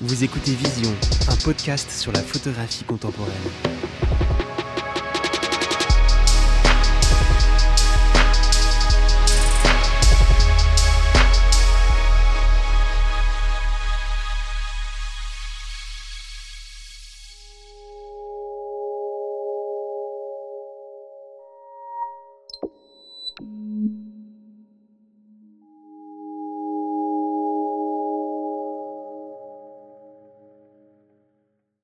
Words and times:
Vous 0.00 0.22
écoutez 0.22 0.52
Vision, 0.52 0.94
un 1.28 1.34
podcast 1.34 1.90
sur 1.90 2.12
la 2.12 2.22
photographie 2.22 2.84
contemporaine. 2.84 3.77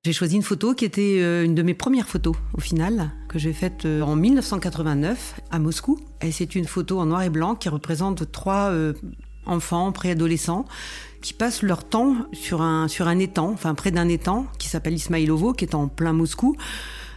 J'ai 0.05 0.13
choisi 0.13 0.35
une 0.35 0.43
photo 0.43 0.75
qui 0.75 0.85
était 0.85 1.17
euh, 1.17 1.43
une 1.43 1.55
de 1.55 1.63
mes 1.63 1.73
premières 1.73 2.07
photos 2.07 2.35
au 2.53 2.61
final, 2.61 3.09
que 3.27 3.39
j'ai 3.39 3.53
faite 3.53 3.85
euh, 3.85 4.03
en 4.03 4.15
1989 4.15 5.41
à 5.49 5.57
Moscou. 5.57 5.99
Et 6.21 6.31
c'est 6.31 6.53
une 6.53 6.65
photo 6.65 6.99
en 6.99 7.07
noir 7.07 7.23
et 7.23 7.31
blanc 7.31 7.55
qui 7.55 7.69
représente 7.69 8.31
trois 8.31 8.69
euh, 8.69 8.93
enfants 9.47 9.91
préadolescents 9.91 10.65
qui 11.23 11.33
passent 11.33 11.63
leur 11.63 11.83
temps 11.83 12.17
sur 12.33 12.61
un, 12.61 12.87
sur 12.87 13.07
un 13.07 13.17
étang, 13.17 13.49
enfin 13.51 13.73
près 13.73 13.89
d'un 13.89 14.07
étang 14.07 14.45
qui 14.59 14.69
s'appelle 14.69 14.93
Ismaïlovo, 14.93 15.53
qui 15.53 15.65
est 15.65 15.73
en 15.73 15.87
plein 15.87 16.13
Moscou. 16.13 16.55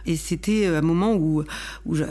Et 0.05 0.15
c'était 0.15 0.65
un 0.67 0.81
moment 0.81 1.13
où, 1.15 1.43
où 1.85 1.95
j'ai 1.95 2.05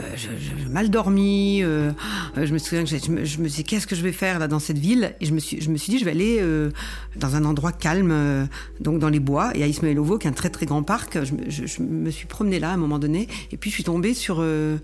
mal 0.70 0.90
dormi. 0.90 1.62
Euh, 1.62 1.90
je 2.36 2.52
me 2.52 2.58
souviens 2.58 2.84
que 2.84 2.90
je 2.90 3.10
me, 3.10 3.24
je 3.24 3.26
suis 3.26 3.42
dit, 3.48 3.64
qu'est-ce 3.64 3.86
que 3.86 3.96
je 3.96 4.02
vais 4.02 4.12
faire 4.12 4.38
là 4.38 4.48
dans 4.48 4.58
cette 4.58 4.78
ville? 4.78 5.14
Et 5.20 5.26
je 5.26 5.32
me 5.34 5.38
suis, 5.38 5.60
je 5.60 5.70
me 5.70 5.76
suis 5.76 5.90
dit, 5.90 5.98
je 5.98 6.04
vais 6.04 6.10
aller 6.12 6.38
euh, 6.40 6.70
dans 7.16 7.34
un 7.36 7.44
endroit 7.44 7.72
calme, 7.72 8.10
euh, 8.12 8.46
donc 8.80 8.98
dans 8.98 9.08
les 9.08 9.20
bois. 9.20 9.50
Et 9.56 9.62
à 9.62 9.66
Ismaïlovo, 9.66 10.18
qui 10.18 10.26
est 10.26 10.30
un 10.30 10.34
très 10.34 10.50
très 10.50 10.66
grand 10.66 10.82
parc, 10.82 11.24
je, 11.24 11.32
me- 11.34 11.48
je- 11.50 11.66
je 11.66 12.10
suis 12.10 12.26
promenée 12.26 12.58
là 12.60 12.70
à 12.70 12.74
un 12.74 12.78
moment 12.78 12.98
donné. 12.98 13.28
Et 13.52 13.56
puis 13.56 13.70
je 13.70 13.74
suis 13.74 13.84
tombée 13.84 14.14
sur... 14.14 14.38
euh, 14.40 14.76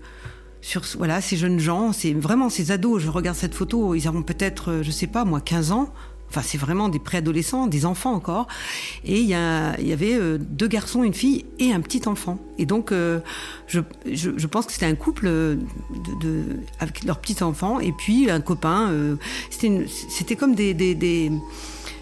sur 0.61 0.81
voilà 0.97 1.21
ces 1.21 1.37
jeunes 1.37 1.59
gens, 1.59 1.91
c'est 1.93 2.13
vraiment 2.13 2.49
ces 2.49 2.71
ados. 2.71 2.99
Je 3.03 3.09
regarde 3.11 3.37
cette 3.37 3.53
photo, 3.53 3.93
ils 3.93 4.07
auront 4.07 4.23
peut-être, 4.23 4.71
euh, 4.71 4.83
je 4.83 4.89
sais 4.89 5.05
pas 5.05 5.23
moi, 5.23 5.39
15 5.39 5.71
ans. 5.71 5.93
Enfin, 6.29 6.41
c'est 6.43 6.57
vraiment 6.57 6.89
des 6.89 6.99
préadolescents, 6.99 7.67
des 7.67 7.85
enfants 7.85 8.13
encore. 8.13 8.47
Et 9.05 9.19
il 9.21 9.25
y, 9.25 9.29
y 9.29 9.33
avait 9.93 10.15
euh, 10.15 10.37
deux 10.37 10.67
garçons, 10.67 11.03
une 11.03 11.13
fille 11.13 11.45
et 11.59 11.71
un 11.71 11.79
petit 11.79 12.07
enfant. 12.07 12.39
Et 12.57 12.65
donc, 12.65 12.91
euh, 12.91 13.19
je, 13.67 13.79
je, 14.05 14.47
pense 14.47 14.65
que 14.65 14.73
c'était 14.73 14.85
un 14.85 14.95
couple 14.95 15.27
euh, 15.27 15.55
avec 16.79 17.03
leur 17.05 17.19
petit 17.19 17.41
enfant 17.43 17.79
et 17.79 17.91
puis 17.93 18.29
un 18.29 18.41
copain. 18.41 18.89
euh, 18.91 19.15
c'était 19.49 20.35
comme 20.35 20.55
des, 20.55 20.73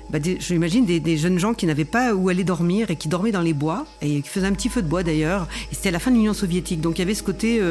bah, 0.10 0.20
des- 0.20 1.00
des, 1.00 1.18
jeunes 1.18 1.38
gens 1.40 1.54
qui 1.54 1.66
n'avaient 1.68 1.86
pas 1.86 2.16
où 2.16 2.30
aller 2.30 2.44
dormir 2.44 2.90
et 2.92 2.96
qui 2.96 3.10
dormaient 3.10 3.32
dans 3.32 3.42
les 3.42 3.54
bois 3.54 3.86
et 4.02 4.22
qui 4.22 4.30
faisaient 4.30 4.48
un 4.48 4.54
petit 4.54 4.70
feu 4.70 4.82
de 4.82 4.88
bois 4.88 5.04
d'ailleurs. 5.04 5.48
Et 5.72 5.76
c'était 5.76 5.90
à 5.90 5.94
la 5.94 6.00
fin 6.00 6.10
de 6.12 6.16
l'Union 6.16 6.34
soviétique, 6.34 6.82
donc 6.82 6.98
il 6.98 7.02
y 7.02 7.04
avait 7.04 7.14
ce 7.14 7.24
côté, 7.24 7.62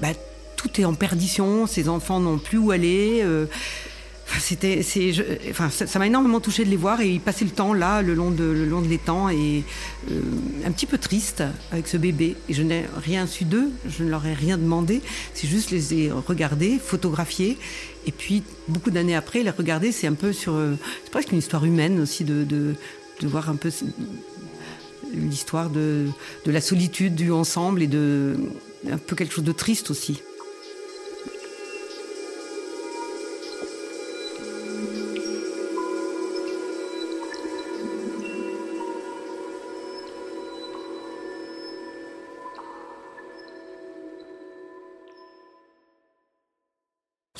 bah, 0.00 0.08
tout 0.56 0.80
est 0.80 0.84
en 0.84 0.94
perdition, 0.94 1.66
ces 1.66 1.88
enfants 1.88 2.20
n'ont 2.20 2.38
plus 2.38 2.58
où 2.58 2.70
aller. 2.70 3.24
C'était, 4.40 4.82
c'est, 4.82 5.12
je- 5.12 5.22
enfin, 5.50 5.70
ça 5.70 5.98
m'a 5.98 6.06
énormément 6.06 6.40
touché 6.40 6.64
de 6.64 6.70
les 6.70 6.76
voir 6.76 7.00
et 7.00 7.08
ils 7.10 7.20
passaient 7.20 7.44
le 7.44 7.50
temps 7.50 7.72
là, 7.74 8.02
le 8.02 8.14
long 8.14 8.30
de, 8.30 8.44
le 8.44 8.64
long 8.66 8.80
de 8.82 8.88
l'étang 8.88 9.28
et 9.28 9.64
euh, 10.10 10.20
un 10.64 10.70
petit 10.72 10.86
peu 10.86 10.98
triste 10.98 11.42
avec 11.72 11.86
ce 11.88 11.96
bébé. 11.96 12.36
Et 12.48 12.54
je 12.54 12.62
n'ai 12.62 12.84
rien 13.02 13.26
su 13.26 13.44
d'eux, 13.44 13.70
je 13.88 14.04
ne 14.04 14.10
leur 14.10 14.26
ai 14.26 14.34
rien 14.34 14.56
demandé. 14.58 15.00
C'est 15.34 15.48
juste 15.48 15.70
les 15.70 15.94
ai 15.94 16.10
regardés, 16.10 16.78
photographiés. 16.78 17.58
Et 18.06 18.12
puis, 18.12 18.42
beaucoup 18.68 18.90
d'années 18.90 19.16
après, 19.16 19.42
les 19.42 19.50
regarder, 19.50 19.92
c'est 19.92 20.06
un 20.06 20.14
peu 20.14 20.32
sur. 20.32 20.54
euh, 20.54 20.74
c'est 21.04 21.10
presque 21.10 21.32
une 21.32 21.38
histoire 21.38 21.64
humaine 21.64 22.00
aussi 22.00 22.24
de, 22.24 22.44
de, 22.44 22.74
de 23.20 23.26
voir 23.28 23.48
un 23.50 23.56
peu 23.56 23.70
l'histoire 25.14 25.70
de, 25.70 26.06
de 26.44 26.50
la 26.50 26.60
solitude 26.60 27.14
du 27.14 27.30
ensemble 27.32 27.82
et 27.82 27.86
de. 27.86 28.34
un 28.90 28.98
peu 28.98 29.16
quelque 29.16 29.32
chose 29.34 29.44
de 29.44 29.52
triste 29.52 29.90
aussi. 29.90 30.20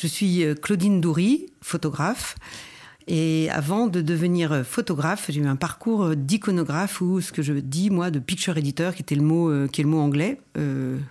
Je 0.05 0.09
suis 0.09 0.45
euh, 0.45 0.55
Claudine 0.55 1.01
Doury, 1.01 1.47
photographe. 1.63 2.37
Et 3.07 3.49
avant 3.49 3.87
de 3.87 4.03
devenir 4.03 4.53
euh, 4.53 4.63
photographe, 4.63 5.31
j'ai 5.31 5.41
eu 5.41 5.47
un 5.47 5.57
parcours 5.57 6.03
euh, 6.03 6.15
d'iconographe 6.15 7.01
ou 7.01 7.23
ce 7.23 7.33
que 7.33 7.41
je 7.41 7.55
dis 7.55 7.89
moi 7.89 8.11
de 8.11 8.19
picture 8.19 8.59
editor, 8.59 8.95
qui 8.95 9.01
était 9.01 9.15
le 9.15 9.23
mot, 9.23 9.67
qui 9.69 9.81
est 9.81 9.85
le 9.85 9.89
mot 9.89 10.01
anglais, 10.01 10.39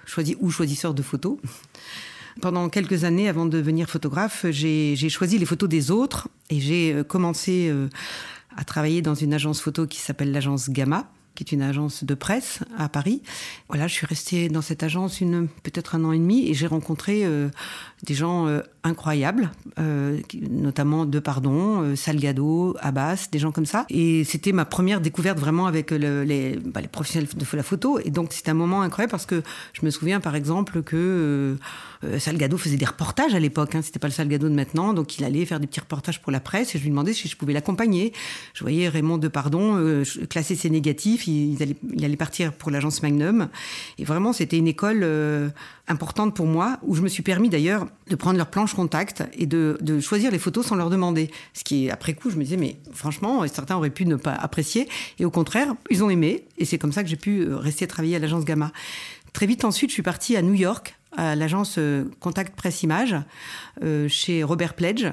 choisi 0.05 0.37
ou 0.39 0.51
choisisseur 0.51 0.93
de 0.93 1.01
photos. 1.01 1.39
Pendant 2.39 2.69
quelques 2.69 3.03
années, 3.03 3.27
avant 3.27 3.47
de 3.47 3.57
devenir 3.57 3.89
photographe, 3.89 4.45
j'ai 4.51 5.09
choisi 5.09 5.39
les 5.39 5.45
photos 5.47 5.69
des 5.69 5.89
autres 5.89 6.27
et 6.51 6.59
j'ai 6.59 7.01
commencé 7.07 7.73
à 8.55 8.63
travailler 8.63 9.01
dans 9.01 9.15
une 9.15 9.33
agence 9.33 9.59
photo 9.59 9.87
qui 9.87 9.97
s'appelle 9.97 10.31
l'agence 10.31 10.69
Gamma, 10.69 11.11
qui 11.33 11.43
est 11.43 11.51
une 11.51 11.63
agence 11.63 12.03
de 12.03 12.13
presse 12.13 12.59
à 12.77 12.89
Paris. 12.89 13.23
Voilà, 13.69 13.87
je 13.87 13.93
suis 13.93 14.05
restée 14.05 14.49
dans 14.49 14.61
cette 14.61 14.83
agence 14.83 15.19
une 15.19 15.47
peut-être 15.63 15.95
un 15.95 16.03
an 16.05 16.11
et 16.11 16.19
demi 16.19 16.47
et 16.47 16.53
j'ai 16.53 16.67
rencontré 16.67 17.25
des 18.03 18.13
gens 18.15 18.47
euh, 18.47 18.59
incroyables, 18.83 19.49
euh, 19.79 20.19
notamment 20.49 21.05
De 21.05 21.19
Pardon, 21.19 21.81
euh, 21.83 21.95
Salgado, 21.95 22.75
Abbas, 22.81 23.27
des 23.31 23.39
gens 23.39 23.51
comme 23.53 23.65
ça. 23.65 23.85
Et 23.89 24.23
c'était 24.25 24.51
ma 24.51 24.65
première 24.65 24.99
découverte 24.99 25.39
vraiment 25.39 25.67
avec 25.67 25.91
le- 25.91 26.23
les, 26.23 26.57
bah, 26.57 26.81
les 26.81 26.89
professionnels 26.89 27.29
de 27.33 27.45
la 27.55 27.63
photo. 27.63 27.99
Et 28.03 28.09
donc 28.11 28.33
c'était 28.33 28.51
un 28.51 28.55
moment 28.55 28.81
incroyable 28.81 29.11
parce 29.11 29.25
que 29.25 29.41
je 29.73 29.85
me 29.85 29.89
souviens 29.89 30.19
par 30.19 30.35
exemple 30.35 30.83
que 30.83 30.95
euh, 30.97 31.55
euh, 32.03 32.19
Salgado 32.19 32.57
faisait 32.57 32.75
des 32.75 32.85
reportages 32.85 33.33
à 33.33 33.39
l'époque. 33.39 33.73
Hein, 33.75 33.81
c'était 33.81 33.99
pas 33.99 34.07
le 34.09 34.13
Salgado 34.13 34.49
de 34.49 34.53
maintenant, 34.53 34.93
donc 34.93 35.17
il 35.17 35.23
allait 35.23 35.45
faire 35.45 35.61
des 35.61 35.67
petits 35.67 35.79
reportages 35.79 36.21
pour 36.21 36.31
la 36.33 36.41
presse 36.41 36.75
et 36.75 36.77
je 36.77 36.83
lui 36.83 36.89
demandais 36.89 37.13
si 37.13 37.29
je 37.29 37.37
pouvais 37.37 37.53
l'accompagner. 37.53 38.11
Je 38.53 38.65
voyais 38.65 38.89
Raymond 38.89 39.17
Depardon 39.17 39.75
euh, 39.77 40.03
je- 40.03 40.21
classer 40.25 40.55
ses 40.55 40.69
négatifs, 40.69 41.25
il, 41.27 41.61
allait, 41.63 41.77
il 41.95 42.03
allait 42.03 42.17
partir 42.17 42.51
pour 42.51 42.69
l'agence 42.69 43.01
Magnum. 43.01 43.47
Et 43.97 44.03
vraiment, 44.03 44.33
c'était 44.33 44.57
une 44.57 44.67
école 44.67 45.03
importante 45.87 46.35
pour 46.35 46.45
moi 46.45 46.77
où 46.83 46.95
je 46.95 47.01
me 47.01 47.07
suis 47.07 47.23
permis 47.23 47.49
d'ailleurs 47.49 47.87
de 48.09 48.15
prendre 48.15 48.37
leur 48.37 48.47
planche 48.47 48.73
contact 48.73 49.23
et 49.33 49.45
de, 49.45 49.77
de 49.81 49.99
choisir 49.99 50.31
les 50.31 50.39
photos 50.39 50.65
sans 50.65 50.75
leur 50.75 50.89
demander. 50.89 51.29
Ce 51.53 51.63
qui, 51.63 51.89
après 51.89 52.13
coup, 52.13 52.29
je 52.29 52.37
me 52.37 52.43
disais, 52.43 52.57
mais 52.57 52.77
franchement, 52.93 53.45
certains 53.47 53.75
auraient 53.75 53.89
pu 53.89 54.05
ne 54.05 54.15
pas 54.15 54.33
apprécier. 54.33 54.87
Et 55.19 55.25
au 55.25 55.31
contraire, 55.31 55.75
ils 55.89 56.03
ont 56.03 56.09
aimé. 56.09 56.45
Et 56.57 56.65
c'est 56.65 56.77
comme 56.77 56.93
ça 56.93 57.03
que 57.03 57.09
j'ai 57.09 57.17
pu 57.17 57.41
euh, 57.41 57.57
rester 57.57 57.85
travailler 57.87 58.15
à 58.15 58.19
l'agence 58.19 58.45
Gamma. 58.45 58.71
Très 59.33 59.45
vite 59.45 59.65
ensuite, 59.65 59.89
je 59.89 59.95
suis 59.95 60.03
partie 60.03 60.37
à 60.37 60.41
New 60.41 60.53
York, 60.53 60.95
à 61.17 61.35
l'agence 61.35 61.75
euh, 61.77 62.05
Contact 62.19 62.55
Presse 62.55 62.83
Image, 62.83 63.15
euh, 63.83 64.07
chez 64.07 64.43
Robert 64.43 64.75
Pledge. 64.75 65.07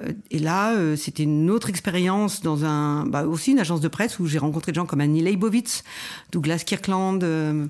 Euh, 0.00 0.12
Et 0.30 0.38
là, 0.38 0.72
euh, 0.72 0.96
c'était 0.96 1.22
une 1.22 1.50
autre 1.50 1.68
expérience 1.68 2.42
dans 2.42 2.64
un, 2.64 3.06
bah, 3.06 3.24
aussi 3.26 3.52
une 3.52 3.60
agence 3.60 3.80
de 3.80 3.88
presse 3.88 4.18
où 4.18 4.26
j'ai 4.26 4.38
rencontré 4.38 4.72
des 4.72 4.76
gens 4.76 4.86
comme 4.86 5.00
Annie 5.00 5.22
Leibovitz, 5.22 5.84
Douglas 6.32 6.62
Kirkland, 6.66 7.22
euh, 7.22 7.66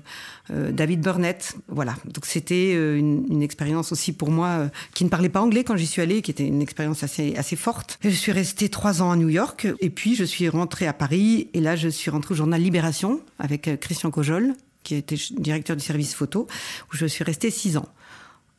euh, 0.49 0.71
David 0.71 1.01
Burnett. 1.01 1.55
Voilà. 1.67 1.95
Donc 2.05 2.25
c'était 2.25 2.73
une, 2.73 3.25
une 3.29 3.43
expérience 3.43 3.91
aussi 3.91 4.11
pour 4.11 4.31
moi 4.31 4.47
euh, 4.47 4.67
qui 4.93 5.03
ne 5.03 5.09
parlait 5.09 5.29
pas 5.29 5.41
anglais 5.41 5.63
quand 5.63 5.77
j'y 5.77 5.87
suis 5.87 6.01
allée, 6.01 6.21
qui 6.21 6.31
était 6.31 6.47
une 6.47 6.61
expérience 6.61 7.03
assez, 7.03 7.35
assez 7.35 7.55
forte. 7.55 7.99
Je 8.03 8.09
suis 8.09 8.31
restée 8.31 8.69
trois 8.69 9.01
ans 9.01 9.11
à 9.11 9.15
New 9.15 9.29
York 9.29 9.67
et 9.79 9.89
puis 9.89 10.15
je 10.15 10.23
suis 10.23 10.49
rentrée 10.49 10.87
à 10.87 10.93
Paris 10.93 11.49
et 11.53 11.61
là 11.61 11.75
je 11.75 11.89
suis 11.89 12.09
rentrée 12.09 12.33
au 12.33 12.37
journal 12.37 12.61
Libération 12.61 13.21
avec 13.37 13.79
Christian 13.79 14.09
Cojol, 14.11 14.53
qui 14.83 14.95
était 14.95 15.17
directeur 15.37 15.75
du 15.75 15.83
service 15.83 16.13
photo, 16.15 16.47
où 16.91 16.95
je 16.95 17.05
suis 17.05 17.23
restée 17.23 17.51
six 17.51 17.77
ans. 17.77 17.87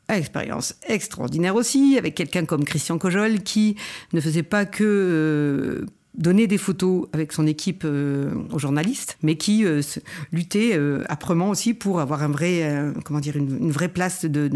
Expérience 0.09 0.77
extraordinaire 0.87 1.57
aussi, 1.57 1.97
avec 1.99 2.15
quelqu'un 2.15 2.45
comme 2.45 2.65
Christian 2.65 2.97
Cojol 2.97 3.41
qui 3.41 3.75
ne 4.13 4.21
faisait 4.21 4.45
pas 4.45 4.65
que 4.65 4.85
euh, 4.85 5.87
donner 6.15 6.47
des 6.47 6.59
photos 6.59 7.09
avec 7.13 7.33
son 7.33 7.45
équipe 7.45 7.83
euh, 7.85 8.33
aux 8.53 8.59
journalistes, 8.61 9.19
mais 9.23 9.37
qui 9.37 9.65
euh, 9.65 9.83
luttait 10.31 10.79
âprement 11.09 11.51
aussi 11.51 11.75
pour 11.75 11.99
avoir 11.99 12.23
un 12.23 12.29
vrai, 12.29 12.93
comment 13.05 13.19
dire, 13.19 13.37
une, 13.37 13.73
vraie 13.73 13.89
place 13.89 14.25
de, 14.25 14.49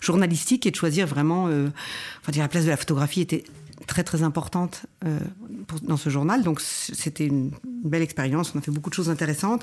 journalistique 0.00 0.64
et 0.64 0.70
de 0.70 0.76
choisir 0.76 1.06
vraiment, 1.06 1.44
enfin 1.44 2.32
la 2.34 2.48
place 2.48 2.64
de 2.64 2.70
la 2.70 2.78
photographie 2.78 3.20
était 3.20 3.44
très 3.86 4.02
très 4.02 4.22
importante 4.22 4.86
dans 5.82 5.98
ce 5.98 6.08
journal. 6.08 6.42
Donc 6.42 6.62
c'était 6.62 7.26
une, 7.26 7.50
belle 7.84 8.02
expérience. 8.02 8.52
On 8.54 8.58
a 8.58 8.62
fait 8.62 8.70
beaucoup 8.70 8.90
de 8.90 8.94
choses 8.94 9.10
intéressantes. 9.10 9.62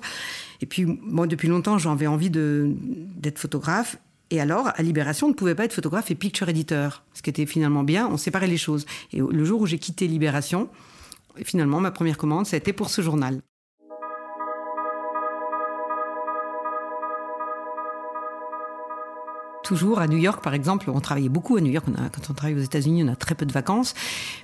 Et 0.62 0.68
puis 0.68 0.86
moi 0.86 1.26
depuis 1.26 1.48
longtemps 1.48 1.80
j'avais 1.80 2.08
envie 2.08 2.30
d'être 2.30 3.40
photographe. 3.40 3.98
Et 4.30 4.42
alors, 4.42 4.70
à 4.76 4.82
Libération, 4.82 5.28
on 5.28 5.30
ne 5.30 5.36
pouvait 5.36 5.56
pas 5.56 5.66
être 5.66 5.74
photographe 5.74 6.10
et 6.12 6.16
picture 6.16 6.50
editor, 6.50 7.04
ce 7.14 7.22
qui 7.22 7.30
était 7.30 7.46
finalement 7.46 7.84
bien, 7.84 8.08
on 8.08 8.18
séparait 8.18 8.48
les 8.48 8.58
choses. 8.58 8.86
Et 9.12 9.20
le 9.20 9.46
jour 9.46 9.62
où 9.62 9.66
j'ai 9.68 9.80
quitté 9.80 10.08
Libération, 10.08 10.70
finalement, 11.44 11.80
ma 11.80 11.92
première 11.92 12.18
commande, 12.18 12.46
ça 12.46 12.56
a 12.56 12.58
été 12.58 12.74
pour 12.74 12.90
ce 12.90 13.02
journal. 13.02 13.42
toujours 19.64 20.00
à 20.00 20.08
New 20.08 20.18
York, 20.18 20.44
par 20.44 20.54
exemple. 20.54 20.90
On 20.94 21.00
travaillait 21.00 21.30
beaucoup 21.30 21.58
à 21.58 21.62
New 21.62 21.72
York. 21.72 21.86
quand 21.88 22.30
on 22.30 22.34
travaille 22.34 22.56
aux 22.56 22.64
États-Unis, 22.64 23.04
on 23.04 23.08
a 23.08 23.16
très 23.16 23.34
peu 23.34 23.46
de 23.46 23.52
vacances. 23.52 23.96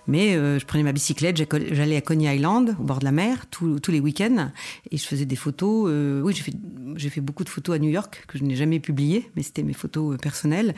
Mais 0.08 0.36
euh, 0.36 0.58
je 0.58 0.66
prenais 0.66 0.84
ma 0.84 0.92
bicyclette, 0.92 1.38
j'allais 1.38 1.98
à 1.98 2.02
Coney 2.02 2.36
Island, 2.36 2.76
au 2.80 2.84
bord 2.84 3.00
de 3.00 3.06
la 3.06 3.12
mer, 3.12 3.46
tous 3.52 3.80
les 3.90 4.00
week-ends, 4.00 4.50
et 4.90 4.98
je 4.98 5.06
faisais 5.06 5.26
des 5.26 5.36
photos. 5.36 5.88
Euh, 5.90 6.22
oui, 6.22 6.34
j'ai 6.34 6.44
fait, 6.44 6.54
j'ai 7.00 7.10
fait 7.10 7.22
beaucoup 7.22 7.44
de 7.44 7.50
photos 7.50 7.76
à 7.76 7.80
New 7.80 7.90
York 7.90 8.26
que 8.28 8.38
je 8.38 8.44
n'ai 8.44 8.56
jamais 8.56 8.80
publiées, 8.80 9.30
mais 9.36 9.44
c'était 9.44 9.64
mes 9.64 9.74
photos 9.74 10.14
euh, 10.14 10.18
personnelles. 10.18 10.76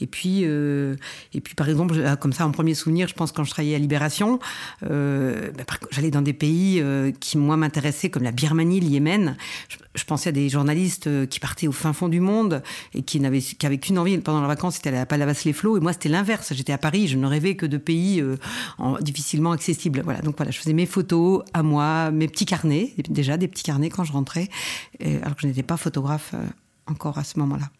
Et 0.00 0.06
puis, 0.06 0.42
et 0.42 1.40
puis, 1.40 1.54
par 1.54 1.68
exemple, 1.68 1.94
comme 2.20 2.32
ça, 2.32 2.46
en 2.46 2.50
premier 2.50 2.74
souvenir, 2.74 3.08
je 3.08 3.14
pense 3.14 3.32
quand 3.32 3.44
je 3.44 3.50
travaillais 3.50 3.74
à 3.74 3.78
Libération, 3.78 4.38
bah, 4.82 4.88
j'allais 5.90 6.10
dans 6.10 6.22
des 6.22 6.32
pays 6.32 6.82
qui 7.20 7.38
moi 7.38 7.56
m'intéressaient, 7.56 8.10
comme 8.10 8.22
la 8.22 8.32
Birmanie, 8.32 8.80
le 8.80 8.86
Yémen. 8.86 9.36
Je, 9.94 10.04
pensais 10.04 10.30
à 10.30 10.32
des 10.32 10.48
journalistes 10.48 11.28
qui 11.28 11.40
partaient 11.40 11.66
au 11.66 11.72
fin 11.72 11.92
fond 11.92 12.08
du 12.08 12.20
monde 12.20 12.62
et 12.94 13.02
qui 13.02 13.20
n'avaient 13.20 13.40
qu'avec 13.40 13.80
qu'une 13.82 13.98
envie 13.98 14.18
pendant 14.18 14.40
leurs 14.40 14.48
vacances, 14.48 14.76
c'était 14.76 14.96
à 14.96 15.06
Palavas-les-Flots. 15.06 15.76
Et 15.76 15.80
moi, 15.80 15.92
c'était 15.92 16.08
l'inverse. 16.08 16.52
J'étais 16.54 16.72
à 16.72 16.78
Paris, 16.78 17.08
je 17.08 17.16
ne 17.16 17.26
rêvais 17.26 17.56
que 17.56 17.66
de 17.66 17.78
pays 17.78 18.20
euh, 18.20 18.36
difficilement 19.00 19.52
accessibles. 19.52 20.02
Voilà. 20.04 20.20
Donc 20.20 20.36
voilà, 20.36 20.50
je 20.50 20.58
faisais 20.58 20.72
mes 20.72 20.86
photos 20.86 21.42
à 21.52 21.62
moi, 21.62 22.10
mes 22.10 22.28
petits 22.28 22.46
carnets, 22.46 22.92
déjà 23.08 23.36
des 23.36 23.48
petits 23.48 23.62
carnets 23.62 23.90
quand 23.90 24.04
je 24.04 24.12
rentrais, 24.12 24.48
alors 25.00 25.34
que 25.34 25.42
je 25.42 25.46
n'étais 25.46 25.62
pas 25.64 25.76
photographe 25.76 26.32
euh, 26.34 26.44
encore 26.86 27.18
à 27.18 27.24
ce 27.24 27.38
moment-là. 27.38 27.70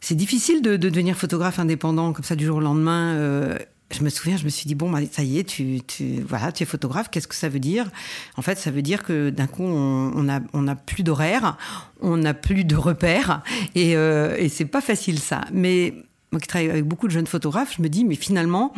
C'est 0.00 0.14
difficile 0.14 0.62
de, 0.62 0.76
devenir 0.76 1.16
photographe 1.16 1.58
indépendant 1.58 2.12
comme 2.12 2.24
ça 2.24 2.36
du 2.36 2.46
jour 2.46 2.58
au 2.58 2.60
lendemain. 2.60 3.14
Euh, 3.16 3.58
je 3.90 4.02
me 4.02 4.10
souviens, 4.10 4.36
je 4.36 4.44
me 4.44 4.48
suis 4.48 4.66
dit 4.66 4.74
bon, 4.74 4.90
bah, 4.90 5.00
ça 5.10 5.22
y 5.22 5.38
est, 5.38 5.44
tu, 5.44 5.80
voilà, 6.26 6.52
tu 6.52 6.62
es 6.62 6.66
photographe. 6.66 7.08
Qu'est-ce 7.10 7.28
que 7.28 7.34
ça 7.34 7.48
veut 7.48 7.58
dire? 7.58 7.90
En 8.36 8.42
fait, 8.42 8.58
ça 8.58 8.70
veut 8.70 8.82
dire 8.82 9.02
que 9.02 9.30
d'un 9.30 9.46
coup, 9.46 9.64
on 9.64 10.22
n'a 10.22 10.40
on 10.52 10.66
plus 10.76 11.02
d'horaire, 11.02 11.56
on 12.00 12.16
n'a 12.16 12.34
plus 12.34 12.64
de 12.64 12.76
repères, 12.76 13.42
et, 13.74 13.96
euh, 13.96 14.36
et 14.38 14.48
c'est 14.48 14.66
pas 14.66 14.80
facile 14.80 15.18
ça. 15.18 15.42
Mais 15.52 15.94
moi 16.30 16.40
qui 16.40 16.48
travaille 16.48 16.70
avec 16.70 16.84
beaucoup 16.84 17.06
de 17.06 17.12
jeunes 17.12 17.26
photographes, 17.26 17.74
je 17.76 17.82
me 17.82 17.88
dis, 17.88 18.04
mais 18.04 18.14
finalement, 18.14 18.74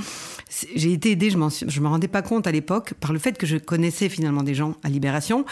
j'ai 0.76 0.92
été 0.92 1.10
aidée, 1.10 1.30
je 1.30 1.36
ne 1.36 1.80
me 1.80 1.88
rendais 1.88 2.08
pas 2.08 2.22
compte 2.22 2.46
à 2.46 2.52
l'époque, 2.52 2.94
par 2.94 3.12
le 3.12 3.18
fait 3.18 3.36
que 3.36 3.46
je 3.46 3.56
connaissais 3.56 4.08
finalement 4.08 4.44
des 4.44 4.54
gens 4.54 4.76
à 4.84 4.88
Libération. 4.88 5.44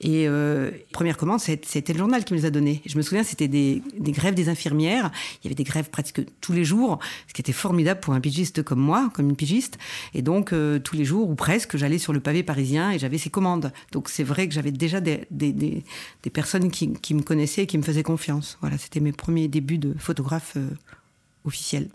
Et 0.00 0.26
euh, 0.26 0.70
première 0.92 1.16
commande, 1.16 1.40
c'était 1.40 1.92
le 1.92 1.98
journal 1.98 2.24
qui 2.24 2.34
me 2.34 2.38
les 2.38 2.44
a 2.44 2.50
donnés. 2.50 2.82
je 2.86 2.96
me 2.96 3.02
souviens, 3.02 3.22
c'était 3.22 3.46
des, 3.46 3.82
grèves 4.00 4.34
des 4.34 4.48
infirmières. 4.48 5.12
Il 5.42 5.44
y 5.44 5.48
avait 5.48 5.54
des 5.54 5.64
grèves 5.64 5.90
presque 5.90 6.22
tous 6.40 6.52
les 6.52 6.64
jours, 6.64 6.98
ce 7.28 7.34
qui 7.34 7.40
était 7.40 7.52
formidable 7.52 8.00
pour 8.00 8.14
un 8.14 8.20
pigiste 8.20 8.62
comme 8.64 8.80
moi, 8.80 9.10
comme 9.14 9.30
une 9.30 9.36
pigiste. 9.36 9.78
Et 10.12 10.22
donc, 10.22 10.52
euh, 10.52 10.80
tous 10.80 10.96
les 10.96 11.04
jours, 11.04 11.30
ou 11.30 11.36
presque, 11.36 11.76
j'allais 11.76 11.98
sur 11.98 12.12
le 12.12 12.18
pavé 12.20 12.42
parisien 12.42 12.90
et 12.90 12.98
j'avais 12.98 13.18
ces 13.18 13.30
commandes. 13.30 13.72
Donc, 13.92 14.08
c'est 14.08 14.24
vrai 14.24 14.48
que 14.48 14.54
j'avais 14.54 14.72
déjà 14.72 15.00
des, 15.00 15.84
personnes 16.32 16.72
qui, 16.72 16.92
qui, 16.94 17.14
me 17.14 17.22
connaissaient 17.22 17.62
et 17.62 17.66
qui 17.66 17.78
me 17.78 17.84
faisaient 17.84 18.02
confiance. 18.02 18.58
Voilà, 18.60 18.76
c'était 18.76 19.00
mes 19.00 19.12
premiers 19.12 19.46
débuts 19.46 19.78
de 19.78 19.94
photographe. 19.98 20.54
Euh, 20.56 20.68
officielle. 21.44 21.90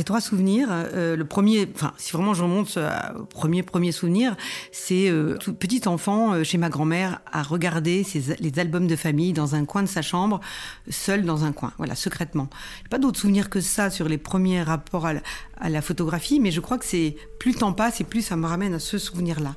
J'ai 0.00 0.04
trois 0.04 0.22
souvenirs. 0.22 0.68
Euh, 0.70 1.14
le 1.14 1.26
premier, 1.26 1.68
enfin, 1.74 1.92
si 1.98 2.12
vraiment 2.12 2.32
je 2.32 2.42
remonte 2.42 2.78
au 3.18 3.24
premier 3.24 3.62
premier 3.62 3.92
souvenir, 3.92 4.34
c'est 4.72 5.10
euh, 5.10 5.36
tout 5.36 5.52
petit 5.52 5.86
enfant 5.86 6.32
euh, 6.32 6.42
chez 6.42 6.56
ma 6.56 6.70
grand-mère 6.70 7.20
à 7.30 7.42
regarder 7.42 8.06
les 8.38 8.58
albums 8.58 8.86
de 8.86 8.96
famille 8.96 9.34
dans 9.34 9.54
un 9.56 9.66
coin 9.66 9.82
de 9.82 9.88
sa 9.88 10.00
chambre, 10.00 10.40
seul 10.88 11.26
dans 11.26 11.44
un 11.44 11.52
coin, 11.52 11.74
voilà, 11.76 11.94
secrètement. 11.94 12.48
Pas 12.88 12.96
d'autres 12.96 13.20
souvenirs 13.20 13.50
que 13.50 13.60
ça 13.60 13.90
sur 13.90 14.08
les 14.08 14.16
premiers 14.16 14.62
rapports 14.62 15.04
à 15.04 15.12
la, 15.12 15.20
à 15.60 15.68
la 15.68 15.82
photographie, 15.82 16.40
mais 16.40 16.50
je 16.50 16.60
crois 16.60 16.78
que 16.78 16.86
c'est 16.86 17.16
plus 17.38 17.52
le 17.52 17.58
temps 17.58 17.74
passe 17.74 18.00
et 18.00 18.04
plus 18.04 18.22
ça 18.22 18.36
me 18.36 18.46
ramène 18.46 18.72
à 18.72 18.78
ce 18.78 18.96
souvenir-là, 18.96 19.54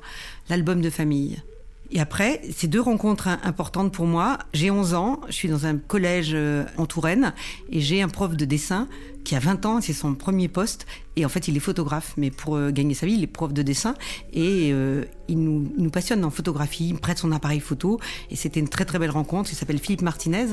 l'album 0.50 0.82
de 0.82 0.90
famille. 0.90 1.42
Et 1.90 2.00
après, 2.00 2.42
ces 2.54 2.66
deux 2.66 2.82
rencontres 2.82 3.28
importantes 3.28 3.92
pour 3.92 4.06
moi. 4.06 4.38
J'ai 4.52 4.70
11 4.70 4.92
ans, 4.92 5.20
je 5.28 5.32
suis 5.32 5.48
dans 5.48 5.64
un 5.64 5.76
collège 5.78 6.36
en 6.76 6.86
Touraine 6.86 7.32
et 7.70 7.80
j'ai 7.80 8.02
un 8.02 8.08
prof 8.08 8.36
de 8.36 8.44
dessin 8.44 8.88
qui 9.24 9.34
a 9.34 9.38
20 9.38 9.66
ans, 9.66 9.80
c'est 9.80 9.92
son 9.92 10.14
premier 10.14 10.48
poste, 10.48 10.86
et 11.16 11.24
en 11.24 11.28
fait 11.28 11.48
il 11.48 11.56
est 11.56 11.60
photographe, 11.60 12.14
mais 12.16 12.30
pour 12.30 12.56
euh, 12.56 12.70
gagner 12.70 12.94
sa 12.94 13.06
vie, 13.06 13.14
il 13.14 13.22
est 13.22 13.28
prof 13.28 13.52
de 13.52 13.62
dessin, 13.62 13.94
et 14.32 14.70
euh, 14.72 15.04
il, 15.28 15.38
nous, 15.42 15.90
passionne 15.90 16.24
en 16.24 16.30
photographie, 16.30 16.88
il 16.88 16.98
prête 16.98 17.18
son 17.18 17.32
appareil 17.32 17.60
photo, 17.60 17.98
et 18.30 18.36
c'était 18.36 18.60
une 18.60 18.68
très 18.68 18.84
très 18.84 18.98
belle 18.98 19.10
rencontre, 19.10 19.50
il 19.50 19.56
s'appelle 19.56 19.78
Philippe 19.78 20.02
Martinez, 20.02 20.46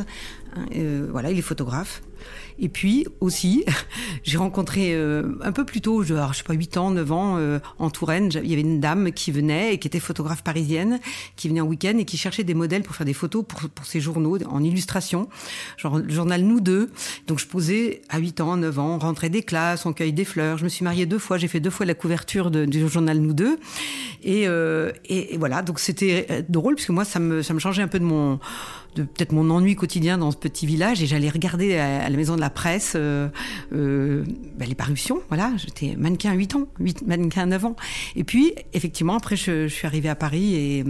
hein, 0.56 0.66
euh, 0.76 1.08
voilà, 1.12 1.32
il 1.32 1.38
est 1.38 1.44
photographe. 1.44 2.02
Et 2.60 2.70
puis 2.70 3.08
aussi, 3.20 3.66
j'ai 4.24 4.38
rencontré 4.38 4.94
un 4.96 5.52
peu 5.52 5.66
plus 5.66 5.82
tôt, 5.82 6.04
je, 6.04 6.14
alors, 6.14 6.34
je 6.34 6.40
sais 6.40 6.44
pas, 6.44 6.54
8 6.54 6.78
ans, 6.78 6.92
9 6.92 7.12
ans, 7.12 7.60
en 7.80 7.90
Touraine, 7.90 8.30
il 8.32 8.48
y 8.48 8.54
avait 8.54 8.62
une 8.62 8.80
dame 8.80 9.12
qui 9.12 9.32
venait, 9.32 9.74
et 9.74 9.80
qui 9.80 9.88
était 9.88 10.00
photographe 10.00 10.44
parisienne, 10.44 11.00
qui 11.36 11.50
venait 11.50 11.62
en 11.62 11.66
week-end, 11.66 11.98
et 11.98 12.06
qui 12.06 12.18
cherchait 12.18 12.44
des 12.44 12.54
modèles 12.54 12.84
pour 12.84 12.96
faire 12.96 13.08
des 13.08 13.16
photos 13.16 13.44
pour, 13.48 13.68
pour 13.70 13.86
ses 13.88 14.00
journaux, 14.00 14.38
en 14.48 14.64
illustration, 14.64 15.28
genre 15.78 15.98
le 15.98 16.10
journal 16.14 16.44
Nous 16.44 16.62
Deux, 16.62 16.92
donc 17.26 17.40
je 17.40 17.48
posais 17.48 18.04
à 18.10 18.20
8 18.20 18.42
ans, 18.42 18.58
9 18.62 18.80
ans, 18.80 18.96
on 18.96 19.00
rentrait 19.00 19.30
des 19.30 19.44
classes, 19.44 19.86
on 19.86 19.94
cueille 19.94 20.14
des 20.14 20.26
fleurs. 20.26 20.58
Je 20.58 20.64
me 20.64 20.70
suis 20.70 20.84
mariée 20.84 21.06
deux 21.06 21.20
fois, 21.20 21.38
j'ai 21.38 21.48
fait 21.48 21.60
deux 21.60 21.70
fois 21.70 21.86
la 21.86 21.94
couverture 21.94 22.52
du 22.52 22.88
journal 22.88 23.20
Nous 23.20 23.34
Deux. 23.34 23.58
Euh, 24.26 24.92
et, 25.06 25.34
et, 25.34 25.38
voilà, 25.38 25.62
donc 25.62 25.80
c'était 25.80 26.28
euh, 26.30 26.42
drôle, 26.48 26.76
parce 26.76 26.86
que 26.86 26.92
moi, 26.92 27.06
ça 27.06 27.20
me, 27.20 27.42
ça 27.42 27.54
me 27.54 27.60
changeait 27.60 27.82
un 27.82 27.88
peu 27.88 28.00
de 28.00 28.06
mon 28.06 28.40
de 28.96 29.04
peut-être 29.04 29.32
mon 29.32 29.50
ennui 29.52 29.76
quotidien 29.76 30.18
dans 30.18 30.32
ce 30.32 30.38
petit 30.38 30.66
village 30.66 31.02
et 31.02 31.06
j'allais 31.06 31.30
regarder 31.30 31.78
à, 31.78 32.10
la 32.10 32.18
maison 32.18 32.36
de 32.36 32.42
la 32.42 32.50
presse 32.50 32.98
euh, 32.98 33.30
bah, 33.72 34.66
les 34.68 34.76
parutions 34.76 35.22
voilà 35.30 35.54
j'étais 35.56 35.96
mannequin 35.98 36.32
à 36.32 36.34
8 36.34 36.56
ans 36.56 36.68
8, 36.78 37.08
mannequin 37.08 37.44
à 37.44 37.46
9 37.46 37.66
ans 37.68 37.76
et 38.18 38.26
puis 38.26 38.54
effectivement 38.74 39.16
après 39.16 39.38
je, 39.38 39.70
je 39.70 39.74
suis 39.74 39.88
arrivée 39.88 40.10
à 40.10 40.16
Paris 40.16 40.56
et 40.56 40.84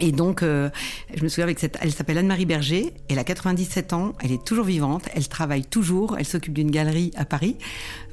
et 0.00 0.12
donc, 0.12 0.42
euh, 0.42 0.68
je 1.14 1.22
me 1.22 1.28
souviens 1.28 1.44
avec 1.44 1.58
cette, 1.58 1.78
elle 1.80 1.92
s'appelle 1.92 2.18
Anne-Marie 2.18 2.46
Berger, 2.46 2.92
elle 3.08 3.18
a 3.18 3.24
97 3.24 3.92
ans, 3.92 4.12
elle 4.22 4.32
est 4.32 4.44
toujours 4.44 4.64
vivante, 4.64 5.08
elle 5.14 5.28
travaille 5.28 5.64
toujours, 5.64 6.16
elle 6.18 6.26
s'occupe 6.26 6.52
d'une 6.52 6.70
galerie 6.70 7.12
à 7.16 7.24
Paris 7.24 7.56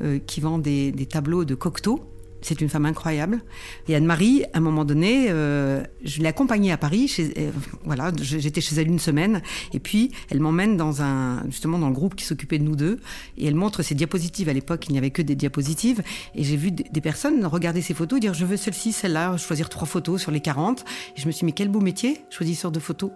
euh, 0.02 0.20
qui 0.26 0.40
vend 0.40 0.60
des, 0.60 0.92
des 0.92 1.06
tableaux 1.06 1.44
de 1.44 1.56
Cocteau. 1.56 2.13
C'est 2.44 2.62
une 2.62 2.70
femme 2.70 2.86
incroyable. 2.86 3.42
Et 3.88 3.96
Anne-Marie, 3.96 4.44
à 4.54 4.58
un 4.58 4.60
moment 4.60 4.86
donné, 4.86 5.28
euh, 5.30 5.84
je 6.04 6.20
l'ai 6.20 6.28
accompagnée 6.28 6.72
à 6.72 6.78
Paris. 6.78 7.08
Chez, 7.08 7.34
euh, 7.38 7.52
voilà, 7.86 8.12
j'étais 8.22 8.62
chez 8.62 8.76
elle 8.76 8.88
une 8.88 9.00
semaine. 9.00 9.42
Et 9.74 9.80
puis, 9.80 10.12
elle 10.30 10.42
m'emmène 10.42 10.78
dans 10.78 11.02
un, 11.02 11.44
justement, 11.50 11.80
dans 11.80 11.88
le 11.88 11.94
groupe 11.94 12.16
qui 12.16 12.26
s'occupait 12.26 12.60
de 12.60 12.64
nous 12.64 12.76
deux. 12.76 13.00
Et 13.38 13.48
elle 13.48 13.56
montre 13.56 13.82
ses 13.82 13.96
diapositives. 13.96 14.50
À 14.50 14.54
l'époque, 14.54 14.86
il 14.90 14.92
n'y 14.92 14.98
avait 14.98 15.12
que 15.12 15.22
des 15.22 15.36
diapositives. 15.36 16.04
Et 16.36 16.44
j'ai 16.44 16.58
vu 16.58 16.72
des 16.72 17.02
personnes 17.02 17.46
regarder 17.46 17.82
ces 17.82 17.94
photos, 17.94 18.20
dire 18.20 18.34
je 18.34 18.46
veux 18.46 18.58
celle-ci, 18.58 18.92
celle-là, 18.92 19.38
choisir 19.38 19.70
trois 19.70 19.88
photos 19.88 20.22
sur 20.22 20.32
les 20.32 20.42
40. 20.42 20.84
Et 21.16 21.22
je 21.22 21.28
me 21.28 21.32
suis 21.32 21.40
dit, 21.40 21.46
mais 21.46 21.52
quel 21.54 21.70
beau 21.70 21.80
métier, 21.80 22.26
choisisseur 22.30 22.72
de 22.72 22.80
photos. 22.80 23.12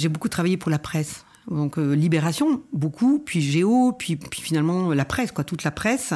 J'ai 0.00 0.08
beaucoup 0.08 0.30
travaillé 0.30 0.56
pour 0.56 0.70
la 0.70 0.78
presse. 0.78 1.26
Donc 1.50 1.78
euh, 1.78 1.92
Libération, 1.94 2.62
beaucoup, 2.72 3.18
puis 3.18 3.42
Géo, 3.42 3.92
puis, 3.92 4.16
puis 4.16 4.40
finalement 4.40 4.94
la 4.94 5.04
presse, 5.04 5.30
quoi, 5.30 5.44
toute 5.44 5.62
la 5.62 5.70
presse. 5.70 6.14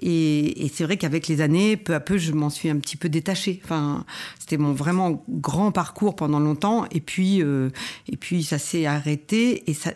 Et, 0.00 0.70
c'est 0.72 0.84
vrai 0.84 0.96
qu'avec 0.96 1.26
les 1.26 1.40
années, 1.40 1.76
peu 1.76 1.94
à 1.94 1.98
peu, 1.98 2.18
je 2.18 2.30
m'en 2.30 2.50
suis 2.50 2.68
un 2.68 2.76
petit 2.76 2.96
peu 2.96 3.08
détachée. 3.08 3.60
Enfin, 3.64 4.04
c'était 4.38 4.58
mon 4.58 4.72
vraiment 4.72 5.24
grand 5.28 5.72
parcours 5.72 6.14
pendant 6.14 6.38
longtemps, 6.38 6.84
et 6.92 7.00
puis 7.00 7.42
euh, 7.42 7.70
et 8.08 8.16
puis 8.16 8.44
ça 8.44 8.58
s'est 8.58 8.86
arrêté, 8.86 9.68
et 9.68 9.74
ça 9.74 9.92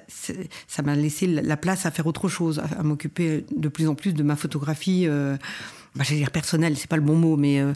ça 0.66 0.82
m'a 0.82 0.96
laissé 0.96 1.28
la 1.28 1.56
place 1.56 1.86
à 1.86 1.92
faire 1.92 2.08
autre 2.08 2.26
chose, 2.28 2.60
à, 2.76 2.82
m'occuper 2.82 3.46
de 3.54 3.68
plus 3.68 3.86
en 3.86 3.94
plus 3.94 4.12
de 4.12 4.24
ma 4.24 4.34
photographie. 4.34 5.04
Euh, 5.06 5.36
bah, 5.94 6.04
j'allais 6.04 6.20
dire 6.20 6.30
personnelle, 6.30 6.76
c'est 6.76 6.88
pas 6.88 6.96
le 6.96 7.02
bon 7.02 7.16
mot, 7.16 7.36
mais 7.36 7.60
euh, 7.60 7.74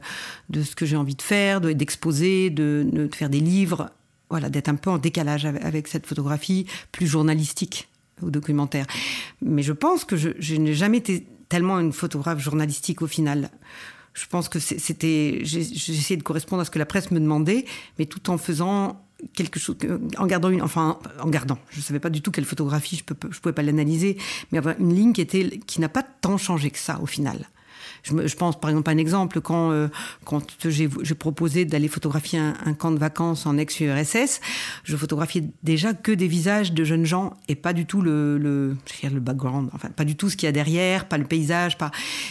de 0.49 0.63
ce 0.63 0.75
que 0.75 0.87
j'ai 0.87 0.97
envie 0.97 1.17
de 1.17 1.23
faire, 1.23 1.61
d'exposer, 1.61 2.51
de, 2.51 2.87
de, 2.91 3.09
faire 3.15 3.29
des 3.31 3.41
livres 3.41 3.91
voilà, 4.35 4.51
d'être 4.51 4.69
un 4.69 4.75
peu 4.75 4.91
en 4.91 4.99
décalage 4.99 5.45
avec 5.45 5.87
cette 5.87 6.09
photographie 6.09 6.67
plus 6.91 7.07
journalistique 7.07 7.89
ou 8.21 8.33
documentaire. 8.33 8.85
Mais 9.41 9.63
je 9.63 9.73
pense 9.73 10.05
que 10.05 10.17
je, 10.17 10.57
n'ai 10.57 10.75
jamais 10.75 10.99
été 10.99 11.25
tellement 11.49 11.79
une 11.79 11.93
photographe 11.93 12.41
journalistique 12.41 13.01
au 13.01 13.07
final. 13.07 13.49
Je 14.13 14.27
pense 14.27 14.49
que 14.49 14.59
c'était, 14.59 15.39
j'essayais 15.45 16.17
de 16.17 16.25
correspondre 16.25 16.63
à 16.63 16.65
ce 16.65 16.73
que 16.73 16.81
la 16.81 16.85
presse 16.85 17.13
me 17.13 17.21
demandait, 17.21 17.65
mais 17.97 18.07
tout 18.07 18.29
en 18.29 18.37
faisant 18.37 19.07
quelque 19.35 19.61
chose, 19.61 19.77
en 20.19 20.27
gardant 20.27 20.51
une, 20.51 20.63
enfin, 20.63 20.99
en 21.23 21.29
gardant. 21.29 21.61
Je 21.71 21.79
ne 21.79 21.83
savais 21.83 22.01
pas 22.01 22.11
du 22.11 22.21
tout 22.21 22.33
quelle 22.33 22.45
photographie, 22.45 22.97
je 22.97 23.15
ne 23.15 23.35
pouvais 23.35 23.53
pas 23.53 23.63
l'analyser, 23.63 24.19
mais 24.51 24.59
une 24.81 24.97
ligne 24.97 25.13
qui 25.13 25.21
était, 25.21 25.61
qui 25.65 25.81
n'a 25.81 25.89
pas 25.89 26.03
tant 26.03 26.39
changé 26.39 26.73
que 26.73 26.79
ça 26.81 26.99
au 27.01 27.07
final. 27.07 27.49
Je, 28.05 28.37
pense 28.37 28.61
par 28.61 28.69
exemple 28.71 28.91
à 28.91 28.93
un 28.93 28.99
exemple, 28.99 29.41
quand, 29.41 29.71
euh, 29.71 29.89
quand 30.25 30.45
j'ai 30.67 30.89
proposé 31.15 31.65
d'aller 31.65 31.89
photographier 31.89 32.39
un, 32.39 32.75
camp 32.75 32.91
de 32.91 32.99
vacances 32.99 33.47
en 33.47 33.57
ex-URSS, 33.57 34.41
je 34.85 34.97
photographiais 34.97 35.45
déjà 35.63 35.95
que 35.95 36.13
des 36.13 36.29
visages 36.29 36.73
de 36.73 36.85
jeunes 36.85 37.07
gens 37.07 37.35
et 37.49 37.55
pas 37.55 37.73
du 37.73 37.87
tout 37.87 38.03
le, 38.03 38.37
le, 38.37 38.77
le 39.03 39.21
background, 39.21 39.71
enfin 39.73 39.89
pas 39.89 40.05
du 40.05 40.17
tout 40.17 40.29
ce 40.29 40.37
qu'il 40.37 40.47
y 40.47 40.49
a 40.49 40.53
derrière, 40.53 41.09
pas 41.09 41.17
le 41.17 41.25
paysage, 41.25 41.79
pas... 41.79 41.91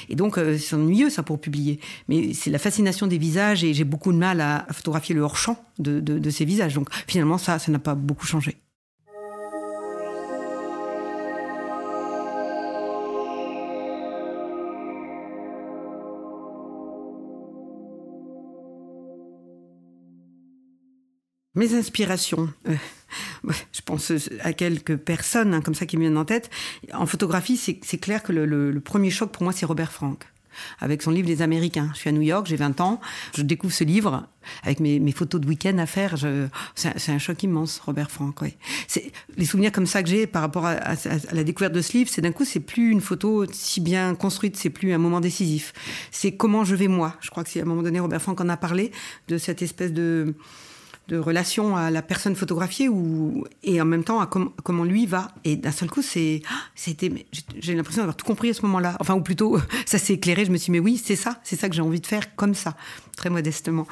Et 0.09 0.15
donc 0.15 0.37
euh, 0.37 0.57
c'est 0.59 0.75
ennuyeux 0.75 1.09
ça 1.09 1.23
pour 1.23 1.41
publier. 1.41 1.79
Mais 2.07 2.33
c'est 2.33 2.51
la 2.51 2.59
fascination 2.59 3.07
des 3.07 3.17
visages 3.17 3.63
et 3.63 3.73
j'ai 3.73 3.83
beaucoup 3.83 4.11
de 4.11 4.17
mal 4.17 4.41
à, 4.41 4.67
photographier 4.71 5.15
le 5.15 5.21
hors-champ 5.21 5.57
de, 5.79 5.99
de, 5.99 6.19
de 6.19 6.29
ces 6.29 6.45
visages. 6.45 6.75
Donc 6.75 6.89
finalement 7.07 7.39
ça, 7.39 7.57
ça 7.57 7.71
n'a 7.71 7.79
pas 7.79 7.95
beaucoup 7.95 8.27
changé. 8.27 8.57
Mes 21.55 21.75
inspirations. 21.75 22.49
Euh, 22.67 22.75
je 23.71 23.81
pense 23.85 24.11
à 24.41 24.53
quelques 24.53 24.97
personnes 24.97 25.53
hein, 25.53 25.61
comme 25.61 25.75
ça 25.75 25.85
qui 25.85 25.97
me 25.97 26.01
viennent 26.01 26.17
en 26.17 26.25
tête. 26.25 26.49
En 26.93 27.05
photographie, 27.05 27.57
c'est 27.57 27.97
clair 27.97 28.23
que 28.23 28.31
le, 28.31 28.79
premier 28.79 29.11
choc 29.11 29.31
pour 29.31 29.43
moi, 29.43 29.53
c'est 29.53 29.65
Robert 29.65 29.91
Frank. 29.91 30.23
Avec 30.79 31.01
son 31.01 31.09
livre 31.09 31.27
Les 31.27 31.41
Américains. 31.41 31.89
Je 31.93 31.99
suis 31.99 32.09
à 32.09 32.11
New 32.11 32.21
York, 32.21 32.45
j'ai 32.45 32.55
20 32.55 32.79
ans, 32.79 33.01
je 33.35 33.41
découvre 33.41 33.73
ce 33.73 33.83
livre 33.83 34.27
avec 34.61 34.79
mes, 34.79 35.11
photos 35.11 35.41
de 35.41 35.47
week-end 35.47 35.77
à 35.79 35.87
faire. 35.87 36.15
C'est 36.75 37.11
un, 37.11 37.17
choc 37.17 37.41
immense, 37.41 37.79
Robert 37.79 38.11
Frank. 38.11 38.39
Ouais. 38.41 38.55
Les 39.35 39.45
souvenirs 39.45 39.71
comme 39.71 39.87
ça 39.87 40.03
que 40.03 40.09
j'ai 40.09 40.27
par 40.27 40.43
rapport 40.43 40.67
à, 40.67 40.93
la 41.31 41.43
découverte 41.43 41.73
de 41.73 41.81
ce 41.81 41.97
livre, 41.97 42.09
c'est 42.11 42.21
d'un 42.21 42.31
coup, 42.31 42.45
c'est 42.45 42.59
plus 42.59 42.91
une 42.91 43.01
photo 43.01 43.45
si 43.51 43.81
bien 43.81 44.13
construite, 44.13 44.55
c'est 44.55 44.69
plus 44.69 44.93
un 44.93 44.99
moment 44.99 45.21
décisif. 45.21 45.73
C'est 46.11 46.33
comment 46.33 46.63
je 46.63 46.75
vais 46.75 46.87
moi. 46.87 47.15
Je 47.19 47.31
crois 47.31 47.43
que 47.43 47.49
c'est 47.49 47.59
à 47.59 47.63
un 47.63 47.67
moment 47.67 47.81
donné, 47.81 47.99
Robert 47.99 48.21
Frank 48.21 48.39
en 48.39 48.49
a 48.49 48.57
parlé 48.57 48.91
de 49.29 49.39
cette 49.39 49.63
espèce 49.63 49.91
de 49.91 50.35
de 51.07 51.17
relation 51.17 51.75
à 51.75 51.91
la 51.91 52.01
personne 52.01 52.35
photographiée 52.35 52.87
ou, 52.87 53.43
et 53.63 53.81
en 53.81 53.85
même 53.85 54.03
temps 54.03 54.21
à 54.21 54.27
comment 54.27 54.83
lui 54.83 55.05
va. 55.05 55.29
Et 55.43 55.55
d'un 55.55 55.71
seul 55.71 55.89
coup, 55.89 56.01
c'est, 56.01 56.41
ah, 56.49 56.55
c'était, 56.75 57.25
j'ai 57.59 57.75
l'impression 57.75 58.01
d'avoir 58.01 58.15
tout 58.15 58.25
compris 58.25 58.49
à 58.49 58.53
ce 58.53 58.61
moment-là. 58.63 58.95
Enfin, 58.99 59.15
ou 59.15 59.21
plutôt, 59.21 59.59
ça 59.85 59.97
s'est 59.97 60.13
éclairé. 60.13 60.45
Je 60.45 60.51
me 60.51 60.57
suis 60.57 60.65
dit, 60.65 60.71
mais 60.71 60.79
oui, 60.79 61.01
c'est 61.03 61.15
ça, 61.15 61.39
c'est 61.43 61.55
ça 61.55 61.67
que 61.67 61.75
j'ai 61.75 61.81
envie 61.81 61.99
de 61.99 62.07
faire 62.07 62.35
comme 62.35 62.55
ça, 62.55 62.75
très 63.17 63.29
modestement. 63.29 63.87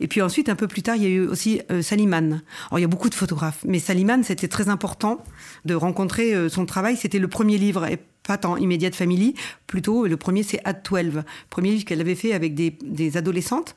Et 0.00 0.08
puis 0.08 0.20
ensuite, 0.20 0.48
un 0.48 0.56
peu 0.56 0.68
plus 0.68 0.82
tard, 0.82 0.96
il 0.96 1.02
y 1.02 1.06
a 1.06 1.10
eu 1.10 1.26
aussi 1.26 1.62
euh, 1.70 1.82
Saliman. 1.82 2.42
Alors, 2.68 2.78
il 2.78 2.82
y 2.82 2.84
a 2.84 2.88
beaucoup 2.88 3.08
de 3.08 3.14
photographes, 3.14 3.64
mais 3.64 3.78
Saliman, 3.78 4.22
c'était 4.22 4.48
très 4.48 4.68
important 4.68 5.24
de 5.64 5.74
rencontrer 5.74 6.34
euh, 6.34 6.48
son 6.48 6.66
travail. 6.66 6.96
C'était 6.96 7.18
le 7.18 7.28
premier 7.28 7.56
livre. 7.56 7.86
Pas 8.22 8.38
tant 8.38 8.56
Immediate 8.56 8.94
Family, 8.94 9.34
plutôt 9.66 10.06
le 10.06 10.16
premier 10.16 10.42
c'est 10.42 10.60
At 10.64 10.74
12, 10.74 11.22
premier 11.48 11.72
livre 11.72 11.84
qu'elle 11.84 12.00
avait 12.00 12.14
fait 12.14 12.32
avec 12.32 12.54
des, 12.54 12.76
des 12.82 13.16
adolescentes. 13.16 13.74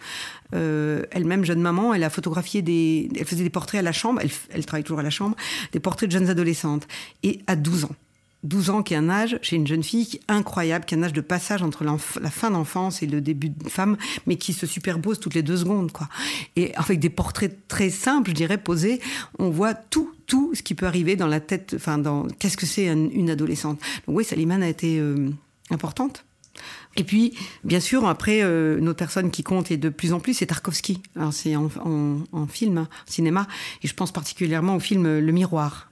Euh, 0.54 1.04
elle-même 1.12 1.46
jeune 1.46 1.62
maman, 1.62 1.94
elle 1.94 2.04
a 2.04 2.10
photographié 2.10 2.62
des, 2.62 3.10
elle 3.18 3.26
faisait 3.26 3.44
des 3.44 3.50
portraits 3.50 3.80
à 3.80 3.84
la 3.84 3.92
chambre, 3.92 4.20
elle, 4.22 4.30
elle 4.52 4.66
travaille 4.66 4.84
toujours 4.84 5.00
à 5.00 5.04
la 5.04 5.10
chambre, 5.10 5.36
des 5.72 5.80
portraits 5.80 6.10
de 6.10 6.14
jeunes 6.14 6.30
adolescentes. 6.30 6.88
Et 7.24 7.40
à 7.48 7.56
12 7.56 7.86
ans, 7.86 7.96
12 8.44 8.70
ans, 8.70 8.84
qui 8.84 8.94
est 8.94 8.98
un 8.98 9.10
âge 9.10 9.40
chez 9.42 9.56
une 9.56 9.68
jeune 9.68 9.84
fille 9.84 10.20
incroyable, 10.28 10.86
qui 10.86 10.96
est 10.96 10.98
un 10.98 11.04
âge 11.04 11.14
de 11.14 11.22
passage 11.22 11.64
entre 11.64 11.84
la 11.84 12.30
fin 12.30 12.52
d'enfance 12.52 13.02
et 13.02 13.08
le 13.08 13.22
début 13.22 13.50
de 13.50 13.70
femme, 13.70 13.98
mais 14.28 14.36
qui 14.36 14.54
se 14.54 14.66
superpose 14.66 15.20
toutes 15.20 15.34
les 15.34 15.44
deux 15.44 15.58
secondes, 15.58 15.92
quoi. 15.92 16.10
Et 16.56 16.76
avec 16.76 17.00
des 17.00 17.10
portraits 17.10 17.68
très 17.68 17.90
simples, 17.90 18.30
je 18.30 18.36
dirais, 18.36 18.58
posés, 18.58 19.02
on 19.40 19.50
voit 19.50 19.74
tout, 19.74 20.14
tout 20.28 20.54
ce 20.56 20.62
qui 20.62 20.76
peut 20.76 20.86
arriver 20.86 21.16
dans 21.16 21.28
la 21.28 21.40
tête, 21.40 21.74
enfin, 21.76 21.98
dans 21.98 22.28
qu'est-ce 22.40 22.58
que 22.58 22.66
c'est 22.66 22.88
une 22.88 23.30
adolescente. 23.30 23.80
Donc 24.08 24.18
oui, 24.18 24.26
Salimane 24.26 24.64
a 24.64 24.70
été 24.70 25.00
euh, 25.00 25.30
importante. 25.70 26.26
Et 26.96 27.04
puis, 27.04 27.36
bien 27.64 27.80
sûr, 27.80 28.08
après, 28.08 28.44
euh, 28.44 28.78
une 28.78 28.88
autre 28.88 29.00
personne 29.00 29.32
qui 29.32 29.44
compte 29.44 29.72
et 29.72 29.78
de 29.78 29.90
plus 29.90 30.14
en 30.14 30.20
plus, 30.20 30.36
c'est 30.36 30.46
Tarkovsky. 30.46 31.02
Alors, 31.16 31.34
c'est 31.34 31.56
en, 31.56 31.70
en, 32.32 32.48
film, 32.48 32.78
en 32.78 32.88
cinéma, 33.06 33.48
et 33.82 33.88
je 33.88 33.94
pense 33.94 34.12
particulièrement 34.12 34.76
au 34.76 34.80
film 34.80 35.20
Le 35.20 35.32
Miroir, 35.32 35.90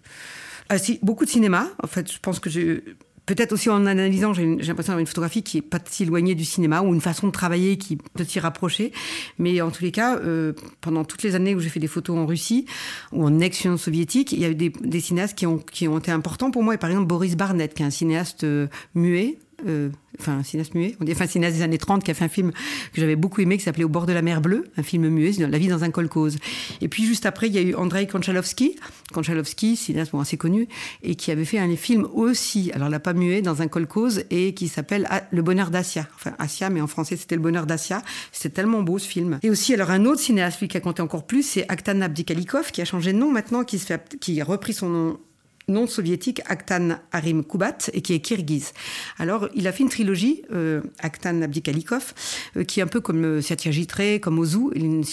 ah, 0.71 0.77
beaucoup 1.01 1.25
de 1.25 1.29
cinéma. 1.29 1.67
En 1.83 1.87
fait, 1.87 2.09
je 2.09 2.17
pense 2.19 2.39
que 2.39 2.49
j'ai 2.49 2.81
peut-être 3.25 3.51
aussi 3.51 3.69
en 3.69 3.85
analysant, 3.85 4.33
j'ai 4.33 4.45
l'impression 4.45 4.73
d'avoir 4.73 4.99
une 4.99 5.07
photographie 5.07 5.43
qui 5.43 5.57
est 5.57 5.61
pas 5.61 5.79
si 5.85 6.03
éloignée 6.03 6.33
du 6.33 6.45
cinéma 6.45 6.81
ou 6.81 6.93
une 6.93 7.01
façon 7.01 7.27
de 7.27 7.31
travailler 7.31 7.77
qui 7.77 7.97
peut 7.97 8.23
s'y 8.23 8.39
rapprocher. 8.39 8.93
Mais 9.37 9.59
en 9.61 9.69
tous 9.69 9.83
les 9.83 9.91
cas, 9.91 10.17
euh, 10.17 10.53
pendant 10.79 11.03
toutes 11.03 11.23
les 11.23 11.35
années 11.35 11.55
où 11.55 11.59
j'ai 11.59 11.69
fait 11.69 11.81
des 11.81 11.87
photos 11.87 12.17
en 12.17 12.25
Russie 12.25 12.65
ou 13.11 13.25
en 13.25 13.39
ex-Union 13.41 13.77
soviétique, 13.77 14.31
il 14.31 14.39
y 14.39 14.45
a 14.45 14.49
eu 14.49 14.55
des, 14.55 14.99
cinéastes 15.01 15.37
qui 15.37 15.45
ont, 15.45 15.57
qui 15.57 15.89
ont 15.89 15.97
été 15.97 16.11
importants 16.11 16.51
pour 16.51 16.63
moi. 16.63 16.75
Et 16.75 16.77
par 16.77 16.89
exemple, 16.89 17.07
Boris 17.07 17.35
Barnett, 17.35 17.73
qui 17.73 17.83
est 17.83 17.85
un 17.85 17.89
cinéaste 17.89 18.45
euh, 18.45 18.67
muet, 18.95 19.39
euh, 19.67 19.89
enfin 20.19 20.43
cinéaste 20.43 20.75
muet, 20.75 20.95
on 20.99 21.03
dit 21.03 21.11
enfin 21.11 21.27
cinéaste 21.27 21.57
des 21.57 21.61
années 21.63 21.77
30 21.77 22.03
qui 22.03 22.11
a 22.11 22.13
fait 22.13 22.25
un 22.25 22.29
film 22.29 22.51
que 22.51 23.01
j'avais 23.01 23.15
beaucoup 23.15 23.41
aimé 23.41 23.57
qui 23.57 23.63
s'appelait 23.63 23.83
Au 23.83 23.89
bord 23.89 24.05
de 24.05 24.13
la 24.13 24.21
mer 24.21 24.41
bleue, 24.41 24.65
un 24.77 24.83
film 24.83 25.07
muet, 25.09 25.31
La 25.39 25.57
vie 25.57 25.67
dans 25.67 25.83
un 25.83 25.91
kolkhoz. 25.91 26.37
Et 26.81 26.87
puis 26.87 27.05
juste 27.05 27.25
après, 27.25 27.47
il 27.47 27.53
y 27.53 27.57
a 27.57 27.61
eu 27.61 27.75
Andrei 27.75 28.07
Konchalovsky, 28.07 28.77
Konchalovsky, 29.13 29.75
cinéaste 29.75 30.13
assez 30.19 30.37
connu, 30.37 30.67
et 31.03 31.15
qui 31.15 31.31
avait 31.31 31.45
fait 31.45 31.59
un 31.59 31.75
film 31.75 32.07
aussi, 32.13 32.71
alors 32.73 32.89
là 32.89 32.99
pas 32.99 33.13
muet, 33.13 33.41
dans 33.41 33.61
un 33.61 33.67
kolkhoz, 33.67 34.23
et 34.29 34.53
qui 34.53 34.67
s'appelle 34.67 35.07
Le 35.31 35.41
bonheur 35.41 35.71
d'Asia. 35.71 36.07
Enfin 36.15 36.33
Asia, 36.37 36.69
mais 36.69 36.81
en 36.81 36.87
français 36.87 37.17
c'était 37.17 37.35
Le 37.35 37.41
bonheur 37.41 37.65
d'Asia. 37.65 38.01
C'était 38.31 38.55
tellement 38.55 38.83
beau 38.83 38.99
ce 38.99 39.07
film. 39.07 39.39
Et 39.43 39.49
aussi, 39.49 39.73
alors 39.73 39.91
un 39.91 40.05
autre 40.05 40.21
cinéaste, 40.21 40.59
lui 40.59 40.67
qui 40.67 40.77
a 40.77 40.81
compté 40.81 41.01
encore 41.01 41.25
plus, 41.25 41.43
c'est 41.43 41.65
Akhtan 41.69 42.01
Abdikalikov, 42.01 42.71
qui 42.71 42.81
a 42.81 42.85
changé 42.85 43.13
de 43.13 43.17
nom 43.17 43.31
maintenant, 43.31 43.63
qui 43.63 44.41
a 44.41 44.43
repris 44.43 44.73
son 44.73 44.89
nom 44.89 45.19
non 45.67 45.87
soviétique 45.87 46.41
Akhtan 46.45 46.97
Arim 47.11 47.43
Kubat 47.43 47.89
et 47.93 48.01
qui 48.01 48.13
est 48.13 48.19
kirghiz. 48.19 48.73
Alors, 49.17 49.49
il 49.55 49.67
a 49.67 49.71
fait 49.71 49.83
une 49.83 49.89
trilogie, 49.89 50.43
euh, 50.51 50.81
Akhtan 50.99 51.41
Abdikalikov, 51.41 52.13
euh, 52.57 52.63
qui 52.63 52.79
est 52.79 52.83
un 52.83 52.87
peu 52.87 53.01
comme 53.01 53.23
euh, 53.23 53.41
Satyajit 53.41 53.87
comme 54.21 54.39
Ozu, 54.39 54.69
une, 54.75 55.03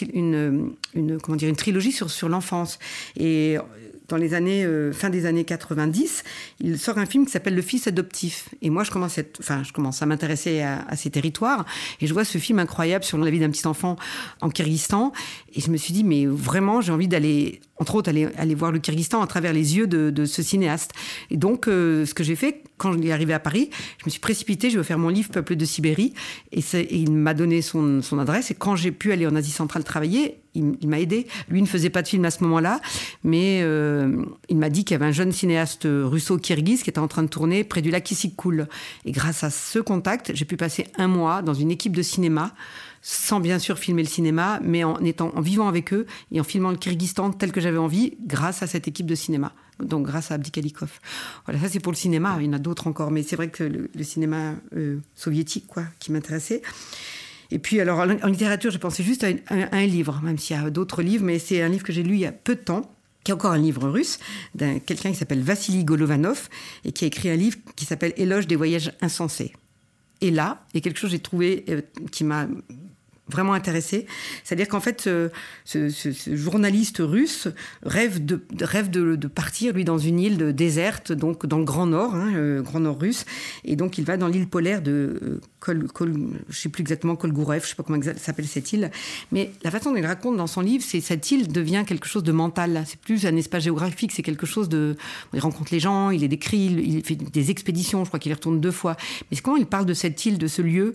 une, 0.94 1.20
comment 1.20 1.36
dire, 1.36 1.48
une 1.48 1.56
trilogie 1.56 1.92
sur, 1.92 2.10
sur 2.10 2.28
l'enfance. 2.28 2.78
Et 3.16 3.58
dans 4.08 4.16
les 4.16 4.32
années, 4.32 4.64
euh, 4.64 4.92
fin 4.92 5.10
des 5.10 5.26
années 5.26 5.44
90, 5.44 6.24
il 6.60 6.78
sort 6.78 6.96
un 6.96 7.04
film 7.04 7.26
qui 7.26 7.32
s'appelle 7.32 7.54
Le 7.54 7.62
Fils 7.62 7.86
adoptif. 7.86 8.48
Et 8.62 8.70
moi, 8.70 8.82
je 8.82 8.90
commence 8.90 9.18
à, 9.18 9.22
enfin, 9.38 9.62
je 9.62 9.72
commence 9.72 10.00
à 10.00 10.06
m'intéresser 10.06 10.62
à, 10.62 10.84
à, 10.88 10.96
ces 10.96 11.10
territoires. 11.10 11.66
Et 12.00 12.06
je 12.06 12.14
vois 12.14 12.24
ce 12.24 12.38
film 12.38 12.58
incroyable 12.58 13.04
sur 13.04 13.18
la 13.18 13.30
vie 13.30 13.38
d'un 13.38 13.50
petit 13.50 13.66
enfant 13.66 13.96
en 14.40 14.48
Kyrgyzstan. 14.48 15.12
Et 15.54 15.60
je 15.60 15.70
me 15.70 15.76
suis 15.76 15.92
dit, 15.92 16.04
mais 16.04 16.24
vraiment, 16.24 16.80
j'ai 16.80 16.90
envie 16.90 17.08
d'aller, 17.08 17.60
entre 17.78 17.94
autres, 17.94 18.08
aller, 18.08 18.28
aller 18.36 18.54
voir 18.54 18.72
le 18.72 18.78
Kyrgyzstan 18.78 19.22
à 19.22 19.26
travers 19.26 19.52
les 19.52 19.76
yeux 19.76 19.86
de, 19.86 20.10
de 20.10 20.24
ce 20.24 20.42
cinéaste. 20.42 20.92
Et 21.30 21.36
donc, 21.36 21.68
euh, 21.68 22.04
ce 22.06 22.14
que 22.14 22.24
j'ai 22.24 22.36
fait, 22.36 22.62
quand 22.76 22.92
je 22.92 22.98
suis 22.98 23.12
arrivé 23.12 23.32
à 23.32 23.40
Paris, 23.40 23.70
je 23.98 24.04
me 24.06 24.10
suis 24.10 24.20
précipitée, 24.20 24.70
je 24.70 24.78
veux 24.78 24.84
faire 24.84 24.98
mon 24.98 25.08
livre 25.08 25.30
Peuple 25.30 25.56
de 25.56 25.64
Sibérie. 25.64 26.12
Et, 26.52 26.60
et 26.60 26.96
il 26.96 27.12
m'a 27.12 27.34
donné 27.34 27.62
son, 27.62 28.02
son 28.02 28.18
adresse. 28.18 28.50
Et 28.50 28.54
quand 28.54 28.76
j'ai 28.76 28.90
pu 28.90 29.12
aller 29.12 29.26
en 29.26 29.36
Asie 29.36 29.50
centrale 29.50 29.84
travailler, 29.84 30.40
il, 30.54 30.88
m'a 30.88 30.98
aidé. 30.98 31.26
Lui 31.48 31.62
ne 31.62 31.66
faisait 31.66 31.90
pas 31.90 32.02
de 32.02 32.08
film 32.08 32.24
à 32.24 32.30
ce 32.30 32.42
moment-là, 32.42 32.80
mais 33.22 33.60
euh, 33.62 34.24
il 34.48 34.56
m'a 34.56 34.70
dit 34.70 34.84
qu'il 34.84 34.94
y 34.94 34.96
avait 34.96 35.06
un 35.06 35.12
jeune 35.12 35.30
cinéaste 35.30 35.86
russo-kirghize 35.86 36.82
qui 36.82 36.90
était 36.90 36.98
en 36.98 37.06
train 37.06 37.22
de 37.22 37.28
tourner 37.28 37.62
près 37.62 37.80
du 37.80 37.90
lac 37.90 38.10
Issyk-Kul. 38.10 38.66
Et 39.04 39.12
grâce 39.12 39.44
à 39.44 39.50
ce 39.50 39.78
contact, 39.78 40.32
j'ai 40.34 40.44
pu 40.44 40.56
passer 40.56 40.86
un 40.96 41.06
mois 41.06 41.42
dans 41.42 41.54
une 41.54 41.70
équipe 41.70 41.94
de 41.94 42.02
cinéma 42.02 42.54
sans 43.10 43.40
bien 43.40 43.58
sûr 43.58 43.78
filmer 43.78 44.02
le 44.02 44.08
cinéma, 44.08 44.60
mais 44.62 44.84
en 44.84 45.02
étant 45.02 45.32
en 45.34 45.40
vivant 45.40 45.66
avec 45.66 45.94
eux 45.94 46.04
et 46.30 46.42
en 46.42 46.44
filmant 46.44 46.70
le 46.70 46.76
Kyrgyzstan 46.76 47.30
tel 47.30 47.52
que 47.52 47.60
j'avais 47.60 47.78
envie, 47.78 48.18
grâce 48.20 48.62
à 48.62 48.66
cette 48.66 48.86
équipe 48.86 49.06
de 49.06 49.14
cinéma. 49.14 49.54
Donc 49.82 50.04
grâce 50.04 50.30
à 50.30 50.34
Abdikalikov. 50.34 50.90
Voilà, 51.46 51.58
ça 51.58 51.70
c'est 51.70 51.80
pour 51.80 51.90
le 51.90 51.96
cinéma. 51.96 52.36
Il 52.38 52.44
y 52.44 52.48
en 52.50 52.52
a 52.52 52.58
d'autres 52.58 52.86
encore, 52.86 53.10
mais 53.10 53.22
c'est 53.22 53.36
vrai 53.36 53.48
que 53.48 53.64
le, 53.64 54.04
cinéma 54.04 54.56
euh, 54.76 54.98
soviétique, 55.14 55.66
quoi, 55.66 55.84
qui 56.00 56.12
m'intéressait. 56.12 56.60
Et 57.50 57.58
puis, 57.58 57.80
alors, 57.80 58.00
en, 58.00 58.26
littérature, 58.26 58.70
je 58.70 58.76
pensais 58.76 59.02
juste 59.02 59.24
à, 59.24 59.28
un 59.48 59.86
livre, 59.86 60.20
même 60.22 60.36
s'il 60.36 60.54
y 60.54 60.58
a 60.58 60.68
d'autres 60.68 61.00
livres, 61.00 61.24
mais 61.24 61.38
c'est 61.38 61.62
un 61.62 61.68
livre 61.70 61.84
que 61.84 61.94
j'ai 61.94 62.02
lu 62.02 62.12
il 62.12 62.20
y 62.20 62.26
a 62.26 62.32
peu 62.32 62.56
de 62.56 62.60
temps, 62.60 62.94
qui 63.24 63.30
est 63.30 63.34
encore 63.34 63.52
un 63.52 63.58
livre 63.58 63.88
russe, 63.88 64.18
d'un 64.54 64.80
quelqu'un 64.80 65.12
qui 65.12 65.16
s'appelle 65.16 65.40
Vassili 65.40 65.82
Golovanov, 65.82 66.50
et 66.84 66.92
qui 66.92 67.04
a 67.04 67.06
écrit 67.06 67.30
un 67.30 67.36
livre 67.36 67.56
qui 67.74 67.86
s'appelle 67.86 68.12
Éloge 68.18 68.46
des 68.46 68.56
voyages 68.56 68.92
insensés. 69.00 69.54
Et 70.20 70.30
là, 70.30 70.66
il 70.74 70.76
y 70.76 70.80
a 70.80 70.82
quelque 70.82 70.98
chose 70.98 71.08
que 71.08 71.16
j'ai 71.16 71.22
trouvé 71.22 71.64
euh, 71.70 71.80
qui 72.12 72.24
m'a 72.24 72.48
vraiment 73.30 73.52
intéressé. 73.52 74.06
C'est-à-dire 74.44 74.68
qu'en 74.68 74.80
fait, 74.80 75.08
ce, 75.64 75.80
journaliste 76.32 76.98
russe 77.00 77.48
rêve 77.82 78.24
de, 78.24 78.40
rêve 78.60 78.90
de, 78.90 79.26
partir, 79.26 79.72
lui, 79.72 79.84
dans 79.84 79.98
une 79.98 80.18
île 80.18 80.52
déserte, 80.52 81.12
donc 81.12 81.46
dans 81.46 81.58
le 81.58 81.64
Grand 81.64 81.86
Nord, 81.86 82.14
hein, 82.14 82.32
le 82.32 82.62
Grand 82.62 82.80
Nord 82.80 82.98
russe. 82.98 83.24
Et 83.64 83.76
donc, 83.76 83.98
il 83.98 84.04
va 84.04 84.16
dans 84.16 84.28
l'île 84.28 84.48
polaire 84.48 84.82
de 84.82 85.18
euh, 85.22 85.40
Kol, 85.60 85.88
Kol, 85.92 86.14
je 86.48 86.56
sais 86.58 86.68
plus 86.68 86.82
exactement, 86.82 87.16
Kolgourev, 87.16 87.62
je 87.62 87.68
sais 87.68 87.74
pas 87.74 87.82
comment 87.82 88.00
s'appelle 88.16 88.46
cette 88.46 88.72
île. 88.72 88.90
Mais 89.32 89.50
la 89.62 89.70
façon 89.70 89.90
dont 89.90 89.96
il 89.96 90.06
raconte 90.06 90.36
dans 90.36 90.46
son 90.46 90.60
livre, 90.60 90.84
c'est 90.86 91.00
cette 91.00 91.30
île 91.30 91.48
devient 91.48 91.84
quelque 91.86 92.06
chose 92.06 92.22
de 92.22 92.32
mental. 92.32 92.84
C'est 92.86 93.00
plus 93.00 93.26
un 93.26 93.36
espace 93.36 93.64
géographique, 93.64 94.12
c'est 94.12 94.22
quelque 94.22 94.46
chose 94.46 94.68
de... 94.68 94.96
Il 95.34 95.40
rencontre 95.40 95.72
les 95.72 95.80
gens, 95.80 96.10
il 96.10 96.20
les 96.20 96.28
décrit, 96.28 96.66
il 96.66 97.04
fait 97.04 97.16
des 97.16 97.50
expéditions, 97.50 98.04
je 98.04 98.08
crois 98.08 98.18
qu'il 98.20 98.30
y 98.30 98.34
retourne 98.34 98.60
deux 98.60 98.70
fois. 98.70 98.96
Mais 99.30 99.36
comment 99.38 99.56
il 99.56 99.66
parle 99.66 99.86
de 99.86 99.94
cette 99.94 100.24
île, 100.24 100.38
de 100.38 100.46
ce 100.46 100.62
lieu 100.62 100.94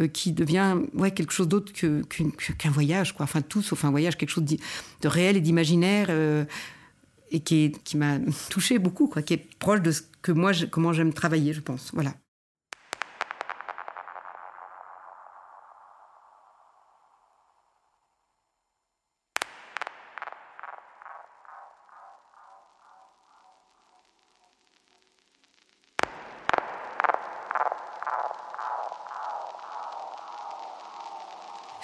euh, 0.00 0.08
qui 0.08 0.32
devient 0.32 0.76
ouais, 0.94 1.10
quelque 1.10 1.32
chose 1.32 1.48
d'autre 1.48 1.72
qu'un 1.72 2.70
voyage, 2.70 3.12
quoi. 3.12 3.24
Enfin, 3.24 3.42
tout 3.42 3.60
sauf 3.60 3.84
un 3.84 3.90
voyage, 3.90 4.16
quelque 4.16 4.30
chose 4.30 4.44
de, 4.44 5.08
réel 5.08 5.36
et 5.36 5.40
d'imaginaire, 5.40 6.06
euh, 6.08 6.44
et 7.30 7.40
qui, 7.40 7.72
qui 7.84 7.96
m'a 7.96 8.18
touché 8.50 8.78
beaucoup, 8.78 9.06
quoi, 9.06 9.22
qui 9.22 9.34
est 9.34 9.46
proche 9.58 9.82
de 9.82 9.90
ce 9.90 10.02
que 10.22 10.32
moi, 10.32 10.52
comment 10.70 10.92
j'aime 10.92 11.12
travailler, 11.12 11.52
je 11.52 11.60
pense. 11.60 11.90
Voilà. 11.92 12.14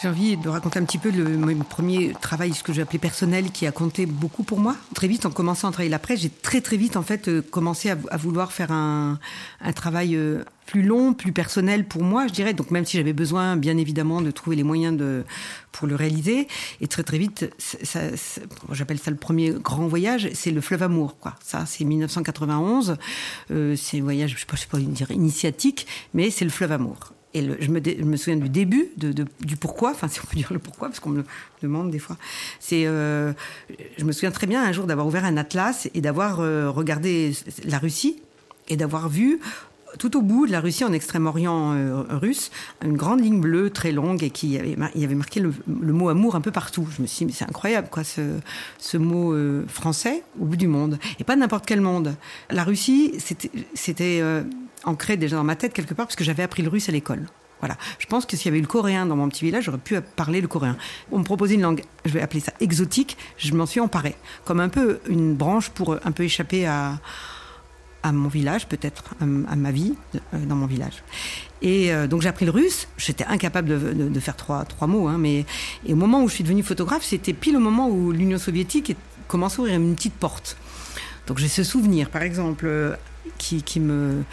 J'ai 0.00 0.06
envie 0.06 0.36
de 0.36 0.48
raconter 0.48 0.78
un 0.78 0.84
petit 0.84 0.98
peu 0.98 1.10
le, 1.10 1.36
mon 1.36 1.64
premier 1.64 2.12
travail, 2.20 2.54
ce 2.54 2.62
que 2.62 2.72
j'ai 2.72 2.82
appelé 2.82 3.00
personnel, 3.00 3.50
qui 3.50 3.66
a 3.66 3.72
compté 3.72 4.06
beaucoup 4.06 4.44
pour 4.44 4.60
moi. 4.60 4.76
Très 4.94 5.08
vite, 5.08 5.26
en 5.26 5.30
commençant 5.30 5.66
à 5.66 5.72
travailler 5.72 5.90
la 5.90 5.98
presse, 5.98 6.20
j'ai 6.20 6.30
très 6.30 6.60
très 6.60 6.76
vite 6.76 6.96
en 6.96 7.02
fait 7.02 7.26
euh, 7.26 7.42
commencé 7.42 7.90
à, 7.90 8.16
vouloir 8.16 8.52
faire 8.52 8.70
un, 8.70 9.18
travail 9.74 10.14
euh, 10.14 10.44
plus 10.66 10.82
long, 10.82 11.14
plus 11.14 11.32
personnel 11.32 11.84
pour 11.84 12.04
moi, 12.04 12.28
je 12.28 12.32
dirais. 12.32 12.54
Donc 12.54 12.70
même 12.70 12.84
si 12.84 12.96
j'avais 12.96 13.12
besoin, 13.12 13.56
bien 13.56 13.76
évidemment, 13.76 14.20
de 14.20 14.30
trouver 14.30 14.54
les 14.54 14.62
moyens 14.62 14.96
de 14.96 15.24
pour 15.72 15.88
le 15.88 15.96
réaliser, 15.96 16.46
et 16.80 16.86
très 16.86 17.02
très 17.02 17.18
vite, 17.18 17.50
j'appelle 18.70 19.00
ça 19.00 19.10
le 19.10 19.16
premier 19.16 19.50
grand 19.50 19.88
voyage, 19.88 20.30
c'est 20.32 20.52
le 20.52 20.60
fleuve 20.60 20.84
Amour. 20.84 21.18
Quoi. 21.18 21.34
Ça, 21.42 21.66
c'est 21.66 21.82
1991. 21.82 22.98
Euh, 23.50 23.74
c'est 23.74 23.98
un 23.98 24.02
voyage, 24.04 24.34
je 24.34 24.38
sais 24.38 24.46
pas, 24.46 24.54
je 24.54 24.60
sais 24.60 24.68
pas 24.68 24.78
dire 24.78 25.10
initiatique, 25.10 25.88
mais 26.14 26.30
c'est 26.30 26.44
le 26.44 26.52
fleuve 26.52 26.70
Amour. 26.70 27.17
Je, 27.40 27.70
me 27.70 28.16
souviens 28.16 28.36
du 28.36 28.48
début, 28.48 28.88
du 28.96 29.56
pourquoi, 29.56 29.90
enfin 29.90 30.08
si 30.08 30.20
on 30.20 30.26
peut 30.26 30.36
dire 30.36 30.52
le 30.52 30.58
pourquoi, 30.58 30.88
parce 30.88 31.00
qu'on 31.00 31.10
me 31.10 31.24
demande 31.62 31.90
des 31.90 31.98
fois. 31.98 32.16
C'est, 32.60 32.86
euh, 32.86 33.32
je 33.96 34.04
me 34.04 34.12
souviens 34.12 34.30
très 34.30 34.46
bien 34.46 34.62
un 34.62 34.72
jour 34.72 34.86
d'avoir 34.86 35.06
ouvert 35.06 35.24
un 35.24 35.36
atlas 35.36 35.88
et 35.94 36.00
d'avoir 36.00 36.40
euh, 36.40 36.70
regardé 36.70 37.32
la 37.64 37.78
Russie 37.78 38.20
et 38.68 38.76
d'avoir 38.76 39.08
vu 39.08 39.40
tout 39.98 40.16
au 40.16 40.22
bout 40.22 40.46
de 40.46 40.52
la 40.52 40.60
Russie, 40.60 40.84
en 40.84 40.92
Extrême-Orient 40.92 41.74
euh, 41.74 42.02
russe, 42.10 42.50
une 42.84 42.96
grande 42.96 43.20
ligne 43.20 43.40
bleue 43.40 43.70
très 43.70 43.92
longue 43.92 44.22
et 44.22 44.30
qui 44.30 44.58
avait, 44.58 44.76
il 44.94 45.00
y 45.00 45.04
avait 45.04 45.14
marqué 45.14 45.40
le, 45.40 45.52
mot 45.66 46.08
amour 46.08 46.36
un 46.36 46.40
peu 46.40 46.50
partout. 46.50 46.86
Je 46.94 47.02
me 47.02 47.06
suis 47.06 47.24
dit, 47.24 47.26
mais 47.26 47.32
c'est 47.32 47.48
incroyable, 47.48 47.88
quoi, 47.90 48.04
ce, 48.04 48.38
ce 48.78 48.96
mot 48.96 49.32
euh, 49.32 49.64
français 49.68 50.22
au 50.40 50.44
bout 50.44 50.56
du 50.56 50.68
monde. 50.68 50.98
Et 51.18 51.24
pas 51.24 51.36
n'importe 51.36 51.66
quel 51.66 51.80
monde. 51.80 52.14
La 52.50 52.64
Russie, 52.64 53.14
c'était 53.74 54.20
euh, 54.20 54.42
ancré 54.84 55.16
déjà 55.16 55.36
dans 55.36 55.44
ma 55.44 55.56
tête 55.56 55.72
quelque 55.72 55.94
part 55.94 56.06
parce 56.06 56.16
que 56.16 56.24
j'avais 56.24 56.42
appris 56.42 56.62
le 56.62 56.68
russe 56.68 56.88
à 56.88 56.92
l'école. 56.92 57.26
Voilà. 57.60 57.76
Je 57.98 58.06
pense 58.06 58.24
que 58.24 58.36
s'il 58.36 58.46
y 58.46 58.48
avait 58.50 58.58
eu 58.58 58.62
le 58.62 58.68
coréen 58.68 59.06
dans 59.06 59.16
mon 59.16 59.28
petit 59.28 59.44
village, 59.44 59.64
j'aurais 59.64 59.78
pu 59.78 60.00
parler 60.00 60.40
le 60.40 60.46
coréen. 60.46 60.76
On 61.10 61.18
me 61.18 61.24
proposait 61.24 61.54
une 61.54 61.62
langue, 61.62 61.82
je 62.04 62.12
vais 62.12 62.20
appeler 62.20 62.38
ça 62.38 62.52
exotique, 62.60 63.16
je 63.36 63.52
m'en 63.52 63.66
suis 63.66 63.80
emparée. 63.80 64.14
Comme 64.44 64.60
un 64.60 64.68
peu 64.68 65.00
une 65.08 65.34
branche 65.34 65.70
pour 65.70 65.94
un 66.04 66.12
peu 66.12 66.22
échapper 66.22 66.66
à, 66.66 67.00
à 68.02 68.12
mon 68.12 68.28
village, 68.28 68.66
peut-être 68.68 69.14
à, 69.20 69.26
ma 69.26 69.70
vie 69.70 69.94
euh, 70.14 70.44
dans 70.46 70.54
mon 70.54 70.66
village. 70.66 71.02
Et 71.62 71.92
euh, 71.92 72.06
donc 72.06 72.22
j'ai 72.22 72.28
appris 72.28 72.44
le 72.44 72.50
russe. 72.50 72.88
J'étais 72.96 73.24
incapable 73.24 73.68
de, 73.68 74.08
de, 74.08 74.20
faire 74.20 74.36
trois, 74.36 74.64
trois 74.64 74.86
mots. 74.86 75.08
Hein, 75.08 75.18
mais 75.18 75.44
et 75.86 75.92
au 75.92 75.96
moment 75.96 76.22
où 76.22 76.28
je 76.28 76.34
suis 76.34 76.44
devenue 76.44 76.62
photographe, 76.62 77.04
c'était 77.04 77.32
pile 77.32 77.56
au 77.56 77.60
moment 77.60 77.88
où 77.88 78.12
l'Union 78.12 78.38
soviétique 78.38 78.96
commençait 79.26 79.58
à 79.58 79.60
ouvrir 79.62 79.76
une 79.76 79.94
petite 79.94 80.14
porte. 80.14 80.56
Donc 81.26 81.38
j'ai 81.38 81.48
ce 81.48 81.62
souvenir, 81.62 82.08
par 82.08 82.22
exemple, 82.22 82.96
qui, 83.38 83.80
me, 83.80 84.24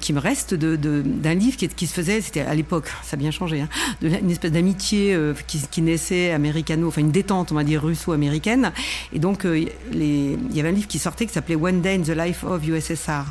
qui 0.00 0.12
me 0.12 0.20
reste 0.20 0.54
d'un 0.54 1.34
livre 1.34 1.56
qui, 1.56 1.86
se 1.86 1.92
faisait, 1.92 2.20
c'était 2.20 2.40
à 2.40 2.54
l'époque, 2.54 2.88
ça 3.02 3.14
a 3.14 3.16
bien 3.16 3.30
changé, 3.30 3.60
hein, 3.60 3.68
une 4.02 4.30
espèce 4.30 4.52
d'amitié 4.52 5.14
euh, 5.14 5.34
qui, 5.46 5.82
naissait 5.82 6.32
américano, 6.32 6.88
enfin 6.88 7.00
une 7.00 7.10
détente, 7.10 7.52
on 7.52 7.54
va 7.54 7.64
dire, 7.64 7.82
russo-américaine. 7.82 8.72
Et 9.12 9.18
donc, 9.18 9.44
euh, 9.44 9.58
il 9.92 10.56
y 10.56 10.60
avait 10.60 10.68
un 10.68 10.72
livre 10.72 10.88
qui 10.88 10.98
sortait 10.98 11.26
qui 11.26 11.32
s'appelait 11.32 11.56
One 11.56 11.80
Day 11.80 11.96
in 11.96 12.02
the 12.02 12.16
Life 12.16 12.44
of 12.44 12.66
USSR. 12.66 13.24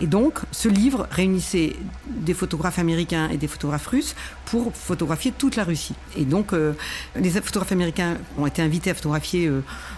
Et 0.00 0.06
donc, 0.06 0.38
ce 0.52 0.68
livre 0.68 1.06
réunissait 1.10 1.76
des 2.06 2.34
photographes 2.34 2.78
américains 2.78 3.28
et 3.30 3.36
des 3.36 3.48
photographes 3.48 3.86
russes 3.86 4.14
pour 4.46 4.74
photographier 4.74 5.32
toute 5.36 5.56
la 5.56 5.64
Russie. 5.64 5.94
Et 6.16 6.24
donc, 6.24 6.52
euh, 6.52 6.72
les 7.16 7.30
photographes 7.30 7.72
américains 7.72 8.16
ont 8.38 8.46
été 8.46 8.62
invités 8.62 8.90
à 8.90 8.94
photographier 8.94 9.50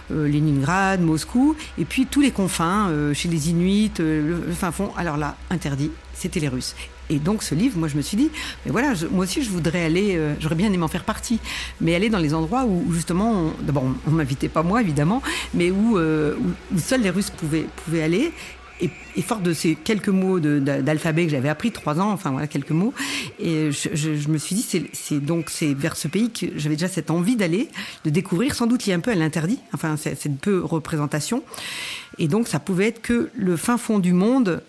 Leningrad, 0.09 1.01
Moscou, 1.01 1.55
et 1.77 1.85
puis 1.85 2.05
tous 2.05 2.21
les 2.21 2.31
confins, 2.31 2.91
chez 3.13 3.29
les 3.29 3.49
Inuits, 3.49 3.91
le 3.99 4.41
fond. 4.71 4.91
Alors 4.97 5.17
là, 5.17 5.35
interdit, 5.49 5.91
c'était 6.13 6.39
les 6.39 6.47
Russes. 6.47 6.75
Et 7.09 7.19
donc 7.19 7.43
ce 7.43 7.53
livre, 7.55 7.77
moi 7.77 7.89
je 7.89 7.97
me 7.97 8.01
suis 8.01 8.15
dit, 8.15 8.29
mais 8.65 8.71
voilà, 8.71 8.93
moi 9.11 9.25
aussi 9.25 9.43
je 9.43 9.49
voudrais 9.49 9.83
aller, 9.83 10.15
euh, 10.15 10.33
j'aurais 10.39 10.55
bien 10.55 10.71
aimé 10.71 10.83
en 10.83 10.87
faire 10.87 11.03
partie, 11.03 11.39
mais 11.81 11.93
aller 11.93 12.09
dans 12.09 12.19
les 12.19 12.33
endroits 12.33 12.63
où, 12.63 12.93
justement, 12.93 13.51
d'abord 13.61 13.83
on, 13.83 13.95
on 14.07 14.11
m'invitait 14.11 14.47
pas 14.47 14.63
moi 14.63 14.81
évidemment, 14.81 15.21
mais 15.53 15.71
où, 15.71 15.97
euh, 15.97 16.35
où 16.73 16.79
seuls 16.79 17.01
les 17.01 17.09
Russes 17.09 17.29
pouvaient, 17.29 17.67
pouvaient 17.83 18.03
aller 18.03 18.31
et, 18.81 19.21
fort 19.21 19.39
de 19.39 19.53
ces 19.53 19.75
quelques 19.75 20.09
mots 20.09 20.39
d'alphabet 20.39 21.25
que 21.25 21.31
j'avais 21.31 21.49
appris 21.49 21.71
trois 21.71 21.99
ans, 21.99 22.11
enfin 22.11 22.31
voilà 22.31 22.47
quelques 22.47 22.71
mots, 22.71 22.93
et 23.39 23.71
je, 23.71 24.29
me 24.29 24.37
suis 24.37 24.55
dit 24.55 24.89
c'est 24.93 25.19
donc 25.19 25.49
c'est 25.49 25.73
vers 25.73 25.95
ce 25.95 26.07
pays 26.07 26.31
que 26.31 26.47
j'avais 26.55 26.75
déjà 26.75 26.87
cette 26.87 27.11
envie 27.11 27.35
d'aller, 27.35 27.69
de 28.05 28.09
découvrir. 28.09 28.55
Sans 28.55 28.67
doute 28.67 28.87
a 28.87 28.93
un 28.93 28.99
peu 28.99 29.11
à 29.11 29.15
l'interdit, 29.15 29.59
enfin 29.73 29.95
c'est 29.97 30.25
une 30.25 30.37
peu 30.37 30.63
représentation, 30.63 31.43
et 32.17 32.27
donc 32.27 32.47
ça 32.47 32.59
pouvait 32.59 32.87
être 32.87 33.01
que 33.01 33.29
le 33.35 33.57
fin 33.57 33.77
fond 33.77 33.99
du 33.99 34.13
monde, 34.13 34.61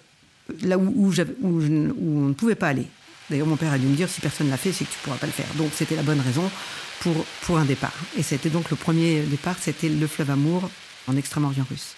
là 0.62 0.78
où, 0.78 0.92
où 0.96 1.12
on 1.42 2.28
ne 2.28 2.32
pouvait 2.34 2.54
pas 2.54 2.68
aller. 2.68 2.86
D'ailleurs 3.30 3.46
mon 3.46 3.56
père 3.56 3.72
a 3.72 3.78
dû 3.78 3.86
me 3.86 3.96
dire 3.96 4.08
si 4.08 4.20
personne 4.20 4.50
l'a 4.50 4.56
fait 4.56 4.72
c'est 4.72 4.84
que 4.84 4.90
tu 4.90 4.98
pourras 5.02 5.16
pas 5.16 5.26
le 5.26 5.32
faire. 5.32 5.46
Donc 5.56 5.70
c'était 5.74 5.96
la 5.96 6.02
bonne 6.02 6.20
raison 6.20 6.50
pour 7.00 7.24
pour 7.42 7.58
un 7.58 7.64
départ. 7.64 7.94
Et 8.18 8.22
c'était 8.22 8.50
donc 8.50 8.70
le 8.70 8.76
premier 8.76 9.22
départ, 9.22 9.56
c'était 9.60 9.88
le 9.88 10.06
fleuve 10.06 10.30
Amour 10.30 10.68
en 11.08 11.16
Extrême-Orient 11.16 11.66
russe. 11.68 11.96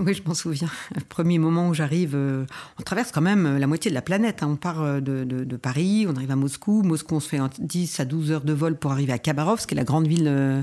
Oui, 0.06 0.14
je 0.14 0.22
m'en 0.26 0.34
souviens. 0.34 0.68
Premier 1.08 1.38
moment 1.38 1.68
où 1.68 1.74
j'arrive, 1.74 2.12
euh, 2.14 2.46
on 2.78 2.82
traverse 2.82 3.12
quand 3.12 3.20
même 3.20 3.58
la 3.58 3.66
moitié 3.66 3.90
de 3.90 3.94
la 3.94 4.02
planète. 4.02 4.42
Hein. 4.42 4.48
On 4.52 4.56
part 4.56 4.82
euh, 4.82 5.00
de, 5.00 5.56
Paris, 5.56 6.06
on 6.08 6.16
arrive 6.16 6.30
à 6.30 6.36
Moscou. 6.36 6.82
Moscou, 6.82 7.16
on 7.16 7.20
se 7.20 7.28
fait 7.28 7.38
10 7.58 8.00
à 8.00 8.04
12 8.04 8.32
heures 8.32 8.44
de 8.44 8.52
vol 8.52 8.76
pour 8.76 8.92
arriver 8.92 9.12
à 9.12 9.18
Khabarovsk, 9.18 9.68
qui 9.68 9.74
est 9.74 9.76
la 9.76 9.84
grande 9.84 10.06
ville 10.06 10.26
euh, 10.26 10.62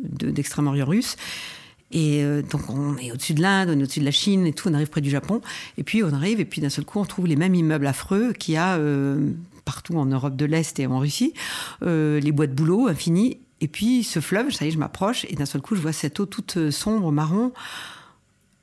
d'Extrême-Orient 0.00 0.86
russe. 0.86 1.16
Et 1.92 2.22
euh, 2.22 2.42
donc 2.42 2.70
on 2.70 2.96
est 2.98 3.10
au-dessus 3.10 3.34
de 3.34 3.42
l'Inde, 3.42 3.70
on 3.70 3.78
est 3.78 3.82
au-dessus 3.82 4.00
de 4.00 4.04
la 4.04 4.10
Chine 4.10 4.46
et 4.46 4.52
tout, 4.52 4.68
on 4.68 4.74
arrive 4.74 4.88
près 4.88 5.00
du 5.00 5.10
Japon. 5.10 5.40
Et 5.76 5.82
puis 5.82 6.02
on 6.04 6.12
arrive, 6.12 6.40
et 6.40 6.44
puis 6.44 6.60
d'un 6.60 6.68
seul 6.68 6.84
coup, 6.84 7.00
on 7.00 7.04
trouve 7.04 7.26
les 7.26 7.36
mêmes 7.36 7.54
immeubles 7.54 7.86
affreux 7.86 8.32
qu'il 8.32 8.54
y 8.54 8.56
a 8.56 8.76
euh, 8.76 9.30
partout 9.64 9.96
en 9.96 10.06
Europe 10.06 10.36
de 10.36 10.44
l'Est 10.44 10.78
et 10.78 10.86
en 10.86 10.98
Russie, 10.98 11.34
euh, 11.82 12.20
les 12.20 12.32
bois 12.32 12.46
de 12.46 12.54
boulot 12.54 12.88
infinis. 12.88 13.38
Et 13.60 13.68
puis 13.68 14.04
ce 14.04 14.20
fleuve, 14.20 14.50
ça 14.52 14.64
y 14.64 14.68
est, 14.68 14.70
je 14.70 14.78
m'approche, 14.78 15.26
et 15.28 15.34
d'un 15.34 15.46
seul 15.46 15.60
coup, 15.60 15.74
je 15.74 15.80
vois 15.80 15.92
cette 15.92 16.18
eau 16.20 16.26
toute 16.26 16.70
sombre, 16.70 17.12
marron. 17.12 17.52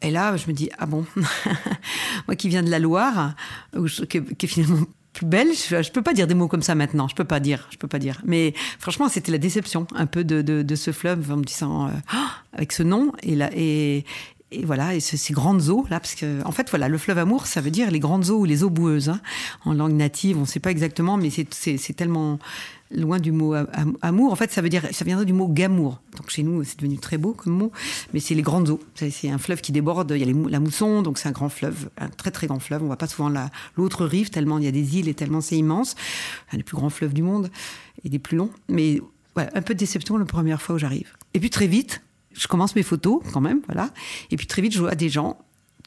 Et 0.02 0.12
là, 0.12 0.38
je 0.38 0.48
me 0.48 0.54
dis, 0.54 0.70
ah 0.78 0.86
bon, 0.86 1.06
moi 2.28 2.36
qui 2.36 2.50
viens 2.50 2.64
de 2.64 2.70
la 2.70 2.80
Loire, 2.80 3.36
qui, 4.10 4.18
est 4.18 4.48
finalement 4.48 4.86
plus 5.14 5.26
belle, 5.26 5.48
je, 5.54 5.82
je 5.82 5.92
peux 5.92 6.04
pas 6.04 6.14
dire 6.14 6.28
des 6.28 6.36
mots 6.36 6.48
comme 6.48 6.62
ça 6.62 6.76
maintenant, 6.76 7.08
je 7.08 7.16
peux 7.16 7.24
pas 7.24 7.40
dire, 7.40 7.68
je 7.72 7.78
peux 7.78 7.88
pas 7.88 8.00
dire. 8.00 8.22
Mais 8.24 8.54
franchement, 8.80 9.10
c'était 9.10 9.32
la 9.32 9.40
déception 9.40 9.88
un 9.96 10.06
peu 10.06 10.24
de, 10.24 10.42
de, 10.42 10.76
ce 10.76 10.92
fleuve 10.92 11.32
en 11.32 11.38
me 11.38 11.44
disant, 11.44 11.88
euh, 11.88 11.92
avec 12.54 12.72
ce 12.72 12.84
nom, 12.84 13.12
et, 13.24 13.36
là, 13.36 13.50
et, 13.56 14.06
et 14.52 14.64
voilà, 14.64 14.96
et 14.96 15.02
ces 15.02 15.34
grandes 15.34 15.68
eaux 15.68 15.86
là, 15.90 16.00
parce 16.00 16.16
que 16.16 16.42
en 16.46 16.54
fait 16.54 16.70
voilà, 16.70 16.88
le 16.88 16.98
fleuve 16.98 17.18
Amour, 17.18 17.48
ça 17.48 17.60
veut 17.60 17.72
dire 17.72 17.92
les 17.92 18.00
grandes 18.00 18.30
eaux 18.30 18.40
ou 18.40 18.46
les 18.46 18.64
eaux 18.64 18.70
boueuses 18.70 19.10
hein, 19.10 19.20
en 19.66 19.74
langue 19.74 19.94
native. 19.94 20.38
On 20.38 20.42
ne 20.42 20.46
sait 20.46 20.62
pas 20.62 20.72
exactement, 20.72 21.18
mais 21.18 21.30
c'est 21.30 21.94
tellement 21.94 22.40
loin 22.91 23.19
du 23.19 23.32
mot 23.32 23.54
amour. 24.02 24.32
En 24.32 24.36
fait, 24.36 24.52
ça 24.52 24.62
veut 24.62 24.69
dire, 24.69 24.84
ça 24.91 25.06
viendrait 25.06 25.26
du 25.26 25.34
mot 25.34 25.47
gamour. 25.47 26.02
Donc 26.15 26.30
chez 26.30 26.43
nous, 26.43 26.63
c'est 26.63 26.80
devenu 26.80 26.97
très 26.97 27.17
beau 27.17 27.34
comme 27.34 27.54
mot, 27.54 27.71
mais 28.13 28.19
c'est 28.19 28.36
les 28.36 28.41
grandes 28.41 28.69
eaux. 28.69 28.80
C'est 28.95 29.30
un 29.30 29.38
fleuve 29.38 29.62
qui 29.62 29.71
déborde. 29.71 30.12
Il 30.12 30.19
y 30.19 30.23
a 30.23 30.50
la 30.50 30.60
Mousson, 30.60 31.02
donc 31.02 31.17
c'est 31.17 31.28
un 31.28 31.34
grand 31.34 31.50
fleuve, 31.50 31.89
un 31.97 32.10
très 32.10 32.32
très 32.32 32.47
grand 32.47 32.60
fleuve. 32.60 32.84
On 32.84 32.88
voit 32.88 32.97
pas 32.97 33.08
souvent 33.08 33.32
l'autre 33.76 34.06
rive 34.06 34.30
tellement 34.30 34.58
il 34.58 34.65
y 34.65 34.67
a 34.67 34.71
des 34.71 34.97
îles 34.97 35.08
et 35.08 35.13
tellement 35.13 35.41
c'est 35.41 35.58
immense. 35.58 35.95
Un 36.52 36.58
des 36.58 36.63
plus 36.63 36.76
grands 36.76 36.89
fleuves 36.89 37.13
du 37.13 37.23
monde 37.23 37.50
et 38.04 38.10
des 38.10 38.19
plus 38.19 38.38
longs. 38.38 38.52
Mais 38.69 39.02
ouais, 39.36 39.50
un 39.54 39.62
peu 39.62 39.73
de 39.73 39.80
déception 39.80 40.17
la 40.17 40.26
première 40.26 40.62
fois 40.62 40.76
où 40.76 40.78
j'arrive. 40.78 41.13
Et 41.34 41.39
puis 41.39 41.50
très 41.50 41.67
vite, 41.67 42.02
je 42.34 42.47
commence 42.47 42.76
mes 42.76 42.84
photos 42.84 43.21
quand 43.34 43.41
même, 43.41 43.62
voilà. 43.65 43.91
Et 44.32 44.38
puis 44.38 44.47
très 44.47 44.62
vite, 44.62 44.73
je 44.73 44.80
vois 44.80 44.95
des 44.95 45.10
gens 45.10 45.38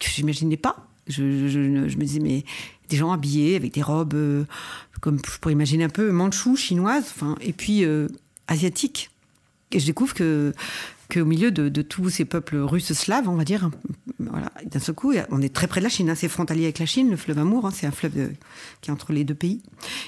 que 0.01 0.09
j'imaginais 0.09 0.57
pas. 0.57 0.87
Je, 1.07 1.49
je, 1.49 1.89
je, 1.89 1.97
me 1.97 2.05
disais, 2.05 2.21
mais 2.21 2.45
des 2.91 2.97
gens 2.97 3.13
habillés 3.13 3.57
avec 3.57 3.73
des 3.73 3.83
robes, 3.83 4.15
euh, 4.15 4.45
comme 5.01 5.19
je 5.25 5.39
pourrais 5.39 5.55
imaginer 5.55 5.85
un 5.85 5.89
peu 5.89 6.11
manchou, 6.11 6.57
chinoise, 6.57 7.05
enfin, 7.15 7.37
et 7.41 7.53
puis 7.53 7.85
euh, 7.85 8.09
asiatiques. 8.49 9.11
Et 9.73 9.81
je 9.81 9.87
découvre 9.87 10.15
que 10.15 10.53
qu'au 11.11 11.25
milieu 11.25 11.51
de, 11.51 11.83
tous 11.83 12.09
ces 12.09 12.25
peuples 12.25 12.57
russes 12.57 12.93
slaves, 12.93 13.29
on 13.29 13.35
va 13.35 13.45
dire, 13.45 13.69
voilà, 14.19 14.53
d'un 14.65 14.79
seul 14.79 14.95
coup, 14.95 15.13
on 15.31 15.43
est 15.43 15.53
très 15.53 15.67
près 15.67 15.81
de 15.81 15.85
la 15.85 15.91
Chine, 15.91 16.09
hein, 16.09 16.15
c'est 16.15 16.29
frontalier 16.29 16.65
avec 16.65 16.79
la 16.79 16.87
Chine, 16.87 17.11
le 17.11 17.17
fleuve 17.17 17.39
Amour, 17.39 17.67
hein, 17.67 17.71
c'est 17.75 17.87
un 17.87 17.91
fleuve 17.91 18.15
de, 18.15 18.31
qui 18.81 18.91
est 18.91 18.93
entre 18.93 19.13
les 19.13 19.25
deux 19.25 19.35
pays. 19.35 19.61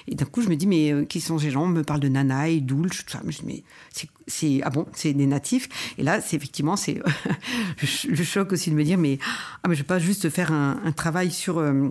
Et 0.07 0.15
d'un 0.15 0.25
coup, 0.25 0.43
je 0.43 0.49
me 0.49 0.57
dis, 0.57 0.67
mais 0.67 0.93
euh, 0.93 1.05
qui 1.05 1.21
sont 1.21 1.39
ces 1.39 1.51
gens? 1.51 1.65
On 1.65 1.69
me 1.69 1.83
parle 1.83 2.01
de 2.01 2.09
Nanaï, 2.09 2.61
Doulch, 2.61 3.05
tout 3.05 3.13
ça. 3.13 3.21
Mais, 3.25 3.33
mais 3.45 3.63
c'est 4.27 4.61
ah 4.63 4.71
bon, 4.71 4.87
c'est 4.95 5.13
des 5.13 5.27
natifs? 5.27 5.69
Et 5.99 6.03
là, 6.03 6.21
c'est 6.21 6.37
effectivement, 6.37 6.77
c'est 6.77 7.01
le 8.09 8.25
choc 8.25 8.53
aussi 8.53 8.71
de 8.71 8.77
me 8.77 8.85
dire, 8.85 8.99
mais 8.99 9.19
ah, 9.63 9.69
mais 9.69 9.75
je 9.75 9.81
vais 9.81 9.87
pas 9.87 9.99
juste 9.99 10.31
faire 10.31 10.53
un, 10.53 10.93
travail 10.93 11.31
sur 11.31 11.59
euh, 11.59 11.89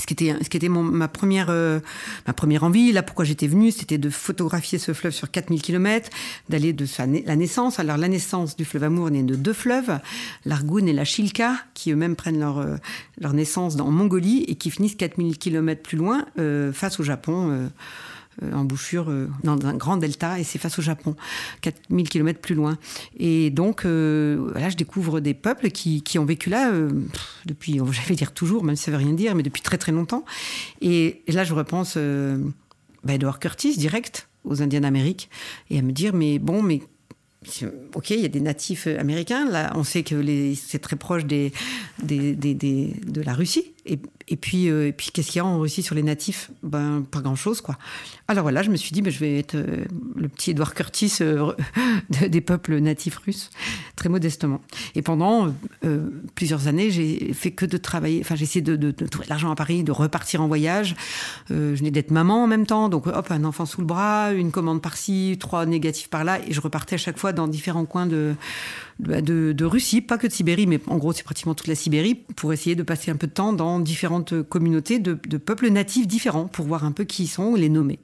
ce 0.00 0.06
qui 0.06 0.12
était, 0.14 0.32
ce 0.42 0.48
qui 0.48 0.56
était 0.56 0.68
mon, 0.68 0.84
ma, 0.84 1.08
première, 1.08 1.48
euh, 1.50 1.80
ma 2.26 2.32
première 2.32 2.62
envie, 2.62 2.92
là 2.92 3.02
pourquoi 3.02 3.24
j'étais 3.24 3.48
venue, 3.48 3.72
c'était 3.72 3.98
de 3.98 4.10
photographier 4.10 4.78
ce 4.78 4.94
fleuve 4.94 5.12
sur 5.12 5.28
4000 5.28 5.60
km, 5.60 6.08
d'aller 6.48 6.72
de 6.72 6.86
sa, 6.86 7.06
la 7.06 7.34
naissance. 7.34 7.80
Alors 7.80 7.96
la 7.96 8.06
naissance 8.06 8.56
du 8.56 8.64
fleuve 8.64 8.84
Amour 8.84 9.10
naît 9.10 9.24
de 9.24 9.34
deux 9.34 9.52
fleuves, 9.52 9.98
l'Argoun 10.44 10.86
et 10.86 10.92
la 10.92 11.04
Chilka, 11.04 11.54
qui 11.74 11.90
eux-mêmes 11.90 12.14
prennent 12.14 12.38
leur, 12.38 12.58
euh, 12.58 12.76
leur 13.20 13.32
naissance 13.32 13.78
en 13.80 13.90
Mongolie 13.90 14.44
et 14.46 14.54
qui 14.54 14.70
finissent 14.70 14.94
4000 14.94 15.36
km 15.36 15.82
plus 15.82 15.98
loin, 15.98 16.26
euh, 16.38 16.72
face 16.72 17.00
au 17.00 17.02
Japon. 17.02 17.68
Euh, 18.42 18.52
embouchure 18.52 19.10
dans 19.42 19.58
un 19.66 19.74
grand 19.74 19.96
delta, 19.96 20.38
et 20.38 20.44
c'est 20.44 20.58
face 20.58 20.78
au 20.78 20.82
Japon, 20.82 21.16
4000 21.60 22.08
km 22.08 22.40
plus 22.40 22.54
loin. 22.54 22.78
Et 23.18 23.50
donc, 23.50 23.84
là, 23.84 24.68
je 24.68 24.76
découvre 24.76 25.20
des 25.20 25.34
peuples 25.34 25.70
qui, 25.70 26.18
ont 26.18 26.24
vécu 26.24 26.50
là 26.50 26.72
depuis, 27.46 27.80
j'allais 27.90 28.14
dire 28.14 28.32
toujours, 28.32 28.64
même 28.64 28.76
si 28.76 28.84
ça 28.84 28.90
veut 28.90 28.96
rien 28.96 29.12
dire, 29.12 29.34
mais 29.34 29.42
depuis 29.42 29.62
très 29.62 29.78
très 29.78 29.92
longtemps. 29.92 30.24
Et, 30.80 31.22
là, 31.28 31.44
je 31.44 31.54
repense 31.54 31.96
bah, 33.04 33.14
Edward 33.14 33.38
Curtis, 33.38 33.76
direct, 33.76 34.28
aux 34.44 34.62
Indiens 34.62 34.80
d'Amérique, 34.80 35.30
et 35.70 35.78
à 35.78 35.82
me 35.82 35.92
dire, 35.92 36.14
mais 36.14 36.38
bon, 36.38 36.62
mais 36.62 36.82
Ok, 37.94 38.10
il 38.10 38.20
y 38.20 38.24
a 38.24 38.28
des 38.28 38.40
natifs 38.40 38.86
américains. 38.86 39.48
Là, 39.48 39.72
on 39.76 39.84
sait 39.84 40.02
que 40.02 40.54
c'est 40.54 40.80
très 40.80 40.96
proche 40.96 41.24
de 41.24 41.50
la 43.22 43.34
Russie. 43.34 43.72
Et, 43.86 43.98
et 44.28 44.36
puis, 44.36 44.68
euh, 44.68 44.88
et 44.88 44.92
puis 44.92 45.10
qu'est-ce 45.12 45.28
qu'il 45.28 45.38
y 45.38 45.40
a 45.40 45.46
en 45.46 45.58
Russie 45.58 45.82
sur 45.82 45.94
les 45.94 46.02
natifs? 46.02 46.50
Ben, 46.62 47.04
pas 47.10 47.20
grand-chose, 47.20 47.60
quoi. 47.60 47.78
Alors 48.26 48.42
voilà, 48.42 48.62
je 48.62 48.70
me 48.70 48.76
suis 48.76 48.92
dit, 48.92 49.00
ben, 49.00 49.10
je 49.10 49.18
vais 49.18 49.38
être 49.38 49.54
euh, 49.54 49.84
le 50.16 50.28
petit 50.28 50.50
Edouard 50.50 50.74
Curtis 50.74 51.14
euh, 51.22 51.52
des 52.10 52.40
peuples 52.40 52.78
natifs 52.78 53.16
russes, 53.16 53.50
très 53.96 54.08
modestement. 54.08 54.60
Et 54.94 55.02
pendant 55.02 55.54
plusieurs 56.34 56.68
années, 56.68 56.90
j'ai 56.90 57.32
fait 57.32 57.52
que 57.52 57.64
de 57.64 57.76
travailler. 57.76 58.20
Enfin, 58.20 58.34
j'ai 58.34 58.44
essayé 58.44 58.60
de, 58.60 58.90
trouver 58.90 59.24
de 59.24 59.30
l'argent 59.30 59.50
à 59.50 59.54
Paris, 59.54 59.84
de 59.84 59.92
repartir 59.92 60.42
en 60.42 60.48
voyage. 60.48 60.96
je 61.48 61.54
venais 61.54 61.90
d'être 61.90 62.10
maman 62.10 62.44
en 62.44 62.46
même 62.46 62.66
temps, 62.66 62.88
donc 62.88 63.06
hop, 63.06 63.30
un 63.30 63.44
enfant 63.44 63.64
sous 63.64 63.80
le 63.80 63.86
bras, 63.86 64.32
une 64.32 64.50
commande 64.50 64.82
par-ci, 64.82 65.36
trois 65.40 65.64
négatifs 65.66 66.08
par-là, 66.08 66.40
et 66.46 66.52
je 66.52 66.60
repartais 66.60 66.96
à 66.96 66.98
chaque 66.98 67.18
fois 67.18 67.32
dans 67.32 67.48
différents 67.48 67.86
coins 67.86 68.06
de 68.06 68.34
de, 68.98 69.52
de, 69.52 69.64
Russie, 69.64 70.00
pas 70.00 70.18
que 70.18 70.26
de 70.26 70.32
Sibérie, 70.32 70.66
mais 70.66 70.80
en 70.86 70.96
gros 70.96 71.12
c'est 71.12 71.22
pratiquement 71.22 71.54
toute 71.54 71.68
la 71.68 71.74
Sibérie, 71.74 72.14
pour 72.14 72.52
essayer 72.52 72.74
de 72.74 72.82
passer 72.82 73.10
un 73.10 73.16
peu 73.16 73.26
de 73.26 73.32
temps 73.32 73.52
dans 73.52 73.80
différentes 73.80 74.42
communautés 74.42 74.98
de, 74.98 75.18
de 75.28 75.36
peuples 75.38 75.70
natifs 75.70 76.06
différents, 76.06 76.46
pour 76.46 76.66
voir 76.66 76.84
un 76.84 76.92
peu 76.92 77.04
qui 77.04 77.24
ils 77.24 77.28
sont, 77.28 77.54
les 77.54 77.68
nommer. 77.68 78.00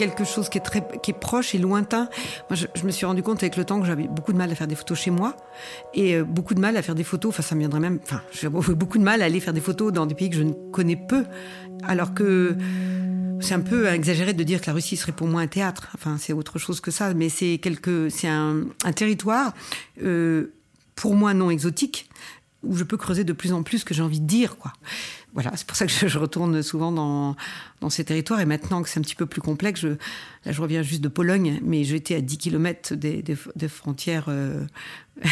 Quelque 0.00 0.24
chose 0.24 0.48
qui 0.48 0.56
est 0.56 0.62
très 0.62 0.82
qui 1.02 1.10
est 1.10 1.20
proche 1.28 1.54
et 1.54 1.58
lointain. 1.58 2.08
Moi, 2.48 2.56
je, 2.56 2.86
me 2.86 2.90
suis 2.90 3.04
rendu 3.04 3.22
compte 3.22 3.42
avec 3.42 3.58
le 3.58 3.66
temps 3.66 3.78
que 3.80 3.86
j'avais 3.86 4.08
beaucoup 4.08 4.32
de 4.32 4.38
mal 4.38 4.50
à 4.50 4.54
faire 4.54 4.66
des 4.66 4.74
photos 4.74 4.98
chez 4.98 5.10
moi 5.10 5.36
et 5.92 6.16
euh, 6.16 6.24
beaucoup 6.24 6.54
de 6.54 6.60
mal 6.60 6.78
à 6.78 6.82
faire 6.82 6.94
des 6.94 7.04
photos. 7.04 7.28
Enfin, 7.28 7.42
ça 7.42 7.54
me 7.54 7.60
viendrait 7.60 7.80
même. 7.80 7.98
Enfin, 8.02 8.22
j'ai 8.32 8.48
beaucoup 8.82 8.96
de 8.96 9.02
mal 9.02 9.20
à 9.20 9.26
aller 9.26 9.40
faire 9.40 9.52
des 9.52 9.60
photos 9.60 9.92
dans 9.92 10.06
des 10.06 10.14
pays 10.14 10.30
que 10.30 10.36
je 10.36 10.42
ne 10.42 10.54
connais 10.72 10.96
peu, 10.96 11.26
alors 11.82 12.14
que 12.14 12.56
c'est 13.40 13.52
un 13.52 13.60
peu 13.60 13.88
exagéré 13.88 14.32
de 14.32 14.42
dire 14.42 14.62
que 14.62 14.68
la 14.68 14.72
Russie 14.72 14.96
serait 14.96 15.12
pour 15.12 15.26
moi 15.26 15.42
un 15.42 15.46
théâtre. 15.48 15.88
Enfin, 15.94 16.16
c'est 16.18 16.32
autre 16.32 16.58
chose 16.58 16.80
que 16.80 16.90
ça, 16.90 17.12
mais 17.12 17.28
c'est 17.28 17.58
quelque, 17.58 18.08
c'est 18.08 18.28
un, 18.28 18.62
un, 18.84 18.92
territoire 18.92 19.52
euh, 20.02 20.54
pour 20.94 21.14
moi 21.14 21.34
non 21.34 21.50
exotique 21.50 22.08
où 22.62 22.74
je 22.74 22.84
peux 22.84 22.96
creuser 22.96 23.24
de 23.24 23.34
plus 23.34 23.52
en 23.52 23.62
plus 23.62 23.80
ce 23.80 23.84
que 23.84 23.92
j'ai 23.92 24.02
envie 24.02 24.20
de 24.20 24.26
dire, 24.26 24.56
quoi 24.56 24.72
voilà, 25.32 25.52
c'est 25.54 25.66
pour 25.66 25.76
ça 25.76 25.86
que 25.86 25.92
je, 25.92 26.18
retourne 26.18 26.62
souvent 26.62 26.90
dans, 26.90 27.36
ces 27.88 28.04
territoires. 28.04 28.40
Et 28.40 28.46
maintenant 28.46 28.82
que 28.82 28.88
c'est 28.88 28.98
un 28.98 29.02
petit 29.02 29.14
peu 29.14 29.26
plus 29.26 29.40
complexe, 29.40 29.80
je, 29.80 29.88
là 29.88 30.52
je 30.52 30.60
reviens 30.60 30.82
juste 30.82 31.00
de 31.00 31.08
Pologne, 31.08 31.60
mais 31.62 31.84
j'étais 31.84 32.16
à 32.16 32.20
10 32.20 32.38
km 32.38 32.94
des, 32.94 33.68
frontières 33.68 34.26
euh, 34.28 34.64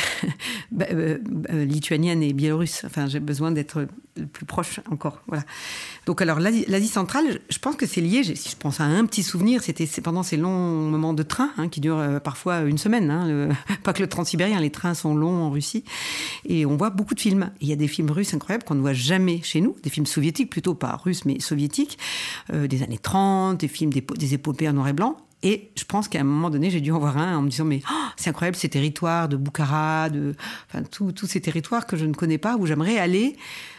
bah, 0.71 0.87
euh, 0.93 1.19
euh, 1.51 1.65
lituaniennes 1.65 2.23
et 2.23 2.33
biélorusses. 2.33 2.83
Enfin, 2.85 3.07
j'ai 3.07 3.21
besoin 3.21 3.51
d'être 3.51 3.87
plus 4.33 4.47
proche 4.47 4.81
encore. 4.91 5.23
Voilà. 5.27 5.45
Donc, 6.07 6.23
alors, 6.23 6.41
l'Asie 6.41 6.89
centrale, 6.89 7.41
je 7.49 7.59
pense 7.59 7.77
que 7.77 7.87
c'est 7.87 8.01
lié. 8.01 8.23
Si 8.23 8.51
je 8.51 8.57
pense 8.57 8.81
à 8.81 8.85
un 8.85 9.05
petit 9.05 9.23
souvenir, 9.23 9.63
c'était 9.63 9.87
pendant 10.03 10.23
ces 10.23 10.37
longs 10.37 10.89
moments 10.91 11.15
de 11.15 11.23
train, 11.23 11.51
hein, 11.57 11.69
qui 11.69 11.81
durent 11.81 12.21
parfois 12.23 12.61
une 12.61 12.79
semaine. 12.79 13.11
Hein, 13.11 13.49
pas 13.83 13.93
que 13.93 14.03
le 14.03 14.09
transsibérien, 14.09 14.61
les 14.61 14.71
trains 14.71 14.95
sont 14.95 15.15
longs 15.15 15.43
en 15.43 15.51
Russie. 15.51 15.85
Et 16.45 16.67
on 16.67 16.77
voit 16.77 16.91
beaucoup 16.91 17.15
de 17.15 17.21
films. 17.21 17.51
Il 17.61 17.69
y 17.69 17.73
a 17.73 17.77
des 17.77 17.89
films 17.89 18.11
russes 18.11 18.35
incroyables 18.35 18.65
qu'on 18.65 18.75
ne 18.75 18.81
voit 18.81 18.93
jamais 18.93 19.41
chez 19.43 19.61
nous 19.61 19.77
des 19.89 19.95
films 19.95 20.07
soviétiques, 20.07 20.51
plutôt 20.51 20.75
pas 20.75 20.97
russes, 21.03 21.25
mais 21.25 21.41
soviétiques, 21.41 21.99
euh, 22.53 22.67
des 22.67 22.83
années 22.83 22.99
30, 22.99 23.59
des 23.59 23.69
films, 23.69 23.91
des, 23.91 24.35
épopées 24.35 24.69
en 24.69 24.75
noir 24.75 24.89
et 24.89 24.93
blanc. 24.93 25.17
Et 25.43 25.71
je 25.77 25.85
pense 25.85 26.09
qu'à 26.09 26.21
un 26.21 26.25
moment 26.25 26.51
donné, 26.51 26.69
j'ai 26.69 26.81
dû 26.81 26.91
en 26.91 26.99
voir 26.99 27.17
un 27.17 27.39
en 27.39 27.43
me 27.43 27.49
disant, 27.49 27.65
mais 27.65 27.81
oh, 27.89 27.95
c'est 28.17 28.29
incroyable 28.29 28.57
ces 28.57 28.69
territoires 28.69 29.29
de 29.29 29.37
Boukhara, 29.37 30.11
de, 30.11 30.35
enfin, 30.69 30.83
tous 30.83 31.27
ces 31.27 31.41
territoires 31.41 31.87
que 31.87 31.97
je 31.97 32.05
ne 32.07 32.13
connais 32.13 32.39
pas, 32.39 32.57
où 32.57 32.67
j'aimerais 32.67 32.99
aller 32.99 33.37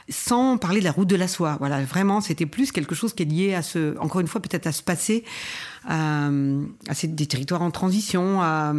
sans 0.07 0.57
parler 0.57 0.79
de 0.79 0.85
la 0.85 0.91
route 0.91 1.07
de 1.07 1.17
la 1.17 1.27
soie. 1.27 1.57
Voilà, 1.59 1.83
vraiment, 1.83 2.21
c'était 2.21 2.45
plus 2.45 2.71
quelque 2.71 2.95
chose 2.95 3.13
qui 3.13 3.23
est 3.23 3.25
lié 3.25 3.53
à 3.53 3.61
ce, 3.61 3.97
encore 3.99 4.21
une 4.21 4.27
fois, 4.27 4.41
peut-être 4.41 4.67
à 4.67 4.71
se 4.71 4.81
passer, 4.81 5.25
à, 5.85 6.29
à 6.87 6.93
ces, 6.95 7.07
des 7.07 7.27
territoires 7.27 7.61
en 7.61 7.71
transition, 7.71 8.41
à, 8.41 8.73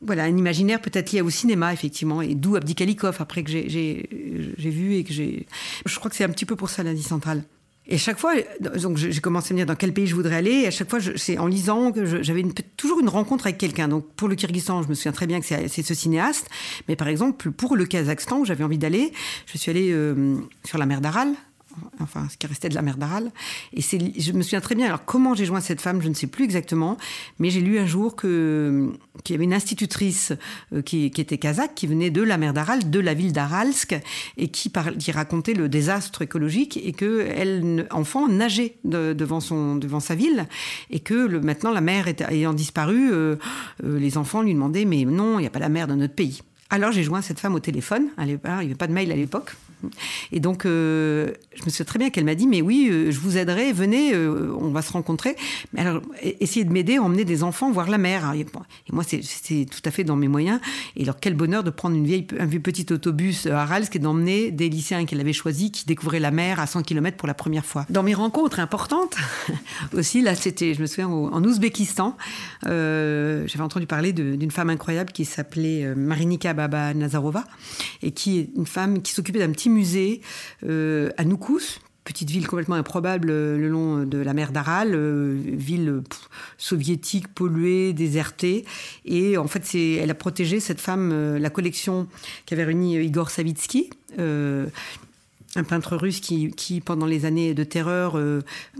voilà, 0.00 0.24
un 0.24 0.36
imaginaire 0.36 0.80
peut-être 0.80 1.12
lié 1.12 1.20
au 1.20 1.30
cinéma, 1.30 1.72
effectivement, 1.72 2.22
et 2.22 2.34
d'où 2.34 2.56
Abdikalikov, 2.56 3.16
après 3.20 3.42
que 3.42 3.50
j'ai 3.50 4.08
vu 4.56 4.94
et 4.94 5.04
que 5.04 5.12
j'ai... 5.12 5.46
Je 5.86 5.98
crois 5.98 6.10
que 6.10 6.16
c'est 6.16 6.24
un 6.24 6.30
petit 6.30 6.46
peu 6.46 6.56
pour 6.56 6.70
ça 6.70 6.82
l'Asie 6.82 7.02
centrale. 7.02 7.42
Et 7.90 7.96
chaque 7.96 8.18
fois, 8.18 8.34
donc 8.60 8.98
j'ai 8.98 9.20
commencé 9.20 9.52
à 9.52 9.54
me 9.54 9.60
dire 9.60 9.66
dans 9.66 9.74
quel 9.74 9.94
pays 9.94 10.06
je 10.06 10.14
voudrais 10.14 10.36
aller. 10.36 10.50
Et 10.50 10.66
à 10.66 10.70
chaque 10.70 10.90
fois, 10.90 10.98
c'est 11.16 11.38
en 11.38 11.46
lisant 11.46 11.90
que 11.90 12.22
j'avais 12.22 12.44
toujours 12.76 13.00
une 13.00 13.08
rencontre 13.08 13.46
avec 13.46 13.56
quelqu'un. 13.56 13.88
Donc 13.88 14.06
pour 14.14 14.28
le 14.28 14.34
Kyrgyzstan, 14.34 14.82
je 14.82 14.88
me 14.88 14.94
souviens 14.94 15.12
très 15.12 15.26
bien 15.26 15.40
que 15.40 15.46
c'est 15.46 15.82
ce 15.82 15.94
cinéaste. 15.94 16.48
Mais 16.86 16.96
par 16.96 17.08
exemple, 17.08 17.50
pour 17.50 17.76
le 17.76 17.86
Kazakhstan, 17.86 18.40
où 18.40 18.44
j'avais 18.44 18.62
envie 18.62 18.76
d'aller, 18.76 19.10
je 19.46 19.56
suis 19.56 19.70
allée 19.70 19.90
euh, 19.90 20.36
sur 20.64 20.76
la 20.76 20.84
mer 20.84 21.00
d'Aral, 21.00 21.28
enfin 22.00 22.26
ce 22.30 22.36
qui 22.36 22.46
restait 22.46 22.68
de 22.68 22.74
la 22.74 22.82
mer 22.82 22.96
d'Aral. 22.96 23.30
Et 23.72 23.82
c'est, 23.82 23.98
je 24.18 24.32
me 24.32 24.42
souviens 24.42 24.60
très 24.60 24.74
bien. 24.74 24.86
Alors 24.86 25.04
comment 25.04 25.34
j'ai 25.34 25.44
joint 25.44 25.60
cette 25.60 25.80
femme, 25.80 26.02
je 26.02 26.08
ne 26.08 26.14
sais 26.14 26.26
plus 26.26 26.44
exactement, 26.44 26.96
mais 27.38 27.50
j'ai 27.50 27.60
lu 27.60 27.78
un 27.78 27.86
jour 27.86 28.16
que 28.16 28.92
qu'il 29.24 29.34
y 29.34 29.36
avait 29.36 29.44
une 29.44 29.54
institutrice 29.54 30.32
euh, 30.72 30.82
qui, 30.82 31.06
était 31.06 31.38
kazakh, 31.38 31.74
qui 31.74 31.86
venait 31.86 32.10
de 32.10 32.22
la 32.22 32.38
mer 32.38 32.52
d'Aral, 32.52 32.88
de 32.88 33.00
la 33.00 33.14
ville 33.14 33.32
d'Aralsk, 33.32 33.98
et 34.36 34.48
qui, 34.48 34.68
par, 34.68 34.86
racontait 35.12 35.54
le 35.54 35.68
désastre 35.68 36.22
écologique 36.22 36.78
et 36.82 36.92
que 36.92 37.26
elle, 37.34 37.88
enfant, 37.90 38.28
nageait 38.28 38.76
devant 38.84 39.40
son 39.40 39.76
devant 39.76 40.00
sa 40.00 40.14
ville 40.14 40.46
et 40.90 41.00
que 41.00 41.38
maintenant 41.38 41.72
la 41.72 41.80
mer 41.80 42.06
ayant 42.28 42.52
disparu, 42.52 43.12
euh, 43.12 43.36
euh, 43.84 43.98
les 43.98 44.18
enfants 44.18 44.42
lui 44.42 44.54
demandaient 44.54 44.84
mais 44.84 45.04
non, 45.04 45.38
il 45.38 45.42
n'y 45.42 45.46
a 45.46 45.50
pas 45.50 45.58
la 45.58 45.68
mer 45.68 45.86
dans 45.86 45.96
notre 45.96 46.14
pays. 46.14 46.42
Alors 46.70 46.92
j'ai 46.92 47.02
joint 47.02 47.22
cette 47.22 47.40
femme 47.40 47.54
au 47.54 47.60
téléphone. 47.60 48.08
il 48.18 48.24
n'y 48.26 48.38
avait 48.44 48.74
pas 48.74 48.86
de 48.86 48.92
mail 48.92 49.10
à 49.10 49.16
l'époque. 49.16 49.54
Et 50.32 50.40
donc, 50.40 50.66
euh, 50.66 51.32
je 51.54 51.64
me 51.64 51.70
souviens 51.70 51.84
très 51.84 51.98
bien 51.98 52.10
qu'elle 52.10 52.24
m'a 52.24 52.34
dit, 52.34 52.46
mais 52.46 52.62
oui, 52.62 52.88
euh, 52.90 53.10
je 53.10 53.18
vous 53.18 53.36
aiderai, 53.36 53.72
venez, 53.72 54.14
euh, 54.14 54.52
on 54.58 54.70
va 54.70 54.82
se 54.82 54.92
rencontrer. 54.92 55.36
Alors, 55.76 56.02
e-, 56.24 56.34
essayez 56.40 56.64
de 56.64 56.72
m'aider, 56.72 56.98
emmener 56.98 57.24
des 57.24 57.42
enfants 57.42 57.70
voir 57.70 57.88
la 57.88 57.98
mer. 57.98 58.32
Et, 58.34 58.46
moi, 58.92 59.04
c'est 59.04 59.66
tout 59.70 59.80
à 59.84 59.90
fait 59.90 60.04
dans 60.04 60.16
mes 60.16 60.28
moyens. 60.28 60.60
Et 60.96 61.02
alors, 61.02 61.18
quel 61.20 61.34
bonheur 61.34 61.64
de 61.64 61.70
prendre 61.70 61.96
une 61.96 62.06
vieille, 62.06 62.26
un 62.38 62.46
vieux 62.46 62.60
petit 62.60 62.92
autobus 62.92 63.46
à 63.46 63.64
Ralsk 63.64 63.94
et 63.96 63.98
d'emmener 63.98 64.50
des 64.50 64.68
lycéens 64.68 65.04
qu'elle 65.04 65.20
avait 65.20 65.32
choisis, 65.32 65.70
qui 65.70 65.86
découvraient 65.86 66.20
la 66.20 66.30
mer 66.30 66.60
à 66.60 66.66
100 66.66 66.82
km 66.82 67.16
pour 67.16 67.28
la 67.28 67.34
première 67.34 67.64
fois. 67.64 67.86
Dans 67.90 68.02
mes 68.02 68.14
rencontres 68.14 68.60
importantes, 68.60 69.16
aussi, 69.92 70.22
là, 70.22 70.34
c'était, 70.34 70.74
je 70.74 70.80
me 70.80 70.86
souviens, 70.86 71.08
en 71.08 71.42
Ouzbékistan, 71.44 72.16
j'avais 72.64 73.60
entendu 73.60 73.86
parler 73.86 74.12
d'une 74.12 74.50
femme 74.50 74.70
incroyable 74.70 75.12
qui 75.12 75.24
s'appelait 75.24 75.94
Marinika 75.94 76.52
Baba 76.54 76.94
Nazarova, 76.94 77.44
et 78.02 78.10
qui 78.10 78.38
est 78.38 78.50
une 78.56 78.66
femme 78.66 79.02
qui 79.02 79.12
s'occupait 79.12 79.38
d'un 79.38 79.50
petit 79.50 79.67
musée 79.68 80.20
euh, 80.66 81.10
à 81.16 81.24
Noukous, 81.24 81.80
petite 82.04 82.30
ville 82.30 82.46
complètement 82.46 82.76
improbable 82.76 83.28
euh, 83.30 83.58
le 83.58 83.68
long 83.68 84.04
de 84.04 84.18
la 84.18 84.32
mer 84.32 84.50
d'Aral, 84.50 84.94
euh, 84.94 85.38
ville 85.44 86.02
soviétique 86.56 87.28
polluée, 87.28 87.92
désertée. 87.92 88.64
Et 89.04 89.36
en 89.36 89.46
fait, 89.46 89.74
elle 89.74 90.10
a 90.10 90.14
protégé 90.14 90.60
cette 90.60 90.80
femme, 90.80 91.36
la 91.36 91.50
collection 91.50 92.08
qu'avait 92.46 92.64
réunie 92.64 92.96
Igor 92.96 93.30
Savitsky. 93.30 93.90
un 95.56 95.64
peintre 95.64 95.96
russe 95.96 96.20
qui, 96.20 96.50
qui, 96.50 96.80
pendant 96.80 97.06
les 97.06 97.24
années 97.24 97.54
de 97.54 97.64
terreur, 97.64 98.18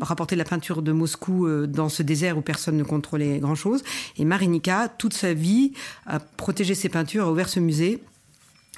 rapportait 0.00 0.36
la 0.36 0.44
peinture 0.44 0.82
de 0.82 0.92
Moscou 0.92 1.66
dans 1.66 1.88
ce 1.88 2.02
désert 2.02 2.38
où 2.38 2.42
personne 2.42 2.76
ne 2.76 2.84
contrôlait 2.84 3.38
grand-chose. 3.38 3.82
Et 4.16 4.24
Marinika, 4.24 4.88
toute 4.88 5.14
sa 5.14 5.32
vie, 5.32 5.72
a 6.06 6.20
protégé 6.20 6.74
ses 6.74 6.88
peintures, 6.88 7.26
a 7.26 7.32
ouvert 7.32 7.48
ce 7.48 7.60
musée. 7.60 8.02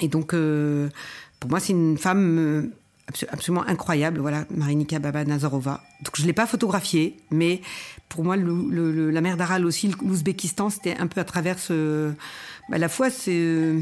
Et 0.01 0.09
donc, 0.09 0.35
pour 1.41 1.51
moi, 1.51 1.59
c'est 1.59 1.73
une 1.73 1.99
femme 1.99 2.39
euh, 2.39 2.75
absolument 3.33 3.65
incroyable, 3.67 4.21
voilà, 4.21 4.45
Marinika 4.51 4.99
Baba 4.99 5.25
Nazarova. 5.25 5.83
Donc 6.03 6.17
je 6.17 6.23
ne 6.23 6.27
l'ai 6.27 6.33
pas 6.33 6.47
photographiée, 6.47 7.17
mais 7.31 7.61
pour 8.09 8.25
moi, 8.25 8.37
la 8.37 9.21
mer 9.21 9.37
d'Aral 9.37 9.65
aussi, 9.65 9.93
l'Ouzbékistan, 10.03 10.71
c'était 10.71 10.97
un 10.97 11.07
peu 11.07 11.21
à 11.21 11.25
travers 11.25 11.59
ce... 11.59 12.13
Bah, 12.69 12.79
la 12.79 12.89
fois, 12.89 13.09
c'est... 13.11 13.75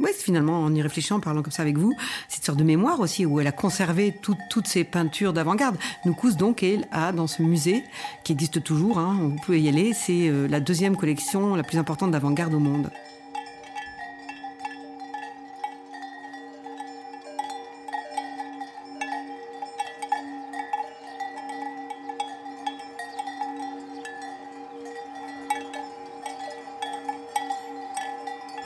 Ouais, 0.00 0.12
finalement, 0.16 0.62
en 0.62 0.74
y 0.74 0.80
réfléchissant, 0.82 1.16
en 1.16 1.20
parlant 1.20 1.42
comme 1.42 1.52
ça 1.52 1.62
avec 1.62 1.78
vous, 1.78 1.94
c'est 2.28 2.38
une 2.38 2.44
sorte 2.44 2.58
de 2.58 2.64
mémoire 2.64 3.00
aussi, 3.00 3.26
où 3.26 3.40
elle 3.40 3.46
a 3.46 3.52
conservé 3.52 4.14
toutes 4.22 4.66
ces 4.66 4.84
peintures 4.84 5.32
d'avant-garde. 5.32 5.76
Noukous, 6.04 6.36
donc, 6.36 6.62
elle 6.62 6.86
a 6.92 7.12
dans 7.12 7.26
ce 7.26 7.42
musée, 7.42 7.84
qui 8.24 8.32
existe 8.32 8.62
toujours, 8.62 8.98
hein, 8.98 9.18
vous 9.20 9.36
pouvez 9.44 9.60
y 9.60 9.68
aller, 9.68 9.92
c'est 9.94 10.28
euh, 10.28 10.46
la 10.46 10.60
deuxième 10.60 10.96
collection 10.96 11.54
la 11.54 11.62
plus 11.62 11.78
importante 11.78 12.12
d'avant-garde 12.12 12.54
au 12.54 12.60
monde. 12.60 12.90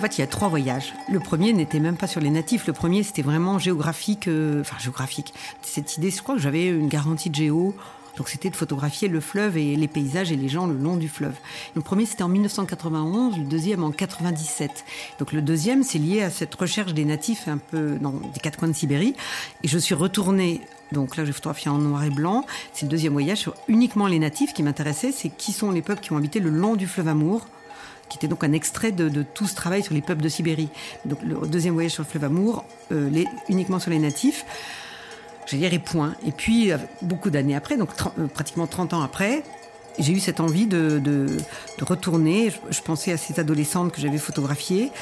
Il 0.07 0.21
y 0.21 0.25
a 0.25 0.27
trois 0.27 0.49
voyages. 0.49 0.95
Le 1.11 1.21
premier 1.21 1.53
n'était 1.53 1.81
même 1.81 1.97
pas 1.97 2.07
sur 2.07 2.21
les 2.21 2.31
natifs. 2.31 2.67
Le 2.67 2.73
premier, 2.73 3.03
c'était 3.03 3.23
vraiment 3.23 3.59
géographique. 3.59 4.29
euh, 4.29 4.61
enfin, 4.61 4.77
géographique. 4.79 5.35
Cette 5.63 5.97
idée, 5.97 6.11
je 6.11 6.23
crois 6.23 6.35
que 6.35 6.41
j'avais 6.41 6.67
une 6.67 6.89
garantie 6.89 7.31
de 7.31 7.35
géo. 7.35 7.75
Donc, 8.17 8.29
c'était 8.29 8.51
de 8.51 8.55
photographier 8.55 9.09
le 9.09 9.21
fleuve 9.21 9.57
et 9.57 9.75
les 9.75 9.89
paysages 9.89 10.31
et 10.31 10.37
les 10.37 10.49
gens 10.49 10.69
le 10.69 10.77
long 10.77 10.97
du 10.97 11.09
fleuve. 11.09 11.35
Le 11.75 11.81
premier, 11.81 12.07
c'était 12.07 12.23
en 12.23 12.29
1991. 12.29 13.39
Le 13.39 13.45
deuxième, 13.45 13.83
en 13.83 13.91
97. 13.91 14.85
Donc, 15.19 15.33
le 15.33 15.43
deuxième, 15.43 15.83
c'est 15.83 15.99
lié 15.99 16.23
à 16.23 16.31
cette 16.31 16.55
recherche 16.55 16.95
des 16.95 17.05
natifs 17.05 17.49
un 17.49 17.59
peu 17.59 17.97
dans 18.01 18.13
des 18.13 18.41
quatre 18.41 18.59
coins 18.59 18.69
de 18.69 18.75
Sibérie. 18.75 19.15
Et 19.65 19.69
je 19.69 19.79
suis 19.79 19.95
retournée 19.95 20.61
donc 20.93 21.17
là, 21.17 21.25
j'ai 21.25 21.33
photographié 21.33 21.71
en 21.71 21.79
noir 21.79 22.05
et 22.05 22.11
blanc. 22.11 22.47
C'est 22.73 22.87
le 22.87 22.91
deuxième 22.91 23.15
voyage 23.15 23.39
sur 23.39 23.55
uniquement 23.67 24.07
les 24.07 24.19
natifs 24.21 24.53
qui 24.53 24.63
m'intéressait. 24.63 25.13
C'est 25.13 25.29
qui 25.29 25.53
sont 25.53 25.73
les 25.73 25.83
peuples 25.83 26.01
qui 26.01 26.13
ont 26.13 26.17
habité 26.17 26.39
le 26.39 26.51
long 26.51 26.77
du 26.77 26.87
fleuve 26.87 27.09
Amour, 27.09 27.49
qui 28.15 28.19
était 28.19 28.29
donc 28.29 28.45
un 28.45 28.53
extrait 28.53 28.93
de, 28.93 29.23
tout 29.23 29.49
ce 29.49 29.57
travail 29.57 29.83
sur 29.83 29.93
les 29.93 30.01
peuples 30.01 30.23
de 30.23 30.29
Sibérie. 30.29 30.69
Donc 31.05 31.19
le 31.23 31.49
deuxième 31.49 31.75
voyage 31.75 31.91
sur 31.91 32.05
le 32.05 32.09
fleuve 32.09 32.23
Amour, 32.23 32.65
euh, 32.93 33.11
uniquement 33.49 33.81
sur 33.81 33.91
les 33.91 33.99
natifs. 33.99 34.45
J'allais 35.47 35.69
dire 35.69 35.75
et 35.75 35.79
point. 35.79 36.15
Et 36.25 36.31
puis, 36.31 36.71
euh, 36.71 36.79
beaucoup 37.03 37.31
d'années 37.31 37.57
après, 37.57 37.77
donc 37.77 37.91
euh, 38.19 38.29
pratiquement 38.29 38.69
30 38.69 38.95
ans 38.95 39.03
après, 39.03 39.43
j'ai 39.99 40.13
eu 40.13 40.21
cette 40.21 40.39
envie 40.39 40.67
de, 40.67 41.27
retourner. 41.81 42.53
Je, 42.71 42.81
pensais 42.83 43.13
à 43.13 43.17
ces 43.17 43.41
adolescentes 43.41 43.93
que 43.93 44.01
j'avais 44.01 44.19
photographiées, 44.19 44.93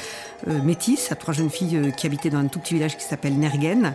euh, 0.47 0.59
métisses, 0.63 1.11
à 1.11 1.15
trois 1.15 1.35
jeunes 1.35 1.51
filles 1.51 1.93
qui 1.95 2.07
habitaient 2.07 2.31
dans 2.31 2.39
un 2.39 2.47
tout 2.47 2.59
petit 2.59 2.73
village 2.73 2.97
qui 2.97 3.03
s'appelle 3.03 3.37
Nergen. 3.37 3.93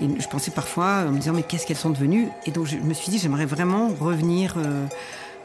Et 0.00 0.20
je 0.20 0.28
pensais 0.28 0.52
parfois 0.52 1.04
en 1.08 1.12
me 1.12 1.18
disant, 1.18 1.32
mais 1.32 1.42
qu'est-ce 1.42 1.66
qu'elles 1.66 1.76
sont 1.76 1.90
devenues? 1.90 2.28
Et 2.46 2.52
donc, 2.52 2.66
je 2.66 2.76
me 2.76 2.94
suis 2.94 3.10
dit, 3.10 3.18
j'aimerais 3.18 3.46
vraiment 3.46 3.88
revenir. 3.88 4.56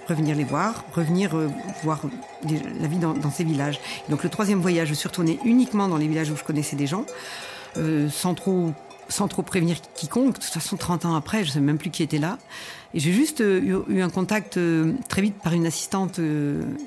Revenir 0.08 0.36
les 0.36 0.44
voir, 0.44 0.86
revenir 0.94 1.36
euh, 1.36 1.48
voir 1.84 2.02
la 2.50 2.88
vie 2.88 2.98
dans, 2.98 3.32
ces 3.32 3.44
villages. 3.44 3.80
Donc 4.10 4.24
le 4.24 4.30
troisième 4.30 4.60
voyage, 4.60 4.90
je 4.90 4.94
suis 4.94 5.08
retournée 5.08 5.40
uniquement 5.46 5.88
dans 5.88 5.98
les 5.98 6.08
villages 6.08 6.32
où 6.32 6.36
je 6.36 6.44
connaissais 6.44 6.76
des 6.76 6.88
gens, 6.88 7.06
euh, 7.78 8.10
sans 8.10 8.34
trop 8.34 8.72
sans 9.10 9.30
trop 9.30 9.42
prévenir 9.42 9.78
quiconque. 9.96 10.34
De 10.34 10.40
toute 10.42 10.52
façon, 10.52 10.76
30 10.76 11.06
ans 11.06 11.16
après, 11.16 11.46
je 11.46 11.50
ne 11.50 11.54
sais 11.54 11.60
même 11.62 11.78
plus 11.78 11.92
qui 11.92 12.04
était 12.04 12.18
là. 12.18 12.38
Et 12.94 13.00
j'ai 13.00 13.14
juste 13.14 13.40
euh, 13.40 13.86
eu, 13.88 14.02
un 14.02 14.10
contact 14.10 14.60
très 15.08 15.22
vite 15.22 15.36
par 15.42 15.54
une 15.54 15.66
assistante 15.66 16.20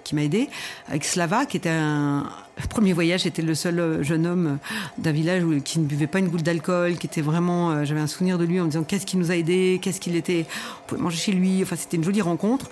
qui 0.04 0.14
m'a 0.14 0.22
aidée, 0.22 0.50
avec 0.88 1.04
Slava, 1.04 1.46
qui 1.46 1.56
était 1.56 1.70
un... 1.70 2.28
Le 2.60 2.68
premier 2.68 2.92
voyage, 2.92 3.20
c'était 3.20 3.40
le 3.40 3.54
seul 3.54 4.02
jeune 4.02 4.26
homme 4.26 4.58
d'un 4.98 5.12
village 5.12 5.44
qui 5.64 5.78
ne 5.78 5.86
buvait 5.86 6.06
pas 6.06 6.18
une 6.18 6.28
goutte 6.28 6.42
d'alcool, 6.42 6.96
qui 6.98 7.06
était 7.06 7.22
vraiment... 7.22 7.86
J'avais 7.86 8.00
un 8.00 8.06
souvenir 8.06 8.36
de 8.36 8.44
lui 8.44 8.60
en 8.60 8.64
me 8.64 8.70
disant 8.70 8.84
qu'est-ce 8.84 9.06
qui 9.06 9.16
nous 9.16 9.30
a 9.30 9.36
aidés, 9.36 9.80
qu'est-ce 9.80 9.98
qu'il 9.98 10.14
était... 10.14 10.44
On 10.82 10.88
pouvait 10.88 11.00
manger 11.00 11.16
chez 11.16 11.32
lui. 11.32 11.62
Enfin, 11.62 11.76
c'était 11.76 11.96
une 11.96 12.04
jolie 12.04 12.20
rencontre. 12.20 12.68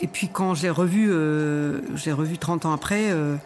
Et 0.00 0.06
puis 0.06 0.28
quand 0.28 0.54
je 0.54 0.62
l'ai 0.62 0.70
revu, 0.70 1.10
euh, 1.10 1.80
je 1.94 2.06
l'ai 2.06 2.12
revu 2.12 2.38
30 2.38 2.66
ans 2.66 2.72
après, 2.72 3.10
euh, 3.10 3.36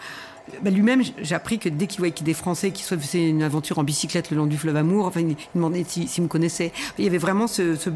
bah, 0.62 0.70
lui-même, 0.70 1.02
j'ai 1.20 1.35
appris 1.35 1.59
que 1.59 1.68
dès 1.68 1.87
qu'il 1.87 1.98
voyait 1.98 2.14
qu'il 2.14 2.24
des 2.24 2.35
Français 2.35 2.70
qui 2.70 2.82
se 2.82 2.96
faisaient 2.96 3.28
une 3.28 3.42
aventure 3.42 3.78
en 3.78 3.85
bicyclette 3.85 4.30
le 4.30 4.37
long 4.37 4.46
du 4.46 4.56
fleuve 4.56 4.76
Amour, 4.76 5.06
enfin, 5.06 5.20
il, 5.20 5.37
demandait 5.54 5.85
s'il 5.85 6.09
s'il 6.09 6.22
me 6.22 6.28
connaissait. 6.28 6.72
Il 6.98 7.04
y 7.04 7.09
avait 7.09 7.18
vraiment 7.18 7.46
ce, 7.46 7.74
ce, 7.74 7.90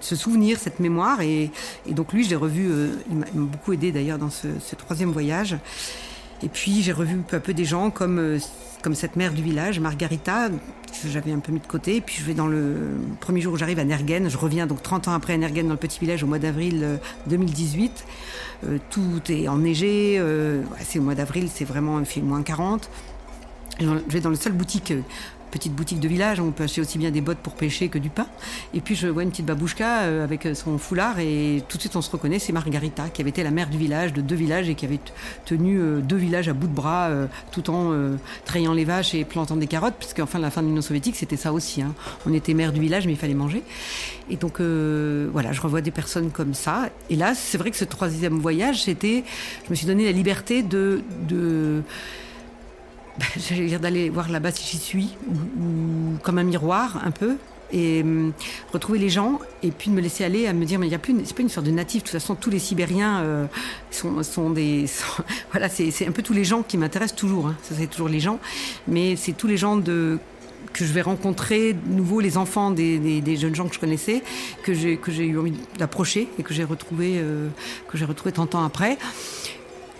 ce 0.00 0.16
souvenir, 0.16 0.58
cette 0.58 0.80
mémoire. 0.80 1.20
Et, 1.20 1.50
et 1.86 1.92
donc 1.92 2.12
lui, 2.12 2.24
je 2.24 2.30
l'ai 2.30 2.36
revu, 2.36 2.68
euh, 2.70 2.94
il 3.10 3.16
m'a 3.16 3.26
beaucoup 3.34 3.72
aidé 3.72 3.92
d'ailleurs 3.92 4.18
dans 4.18 4.30
ce, 4.30 4.48
ce 4.60 4.74
troisième 4.74 5.10
voyage. 5.10 5.56
Et 6.42 6.48
puis 6.48 6.82
j'ai 6.82 6.92
revu 6.92 7.16
peu 7.18 7.36
à 7.36 7.40
peu 7.40 7.52
des 7.54 7.64
gens 7.64 7.90
comme, 7.90 8.18
euh, 8.18 8.38
comme 8.82 8.94
cette 8.94 9.16
mère 9.16 9.32
du 9.32 9.42
village, 9.42 9.78
Margarita, 9.80 10.48
que 10.48 11.08
j'avais 11.08 11.32
un 11.32 11.38
peu 11.38 11.52
mis 11.52 11.60
de 11.60 11.66
côté. 11.66 11.96
Et 11.96 12.00
puis 12.00 12.16
je 12.18 12.24
vais 12.24 12.34
dans 12.34 12.46
le 12.46 12.74
premier 13.20 13.40
jour 13.40 13.52
où 13.52 13.56
j'arrive 13.56 13.78
à 13.78 13.84
Nergen, 13.84 14.28
je 14.30 14.36
reviens 14.38 14.66
donc 14.66 14.82
30 14.82 15.08
ans 15.08 15.12
après 15.12 15.34
à 15.34 15.36
Nergen 15.36 15.66
dans 15.66 15.74
le 15.74 15.78
petit 15.78 15.98
village 16.00 16.22
au 16.22 16.26
mois 16.26 16.38
d'avril 16.38 16.80
euh, 16.82 16.96
2018. 17.26 18.04
Euh, 18.66 18.78
tout 18.90 19.20
est 19.28 19.48
enneigé, 19.48 20.16
euh, 20.18 20.62
c'est 20.80 20.98
au 20.98 21.02
mois 21.02 21.14
d'avril, 21.14 21.48
c'est 21.52 21.64
vraiment, 21.64 21.98
il 22.00 22.06
fait 22.06 22.20
moins 22.22 22.42
40. 22.42 22.90
Et 23.80 23.84
dans- 23.84 23.96
Je 24.08 24.12
vais 24.12 24.20
dans 24.20 24.30
le 24.30 24.36
seul 24.36 24.52
boutique, 24.52 24.90
euh, 24.92 25.00
petite 25.50 25.74
boutique 25.74 26.00
de 26.00 26.08
village, 26.08 26.40
on 26.40 26.50
peut 26.50 26.64
acheter 26.64 26.80
aussi 26.80 26.98
bien 26.98 27.10
des 27.10 27.20
bottes 27.20 27.38
pour 27.38 27.54
pêcher 27.54 27.88
que 27.88 27.98
du 27.98 28.10
pain. 28.10 28.26
Et 28.74 28.80
puis 28.80 28.94
je 28.94 29.08
vois 29.08 29.22
une 29.22 29.30
petite 29.30 29.46
babouchka 29.46 30.02
euh, 30.02 30.24
avec 30.24 30.46
euh, 30.46 30.54
son 30.54 30.78
foulard 30.78 31.18
et 31.18 31.62
tout 31.68 31.76
de 31.76 31.82
suite 31.82 31.96
on 31.96 32.02
se 32.02 32.10
reconnaît, 32.10 32.38
c'est 32.38 32.52
Margarita 32.52 33.08
qui 33.08 33.20
avait 33.20 33.30
été 33.30 33.42
la 33.42 33.50
mère 33.50 33.68
du 33.68 33.78
village, 33.78 34.12
de 34.12 34.20
deux 34.20 34.34
villages 34.34 34.68
et 34.68 34.74
qui 34.74 34.86
avait 34.86 35.00
tenu 35.44 35.78
euh, 35.78 36.00
deux 36.00 36.16
villages 36.16 36.48
à 36.48 36.52
bout 36.52 36.68
de 36.68 36.74
bras 36.74 37.10
tout 37.52 37.70
en 37.70 37.92
trayant 38.44 38.72
les 38.72 38.84
vaches 38.84 39.14
et 39.14 39.24
plantant 39.24 39.56
des 39.56 39.66
carottes, 39.66 39.94
puisqu'en 39.98 40.26
fin 40.26 40.38
de 40.38 40.44
la 40.44 40.50
fin 40.50 40.62
de 40.62 40.66
l'Union 40.68 40.82
soviétique 40.82 41.16
c'était 41.16 41.36
ça 41.36 41.52
aussi. 41.52 41.82
hein. 41.82 41.94
On 42.26 42.32
était 42.32 42.54
mère 42.54 42.72
du 42.72 42.80
village 42.80 43.06
mais 43.06 43.12
il 43.12 43.18
fallait 43.18 43.34
manger. 43.34 43.62
Et 44.30 44.36
donc 44.36 44.60
voilà, 44.60 45.52
je 45.52 45.60
revois 45.60 45.80
des 45.80 45.90
personnes 45.90 46.30
comme 46.30 46.54
ça. 46.54 46.88
Et 47.08 47.16
là, 47.16 47.34
c'est 47.34 47.58
vrai 47.58 47.70
que 47.70 47.76
ce 47.76 47.84
troisième 47.84 48.38
voyage, 48.38 48.84
c'était, 48.84 49.24
je 49.64 49.70
me 49.70 49.74
suis 49.74 49.86
donné 49.86 50.04
la 50.04 50.12
liberté 50.12 50.62
de, 50.62 51.02
de 51.28 51.82
ben, 53.18 53.26
j'allais 53.36 53.66
dire 53.66 53.80
d'aller 53.80 54.08
voir 54.10 54.28
là-bas 54.30 54.52
si 54.52 54.64
j'y 54.70 54.78
suis, 54.78 55.08
ou, 55.28 56.16
comme 56.22 56.38
un 56.38 56.44
miroir 56.44 57.00
un 57.04 57.10
peu, 57.10 57.36
et 57.72 58.02
hum, 58.02 58.32
retrouver 58.72 58.98
les 58.98 59.10
gens, 59.10 59.38
et 59.62 59.70
puis 59.70 59.90
de 59.90 59.94
me 59.94 60.00
laisser 60.00 60.24
aller 60.24 60.46
à 60.46 60.52
me 60.52 60.64
dire, 60.64 60.78
mais 60.78 60.88
il 60.88 60.92
y 60.92 60.98
pas 60.98 61.12
une 61.42 61.48
sorte 61.48 61.66
de 61.66 61.70
natif. 61.70 62.02
De 62.02 62.08
toute 62.08 62.12
façon, 62.20 62.34
tous 62.34 62.50
les 62.50 62.58
Sibériens 62.58 63.20
euh, 63.20 63.46
sont, 63.90 64.22
sont 64.22 64.50
des, 64.50 64.86
voilà, 65.52 65.68
c'est 65.68 66.06
un 66.06 66.12
peu 66.12 66.22
tous 66.22 66.32
les 66.32 66.44
gens 66.44 66.62
qui 66.62 66.76
m'intéressent 66.78 67.16
toujours. 67.16 67.46
hein. 67.46 67.56
Ça, 67.62 67.74
c'est 67.78 67.86
toujours 67.86 68.08
les 68.08 68.20
gens, 68.20 68.38
mais 68.88 69.16
c'est 69.16 69.32
tous 69.32 69.46
les 69.46 69.56
gens 69.56 69.76
de 69.76 70.18
que 70.72 70.84
je 70.84 70.92
vais 70.92 71.02
rencontrer 71.02 71.72
de 71.72 71.92
nouveau 71.92 72.20
les 72.20 72.36
enfants 72.36 72.70
des, 72.70 72.98
des- 72.98 73.36
jeunes 73.36 73.56
gens 73.56 73.66
que 73.66 73.74
je 73.74 73.80
connaissais, 73.80 74.22
que 74.62 74.72
j'ai 74.72 74.98
que 74.98 75.10
j'ai 75.10 75.24
eu 75.26 75.36
envie 75.38 75.54
d'approcher 75.78 76.28
et 76.38 76.44
que 76.44 76.54
j'ai 76.54 76.62
retrouvé 76.62 77.14
euh, 77.16 77.48
que 77.88 77.98
j'ai 77.98 78.04
retrouvé 78.04 78.30
30 78.30 78.54
ans 78.54 78.64
après. 78.64 78.96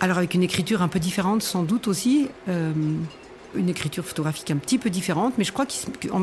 Alors 0.03 0.17
avec 0.17 0.33
une 0.33 0.41
écriture 0.41 0.81
un 0.81 0.87
peu 0.87 0.97
différente 0.97 1.43
sans 1.43 1.61
doute 1.61 1.87
aussi, 1.87 2.27
euh, 2.49 2.73
une 3.55 3.69
écriture 3.69 4.05
photographique 4.05 4.51
un 4.51 4.57
petit 4.57 4.77
peu 4.77 4.89
différente, 4.89 5.33
mais 5.37 5.43
je 5.43 5.51
crois 5.51 5.65
que 5.65 5.73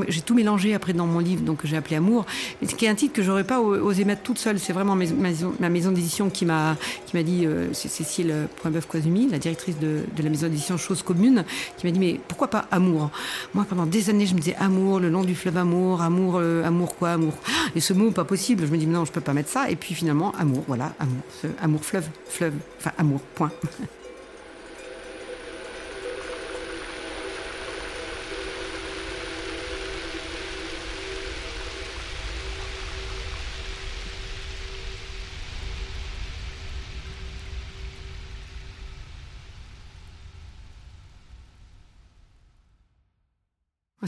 j'ai 0.09 0.21
tout 0.21 0.35
mélangé 0.35 0.75
après 0.75 0.93
dans 0.93 1.07
mon 1.07 1.19
livre, 1.19 1.43
donc 1.43 1.61
j'ai 1.65 1.77
appelé 1.77 1.97
Amour, 1.97 2.27
mais 2.61 2.69
qui 2.69 2.87
est 2.87 2.89
un 2.89 2.95
titre 2.95 3.15
que 3.15 3.23
j'aurais 3.23 3.45
pas 3.45 3.61
osé 3.61 4.05
mettre 4.05 4.23
toute 4.23 4.39
seule. 4.39 4.59
C'est 4.59 4.73
vraiment 4.73 4.95
ma 4.95 5.05
maison, 5.07 5.55
ma 5.59 5.69
maison 5.69 5.91
d'édition 5.93 6.31
qui 6.31 6.45
m'a 6.45 6.77
qui 7.07 7.17
m'a 7.17 7.23
dit, 7.23 7.47
euh, 7.47 7.69
c'est 7.73 7.89
Cécile 7.89 8.35
Poinbeuf 8.57 8.87
Kwazumi, 8.87 9.29
la 9.29 9.39
directrice 9.39 9.79
de, 9.79 10.05
la 10.23 10.31
maison 10.31 10.47
d'édition 10.47 10.77
Chose 10.77 11.03
Commune, 11.03 11.45
qui 11.77 11.87
m'a 11.87 11.93
dit 11.93 11.99
mais 11.99 12.21
pourquoi 12.29 12.49
pas 12.49 12.67
Amour? 12.71 13.11
Moi 13.55 13.67
pendant 13.69 13.87
des 13.87 14.11
années 14.11 14.27
je 14.27 14.35
me 14.35 14.41
disais 14.41 14.57
Amour, 14.59 15.01
le 15.01 15.09
long 15.09 15.25
du 15.25 15.35
fleuve 15.35 15.57
Amour, 15.57 16.03
Amour, 16.03 16.37
euh, 16.37 16.65
Amour 16.65 16.97
quoi, 16.97 17.11
Amour. 17.11 17.35
Et 17.75 17.81
ce 17.81 17.93
mot 17.93 18.11
pas 18.11 18.25
possible. 18.25 18.67
Je 18.67 18.73
me 18.73 18.79
dis 18.79 18.87
non, 18.87 19.05
je 19.05 19.13
peux 19.13 19.21
pas 19.21 19.33
mettre 19.33 19.51
ça. 19.51 19.71
Et 19.71 19.77
puis 19.77 19.95
finalement 19.95 20.33
Amour, 20.39 20.65
voilà, 20.67 20.93
Amour, 20.99 21.23
ce 21.43 21.49
Amour 21.61 21.85
fleuve, 21.85 22.07
fleuve, 22.29 22.55
enfin 22.79 22.93
Amour. 22.99 23.21
Point. 23.35 23.51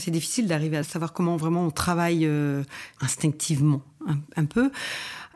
C'est 0.01 0.11
difficile 0.11 0.47
d'arriver 0.47 0.77
à 0.77 0.83
savoir 0.83 1.13
comment 1.13 1.37
vraiment 1.37 1.67
on 1.67 1.71
travaille 1.71 2.27
euh, 2.27 2.63
instinctivement 3.01 3.83
un, 4.37 4.45
peu. 4.47 4.71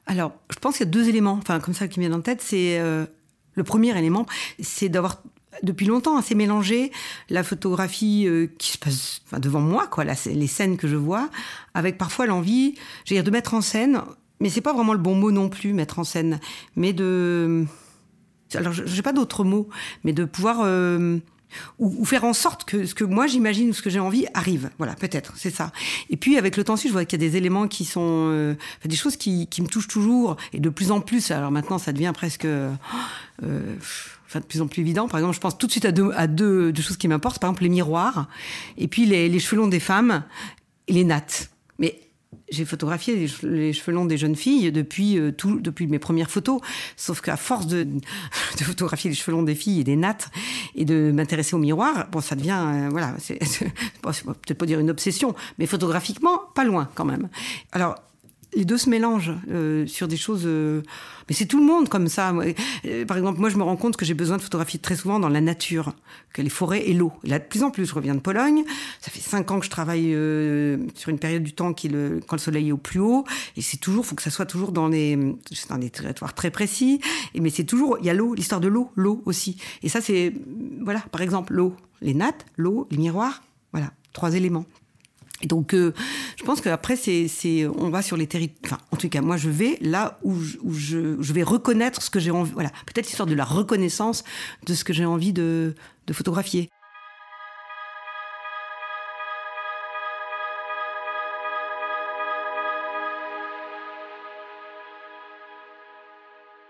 Alors, 0.07 0.33
je 0.51 0.59
pense 0.59 0.77
qu'il 0.77 0.87
y 0.87 0.89
a 0.89 0.91
deux 0.91 1.09
éléments, 1.09 1.39
enfin 1.41 1.61
comme 1.61 1.75
ça 1.75 1.87
qui 1.87 2.01
me 2.01 2.05
viennent 2.05 2.19
en 2.19 2.23
tête. 2.23 2.41
C'est 2.43 2.79
euh, 2.81 3.07
le 3.55 3.65
premier 3.65 3.97
élément, 3.97 4.27
c'est 4.61 4.89
d'avoir 4.89 5.23
depuis 5.63 5.87
longtemps 5.87 6.17
assez 6.17 6.35
mélangé 6.35 6.91
la 7.31 7.45
photographie 7.45 8.25
euh, 8.27 8.49
qui 8.59 8.73
se 8.73 8.79
passe 8.79 9.23
devant 9.39 9.61
moi, 9.61 9.87
quoi, 9.87 10.05
les 10.05 10.47
scènes 10.47 10.77
que 10.77 10.89
je 10.89 10.97
vois, 10.97 11.31
avec 11.75 11.97
parfois 11.97 12.27
l'envie, 12.27 12.75
je 13.05 13.15
dire, 13.15 13.23
de 13.23 13.31
mettre 13.31 13.55
en 13.55 13.61
scène, 13.61 14.01
mais 14.41 14.49
c'est 14.49 14.61
pas 14.61 14.73
vraiment 14.73 14.95
le 14.95 14.99
bon 14.99 15.15
mot 15.15 15.31
non 15.31 15.49
plus, 15.49 15.73
mettre 15.73 16.01
en 16.01 16.05
scène, 16.05 16.41
mais 16.75 16.93
de, 16.93 17.65
alors 18.55 18.73
je 18.73 18.83
n'ai 18.83 19.03
pas 19.03 19.13
d'autres 19.13 19.45
mots, 19.45 19.69
mais 20.03 20.13
de 20.13 20.25
pouvoir 20.25 20.63
ou, 21.79 22.05
faire 22.05 22.25
en 22.25 22.33
sorte 22.33 22.65
que 22.65 22.87
ce 22.87 22.95
que 22.95 23.05
moi 23.05 23.27
j'imagine 23.27 23.71
ou 23.71 23.73
ce 23.73 23.83
que 23.83 23.91
j'ai 23.91 24.01
envie 24.01 24.27
arrive. 24.35 24.71
Voilà, 24.79 24.95
peut-être, 24.95 25.33
c'est 25.37 25.55
ça. 25.55 25.73
Et 26.11 26.17
puis 26.17 26.37
avec 26.37 26.57
le 26.57 26.65
temps 26.65 26.75
aussi, 26.75 26.89
je 26.89 26.93
vois 26.93 27.05
qu'il 27.05 27.21
y 27.21 27.25
a 27.25 27.29
des 27.29 27.37
éléments 27.37 27.69
qui 27.69 27.85
sont 27.85 28.29
euh, 28.31 28.55
des 28.85 28.97
choses 28.97 29.17
qui, 29.17 29.49
me 29.61 29.67
touchent 29.67 29.89
toujours 29.89 30.37
et 30.53 30.61
de 30.61 30.69
plus 30.69 30.91
en 30.91 31.01
plus. 31.01 31.31
Alors 31.31 31.51
maintenant, 31.51 31.79
ça 31.79 31.93
devient 31.93 32.13
presque 32.15 32.45
euh, 32.45 32.73
enfin 33.41 34.41
de 34.41 34.45
plus 34.45 34.61
en 34.61 34.67
plus 34.67 34.81
évident. 34.83 35.09
Par 35.09 35.19
exemple, 35.19 35.37
je 35.37 35.41
pense 35.41 35.59
tout 35.59 35.67
de 35.67 35.73
suite 35.73 35.85
à 35.85 35.93
deux, 35.93 36.73
choses 36.77 36.97
qui 36.97 37.09
m'importent. 37.09 37.39
Par 37.39 37.51
exemple, 37.51 37.63
les 37.63 37.69
miroirs 37.69 38.29
et 38.77 38.89
puis 38.89 39.07
les, 39.07 39.29
les 39.29 39.69
des 39.69 39.81
femmes 39.81 40.25
et 40.89 40.93
les 40.93 41.05
nattes. 41.05 41.51
Mais 41.79 42.01
j'ai 42.51 42.65
photographié 42.65 43.17
les, 43.17 43.49
les, 43.49 43.73
cheveux 43.73 43.93
longs 43.93 44.05
des 44.05 44.19
jeunes 44.19 44.37
filles 44.37 44.73
depuis 44.73 45.19
euh, 45.19 45.33
depuis 45.61 45.87
mes 45.87 45.99
premières 45.99 46.31
photos. 46.31 46.61
Sauf 46.97 47.21
qu'à 47.21 47.37
force 47.37 47.67
de, 47.69 47.87
photographier 48.63 49.11
les 49.11 49.17
cheveux 49.17 49.37
longs 49.37 49.43
des 49.43 49.55
filles 49.55 49.81
et 49.81 49.85
des 49.85 49.97
nattes 49.97 50.31
et 50.75 50.85
de 50.85 51.13
m'intéresser 51.13 51.55
au 51.55 51.59
miroir, 51.59 52.09
bon, 52.11 52.21
ça 52.21 52.35
devient, 52.35 52.63
euh, 52.67 52.89
voilà, 52.91 53.15
c'est 53.19 53.39
peut-être 54.03 54.55
pas 54.55 54.67
dire 54.67 54.81
une 54.81 54.91
obsession, 54.91 55.35
mais 55.59 55.67
photographiquement, 55.67 56.41
pas 56.55 56.65
loin 56.65 56.89
quand 56.95 57.05
même. 57.05 57.29
Alors, 57.73 57.97
les 58.57 58.65
deux 58.65 58.79
se 58.79 58.89
mélangent 58.89 59.33
euh, 59.51 59.87
sur 59.87 60.09
des 60.09 60.17
choses. 60.17 60.43
euh, 60.45 60.83
mais 61.29 61.35
c'est 61.35 61.47
tout 61.47 61.59
le 61.59 61.65
monde 61.65 61.89
comme 61.89 62.09
ça. 62.09 62.33
Euh, 62.85 63.05
Par 63.07 63.17
exemple, 63.17 63.41
moi, 63.41 63.49
je 63.49 63.57
me 63.57 63.63
rends 63.63 63.77
compte 63.77 63.97
que 63.97 64.05
j'ai 64.05 64.15
besoin 64.15 64.37
de 64.37 64.43
photographier 64.43 64.79
très 64.79 64.97
souvent 64.97 65.19
dans 65.19 65.29
la 65.29 65.41
nature, 65.41 65.95
que 66.33 66.43
les 66.43 66.51
forêts 66.51 66.89
et 66.89 66.93
l'eau. 66.93 67.13
Là, 67.25 67.39
de 67.39 67.45
plus 67.45 67.63
en 67.63 67.71
plus, 67.71 67.87
je 67.87 67.95
reviens 67.95 68.15
de 68.15 68.21
Pologne. 68.21 68.65
Ça 69.01 69.11
fait 69.11 69.21
cinq 69.21 69.51
ans 69.51 69.59
que 69.59 69.65
je 69.65 69.71
travaille 69.71 70.11
sur 70.95 71.09
une 71.09 71.19
période 71.19 71.43
du 71.43 71.53
temps 71.53 71.73
qui 71.73 71.87
est 71.87 71.91
le, 71.91 72.21
quand 72.27 72.37
le 72.37 72.41
soleil 72.41 72.69
est 72.69 72.73
au 72.73 72.77
plus 72.77 73.01
haut. 73.01 73.25
Et 73.57 73.63
c'est 73.63 73.79
toujours, 73.79 74.05
faut 74.05 74.15
que 74.15 74.23
ça 74.23 74.31
soit 74.31 74.47
toujours 74.47 74.73
dans 74.73 74.89
des 74.89 75.37
territoires 75.93 76.35
très 76.35 76.51
précis. 76.51 77.01
Et 77.35 77.41
mais 77.41 77.51
c'est 77.51 77.65
toujours, 77.65 77.97
il 78.01 78.07
y 78.07 78.11
a 78.11 78.15
l'eau, 78.15 78.35
l'histoire 78.35 78.61
de 78.61 78.69
l'eau, 78.69 78.91
l'eau 78.95 79.23
aussi. 79.25 79.57
Et 79.83 79.89
ça, 79.89 80.01
c'est, 80.01 80.35
voilà, 80.83 81.01
par 81.11 81.23
exemple, 81.23 81.55
l'eau, 81.55 81.75
les 82.03 82.15
nattes, 82.15 82.45
l'eau, 82.57 82.87
les 82.91 82.99
miroirs. 82.99 83.43
Voilà, 83.73 83.93
trois 84.13 84.35
éléments. 84.35 84.67
Et 85.45 85.47
donc, 85.47 85.75
euh, 85.75 85.93
je 86.39 86.43
pense 86.43 86.63
qu'après, 86.63 86.97
c'est, 86.97 87.29
c'est, 87.29 87.67
on 87.67 87.91
va 87.91 88.01
sur 88.01 88.17
les 88.17 88.27
territoires. 88.27 88.81
Enfin, 88.81 88.81
en 88.93 88.97
tout 88.97 89.11
cas, 89.11 89.21
moi, 89.21 89.37
je 89.37 89.51
vais 89.51 89.77
là 89.83 90.19
où 90.23 90.41
je, 90.41 90.57
où 90.63 90.73
je, 90.73 91.21
je 91.21 91.33
vais 91.35 91.43
reconnaître 91.43 92.01
ce 92.01 92.09
que 92.09 92.19
j'ai 92.19 92.31
envie. 92.31 92.53
Voilà, 92.53 92.71
peut-être 92.87 93.05
l'histoire 93.05 93.29
de 93.29 93.35
la 93.35 93.45
reconnaissance 93.45 94.25
de 94.65 94.73
ce 94.73 94.85
que 94.85 94.95
j'ai 94.95 95.05
envie 95.05 95.35
de, 95.35 95.75
de 96.07 96.13
photographier. 96.15 96.71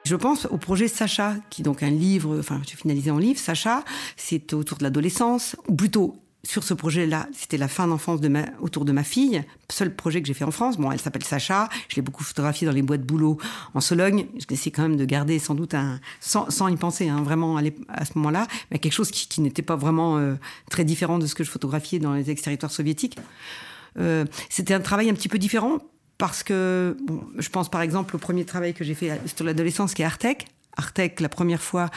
Je 0.04 0.16
pense 0.16 0.46
au 0.46 0.58
projet 0.58 0.88
Sacha, 0.88 1.37
qui 1.48 1.62
est 1.62 1.64
donc 1.64 1.84
un 1.84 1.90
livre, 1.90 2.38
enfin, 2.40 2.60
j'ai 2.68 2.74
finalisé 2.74 3.12
en 3.12 3.18
livre. 3.18 3.38
Sacha, 3.38 3.84
c'est 4.16 4.52
autour 4.52 4.78
de 4.78 4.82
l'adolescence, 4.82 5.54
ou 5.68 5.76
plutôt 5.76 6.16
sur 6.44 6.62
ce 6.62 6.74
projet-là, 6.74 7.26
c'était 7.33 7.57
la 7.57 7.68
fin 7.68 7.87
d'enfance 7.87 8.20
de 8.20 8.28
ma, 8.28 8.44
autour 8.61 8.85
de 8.85 8.92
ma 8.92 9.02
fille, 9.02 9.42
seul 9.70 9.94
projet 9.94 10.20
que 10.20 10.28
j'ai 10.28 10.35
fait 10.35 10.44
en 10.44 10.50
France. 10.50 10.76
Bon, 10.76 10.92
elle 10.92 11.00
s'appelle 11.00 11.24
Sacha, 11.24 11.68
je 11.88 11.96
l'ai 11.96 12.02
beaucoup 12.02 12.22
photographiée 12.22 12.66
dans 12.66 12.72
les 12.72 12.83
boîtes 12.83 13.02
boulot 13.02 13.38
en 13.72 13.80
Sologne. 13.80 14.26
Je 14.38 14.44
essayé 14.54 14.70
quand 14.70 14.83
même 14.83 14.96
de 14.96 15.04
garder 15.04 15.38
sans 15.38 15.54
doute 15.54 15.74
un, 15.74 16.00
sans, 16.20 16.50
sans 16.50 16.68
y 16.68 16.76
penser, 16.76 17.09
hein, 17.09 17.22
vraiment 17.22 17.57
à, 17.57 17.62
à 17.88 18.04
ce 18.04 18.12
moment-là, 18.16 18.46
mais 18.70 18.78
quelque 18.78 18.92
chose 18.92 19.11
qui, 19.11 19.26
qui 19.26 19.40
n'était 19.40 19.62
pas 19.62 19.76
vraiment 19.76 20.18
euh, 20.18 20.35
très 20.70 20.85
différent 20.85 21.18
de 21.18 21.26
ce 21.26 21.35
que 21.35 21.44
je 21.44 21.50
photographiais 21.50 21.98
dans 21.98 22.14
les 22.14 22.30
ex-territoires 22.30 22.72
soviétiques. 22.72 23.18
Euh, 23.98 24.24
c'était 24.50 24.74
un 24.74 24.80
travail 24.80 25.11
un 25.11 25.14
petit 25.14 25.28
peu 25.28 25.38
différent 25.38 25.78
parce 26.18 26.42
que, 26.42 26.96
bon, 27.07 27.24
je 27.38 27.48
pense 27.48 27.70
par 27.70 27.80
exemple 27.80 28.14
au 28.16 28.18
premier 28.18 28.44
travail 28.44 28.74
que 28.74 28.85
j'ai 28.85 28.94
fait 28.94 29.20
sur 29.35 29.44
l'adolescence 29.44 29.94
qui 29.94 30.02
est 30.02 30.04
Artec. 30.04 30.46
Artec, 30.76 31.20
la 31.20 31.28
première 31.28 31.62
fois, 31.62 31.90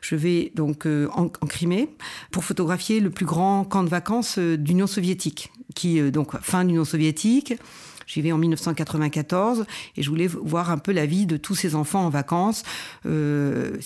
je 0.00 0.16
vais 0.16 0.52
donc 0.54 0.86
euh, 0.86 1.08
en, 1.14 1.24
en 1.24 1.46
Crimée 1.46 1.88
pour 2.30 2.44
photographier 2.44 3.00
le 3.00 3.10
plus 3.10 3.26
grand 3.26 3.64
camp 3.64 3.84
de 3.84 3.88
vacances 3.88 4.38
euh, 4.38 4.56
d'Union 4.56 4.86
soviétique, 4.86 5.52
qui 5.74 6.00
euh, 6.00 6.10
donc 6.10 6.38
fin 6.40 6.64
d'Union 6.64 6.84
soviétique. 6.84 7.54
J'y 8.06 8.20
vais 8.22 8.32
en 8.32 8.38
1994 8.38 9.64
et 9.96 10.02
je 10.02 10.08
voulais 10.10 10.26
voir 10.26 10.70
un 10.70 10.78
peu 10.78 10.92
la 10.92 11.06
vie 11.06 11.26
de 11.26 11.36
tous 11.36 11.54
ces 11.54 11.74
enfants 11.74 12.04
en 12.06 12.10
vacances. 12.10 12.62
Euh, 13.06 13.76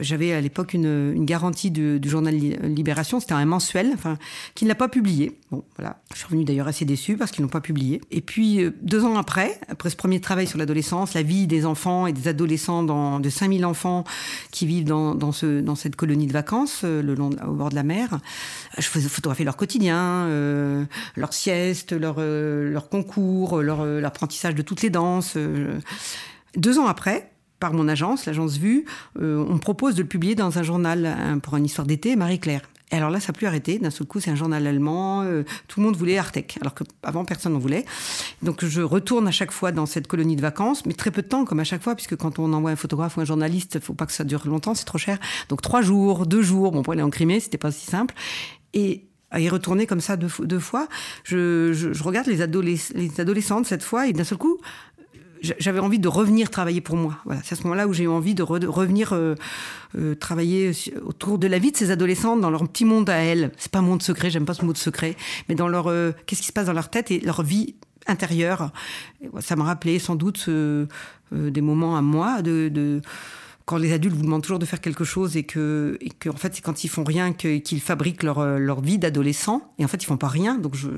J'avais 0.00 0.32
à 0.32 0.40
l'époque 0.40 0.74
une, 0.74 1.12
une 1.14 1.24
garantie 1.24 1.70
du 1.70 2.00
journal 2.08 2.34
Li- 2.34 2.56
Libération, 2.62 3.20
c'était 3.20 3.34
un 3.34 3.44
mensuel, 3.44 3.90
enfin, 3.94 4.18
qui 4.54 4.64
ne 4.64 4.68
l'a 4.68 4.74
pas 4.74 4.88
publié. 4.88 5.38
Bon, 5.50 5.64
voilà. 5.76 6.00
Je 6.12 6.18
suis 6.18 6.26
revenue 6.26 6.44
d'ailleurs 6.44 6.68
assez 6.68 6.84
déçue 6.84 7.16
parce 7.16 7.30
qu'ils 7.30 7.42
n'ont 7.42 7.48
pas 7.50 7.60
publié. 7.60 8.00
Et 8.10 8.20
puis, 8.20 8.62
euh, 8.62 8.70
deux 8.82 9.04
ans 9.04 9.16
après, 9.16 9.58
après 9.68 9.90
ce 9.90 9.96
premier 9.96 10.20
travail 10.20 10.46
sur 10.46 10.58
l'adolescence, 10.58 11.14
la 11.14 11.22
vie 11.22 11.46
des 11.46 11.66
enfants 11.66 12.06
et 12.06 12.12
des 12.12 12.28
adolescents, 12.28 12.82
dans, 12.82 13.20
de 13.20 13.28
5000 13.30 13.64
enfants 13.64 14.04
qui 14.50 14.66
vivent 14.66 14.84
dans, 14.84 15.14
dans, 15.14 15.32
ce, 15.32 15.60
dans 15.60 15.74
cette 15.74 15.96
colonie 15.96 16.26
de 16.26 16.32
vacances, 16.32 16.82
euh, 16.84 17.02
le 17.02 17.14
long, 17.14 17.30
au 17.46 17.52
bord 17.52 17.70
de 17.70 17.74
la 17.74 17.82
mer, 17.82 18.18
je 18.78 18.86
faisais 18.86 19.08
photographier 19.08 19.44
leur 19.44 19.56
quotidien, 19.56 20.26
leurs 21.16 21.32
siestes, 21.32 21.92
leur, 21.92 22.20
leur 22.20 22.88
concours, 22.88 23.49
leur 23.58 23.80
euh, 23.80 24.00
l'apprentissage 24.00 24.54
de 24.54 24.62
toutes 24.62 24.82
les 24.82 24.90
danses. 24.90 25.34
euh. 25.36 25.78
Deux 26.56 26.78
ans 26.78 26.86
après, 26.86 27.30
par 27.60 27.72
mon 27.72 27.88
agence, 27.88 28.26
l'agence 28.26 28.56
Vue, 28.56 28.86
euh, 29.20 29.44
on 29.48 29.54
me 29.54 29.58
propose 29.58 29.94
de 29.94 30.02
le 30.02 30.08
publier 30.08 30.34
dans 30.34 30.58
un 30.58 30.62
journal 30.62 31.38
pour 31.42 31.56
une 31.56 31.64
histoire 31.64 31.86
d'été, 31.86 32.16
Marie-Claire. 32.16 32.62
Et 32.92 32.96
alors 32.96 33.10
là, 33.10 33.20
ça 33.20 33.28
n'a 33.28 33.36
plus 33.36 33.46
arrêté. 33.46 33.78
D'un 33.78 33.90
seul 33.90 34.06
coup, 34.06 34.18
c'est 34.18 34.30
un 34.30 34.34
journal 34.34 34.66
allemand. 34.66 35.22
euh, 35.22 35.44
tout 35.68 35.80
le 35.80 35.86
monde 35.86 35.96
voulait 35.96 36.18
Artec, 36.18 36.58
alors 36.60 36.74
qu'avant, 36.74 37.24
personne 37.24 37.52
n'en 37.52 37.58
voulait. 37.58 37.84
Donc, 38.42 38.64
je 38.64 38.80
retourne 38.80 39.28
à 39.28 39.30
chaque 39.30 39.52
fois 39.52 39.70
dans 39.70 39.86
cette 39.86 40.08
colonie 40.08 40.36
de 40.36 40.40
vacances, 40.42 40.84
mais 40.86 40.94
très 40.94 41.10
peu 41.10 41.22
de 41.22 41.28
temps, 41.28 41.44
comme 41.44 41.60
à 41.60 41.64
chaque 41.64 41.82
fois, 41.82 41.94
puisque 41.94 42.16
quand 42.16 42.38
on 42.38 42.52
envoie 42.52 42.70
un 42.70 42.76
photographe 42.76 43.16
ou 43.16 43.20
un 43.20 43.24
journaliste, 43.24 43.76
il 43.76 43.80
faut 43.80 43.94
pas 43.94 44.06
que 44.06 44.12
ça 44.12 44.24
dure 44.24 44.42
longtemps, 44.46 44.74
c'est 44.74 44.86
trop 44.86 44.98
cher. 44.98 45.18
Donc, 45.48 45.62
trois 45.62 45.82
jours, 45.82 46.26
deux 46.26 46.42
jours. 46.42 46.72
Bon, 46.72 46.82
pour 46.82 46.94
aller 46.94 47.02
en 47.02 47.10
Crimée, 47.10 47.38
c'était 47.38 47.58
pas 47.58 47.70
si 47.70 47.86
simple. 47.86 48.14
Et 48.74 49.06
à 49.30 49.40
y 49.40 49.48
retourner 49.48 49.86
comme 49.86 50.00
ça 50.00 50.16
deux, 50.16 50.28
fo- 50.28 50.44
deux 50.44 50.58
fois, 50.58 50.88
je, 51.24 51.72
je, 51.72 51.92
je 51.92 52.02
regarde 52.02 52.26
les, 52.26 52.40
adolesc- 52.42 52.92
les 52.94 53.20
adolescentes 53.20 53.66
cette 53.66 53.82
fois, 53.82 54.06
et 54.08 54.12
d'un 54.12 54.24
seul 54.24 54.38
coup, 54.38 54.58
j'a- 55.42 55.54
j'avais 55.58 55.78
envie 55.78 55.98
de 55.98 56.08
revenir 56.08 56.50
travailler 56.50 56.80
pour 56.80 56.96
moi. 56.96 57.18
Voilà, 57.24 57.40
c'est 57.44 57.52
à 57.52 57.56
ce 57.56 57.62
moment-là 57.64 57.86
où 57.86 57.92
j'ai 57.92 58.04
eu 58.04 58.08
envie 58.08 58.34
de, 58.34 58.42
re- 58.42 58.58
de 58.58 58.66
revenir 58.66 59.12
euh, 59.12 59.34
euh, 59.96 60.14
travailler 60.14 60.72
autour 61.04 61.38
de 61.38 61.46
la 61.46 61.58
vie 61.58 61.72
de 61.72 61.76
ces 61.76 61.90
adolescentes 61.90 62.40
dans 62.40 62.50
leur 62.50 62.66
petit 62.68 62.84
monde 62.84 63.08
à 63.08 63.16
elles. 63.18 63.52
C'est 63.56 63.70
pas 63.72 63.80
monde 63.80 64.02
secret, 64.02 64.30
j'aime 64.30 64.44
pas 64.46 64.54
ce 64.54 64.64
mot 64.64 64.72
de 64.72 64.78
secret, 64.78 65.16
mais 65.48 65.54
dans 65.54 65.68
leur 65.68 65.86
euh, 65.88 66.12
qu'est-ce 66.26 66.40
qui 66.40 66.48
se 66.48 66.52
passe 66.52 66.66
dans 66.66 66.72
leur 66.72 66.90
tête 66.90 67.10
et 67.10 67.20
leur 67.20 67.42
vie 67.42 67.74
intérieure. 68.06 68.72
Ça 69.40 69.56
m'a 69.56 69.64
rappelé 69.64 69.98
sans 69.98 70.16
doute 70.16 70.46
euh, 70.48 70.86
euh, 71.32 71.50
des 71.50 71.60
moments 71.60 71.96
à 71.96 72.02
moi 72.02 72.42
de, 72.42 72.68
de 72.68 73.00
quand 73.64 73.76
les 73.76 73.92
adultes 73.92 74.16
vous 74.16 74.22
demandent 74.22 74.42
toujours 74.42 74.58
de 74.58 74.66
faire 74.66 74.80
quelque 74.80 75.04
chose 75.04 75.36
et 75.36 75.44
que, 75.44 75.96
et 76.00 76.10
que 76.10 76.28
en 76.28 76.36
fait, 76.36 76.54
c'est 76.54 76.62
quand 76.62 76.84
ils 76.84 76.88
font 76.88 77.04
rien 77.04 77.32
qu'ils 77.32 77.80
fabriquent 77.80 78.22
leur, 78.22 78.38
euh, 78.38 78.58
leur 78.58 78.80
vie 78.80 78.98
d'adolescent. 78.98 79.72
Et 79.78 79.84
en 79.84 79.88
fait, 79.88 80.02
ils 80.02 80.06
font 80.06 80.16
pas 80.16 80.28
rien. 80.28 80.56
Donc, 80.58 80.74
j'ai 80.74 80.88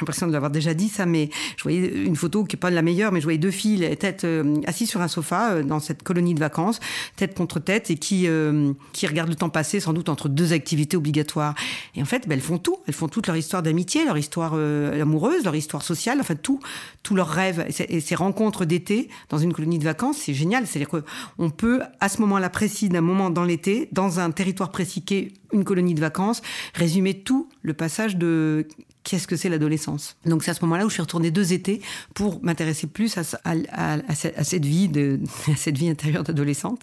l'impression 0.00 0.26
de 0.26 0.32
l'avoir 0.32 0.50
déjà 0.50 0.74
dit 0.74 0.88
ça, 0.88 1.06
mais 1.06 1.30
je 1.56 1.62
voyais 1.62 2.04
une 2.04 2.16
photo 2.16 2.44
qui 2.44 2.56
est 2.56 2.58
pas 2.58 2.70
la 2.70 2.82
meilleure, 2.82 3.12
mais 3.12 3.20
je 3.20 3.24
voyais 3.24 3.38
deux 3.38 3.50
filles, 3.50 3.78
la 3.78 3.96
tête 3.96 4.24
euh, 4.24 4.60
assises 4.66 4.88
sur 4.88 5.00
un 5.00 5.08
sofa 5.08 5.52
euh, 5.52 5.62
dans 5.62 5.80
cette 5.80 6.02
colonie 6.02 6.34
de 6.34 6.40
vacances, 6.40 6.80
tête 7.16 7.34
contre 7.34 7.60
tête, 7.60 7.90
et 7.90 7.96
qui, 7.96 8.26
euh, 8.26 8.72
qui 8.92 9.06
regardent 9.06 9.30
le 9.30 9.34
temps 9.34 9.50
passer, 9.50 9.80
sans 9.80 9.92
doute 9.92 10.08
entre 10.08 10.28
deux 10.28 10.52
activités 10.52 10.96
obligatoires. 10.96 11.54
Et 11.94 12.02
en 12.02 12.04
fait, 12.04 12.28
ben, 12.28 12.34
elles 12.34 12.40
font 12.40 12.58
tout. 12.58 12.78
Elles 12.86 12.94
font 12.94 13.08
toute 13.08 13.26
leur 13.26 13.36
histoire 13.36 13.62
d'amitié, 13.62 14.04
leur 14.04 14.18
histoire 14.18 14.52
euh, 14.54 15.00
amoureuse, 15.00 15.44
leur 15.44 15.54
histoire 15.54 15.82
sociale, 15.82 16.18
enfin 16.20 16.34
tout, 16.34 16.60
tous 17.02 17.14
leurs 17.14 17.28
rêves. 17.28 17.64
Et, 17.78 17.96
et 17.96 18.00
ces 18.00 18.14
rencontres 18.14 18.64
d'été 18.64 19.08
dans 19.28 19.38
une 19.38 19.52
colonie 19.52 19.78
de 19.78 19.84
vacances, 19.84 20.18
c'est 20.18 20.34
génial. 20.34 20.66
C'est-à-dire 20.66 20.88
qu'on 20.88 21.50
peut, 21.50 21.80
à 22.00 22.08
ce 22.08 22.20
moment-là 22.20 22.50
précis, 22.50 22.88
d'un 22.88 23.00
moment 23.00 23.30
dans 23.30 23.44
l'été, 23.44 23.88
dans 23.92 24.20
un 24.20 24.30
territoire 24.30 24.70
précis 24.70 25.02
qu'est 25.02 25.32
une 25.52 25.64
colonie 25.64 25.94
de 25.94 26.00
vacances, 26.00 26.42
résumer 26.74 27.22
tout 27.22 27.48
le 27.62 27.74
passage 27.74 28.16
de 28.16 28.66
qu'est-ce 29.04 29.26
que 29.26 29.36
c'est 29.36 29.48
l'adolescence. 29.48 30.16
Donc 30.26 30.42
c'est 30.42 30.50
à 30.50 30.54
ce 30.54 30.62
moment-là 30.64 30.84
où 30.84 30.88
je 30.88 30.94
suis 30.94 31.02
retournée 31.02 31.30
deux 31.30 31.52
étés 31.52 31.80
pour 32.14 32.42
m'intéresser 32.44 32.86
plus 32.86 33.16
à, 33.16 33.24
cette- 33.24 34.64
vie 34.64 34.90
à 35.48 35.56
cette 35.56 35.78
vie 35.78 35.88
intérieure 35.88 36.24
d'adolescente. 36.24 36.82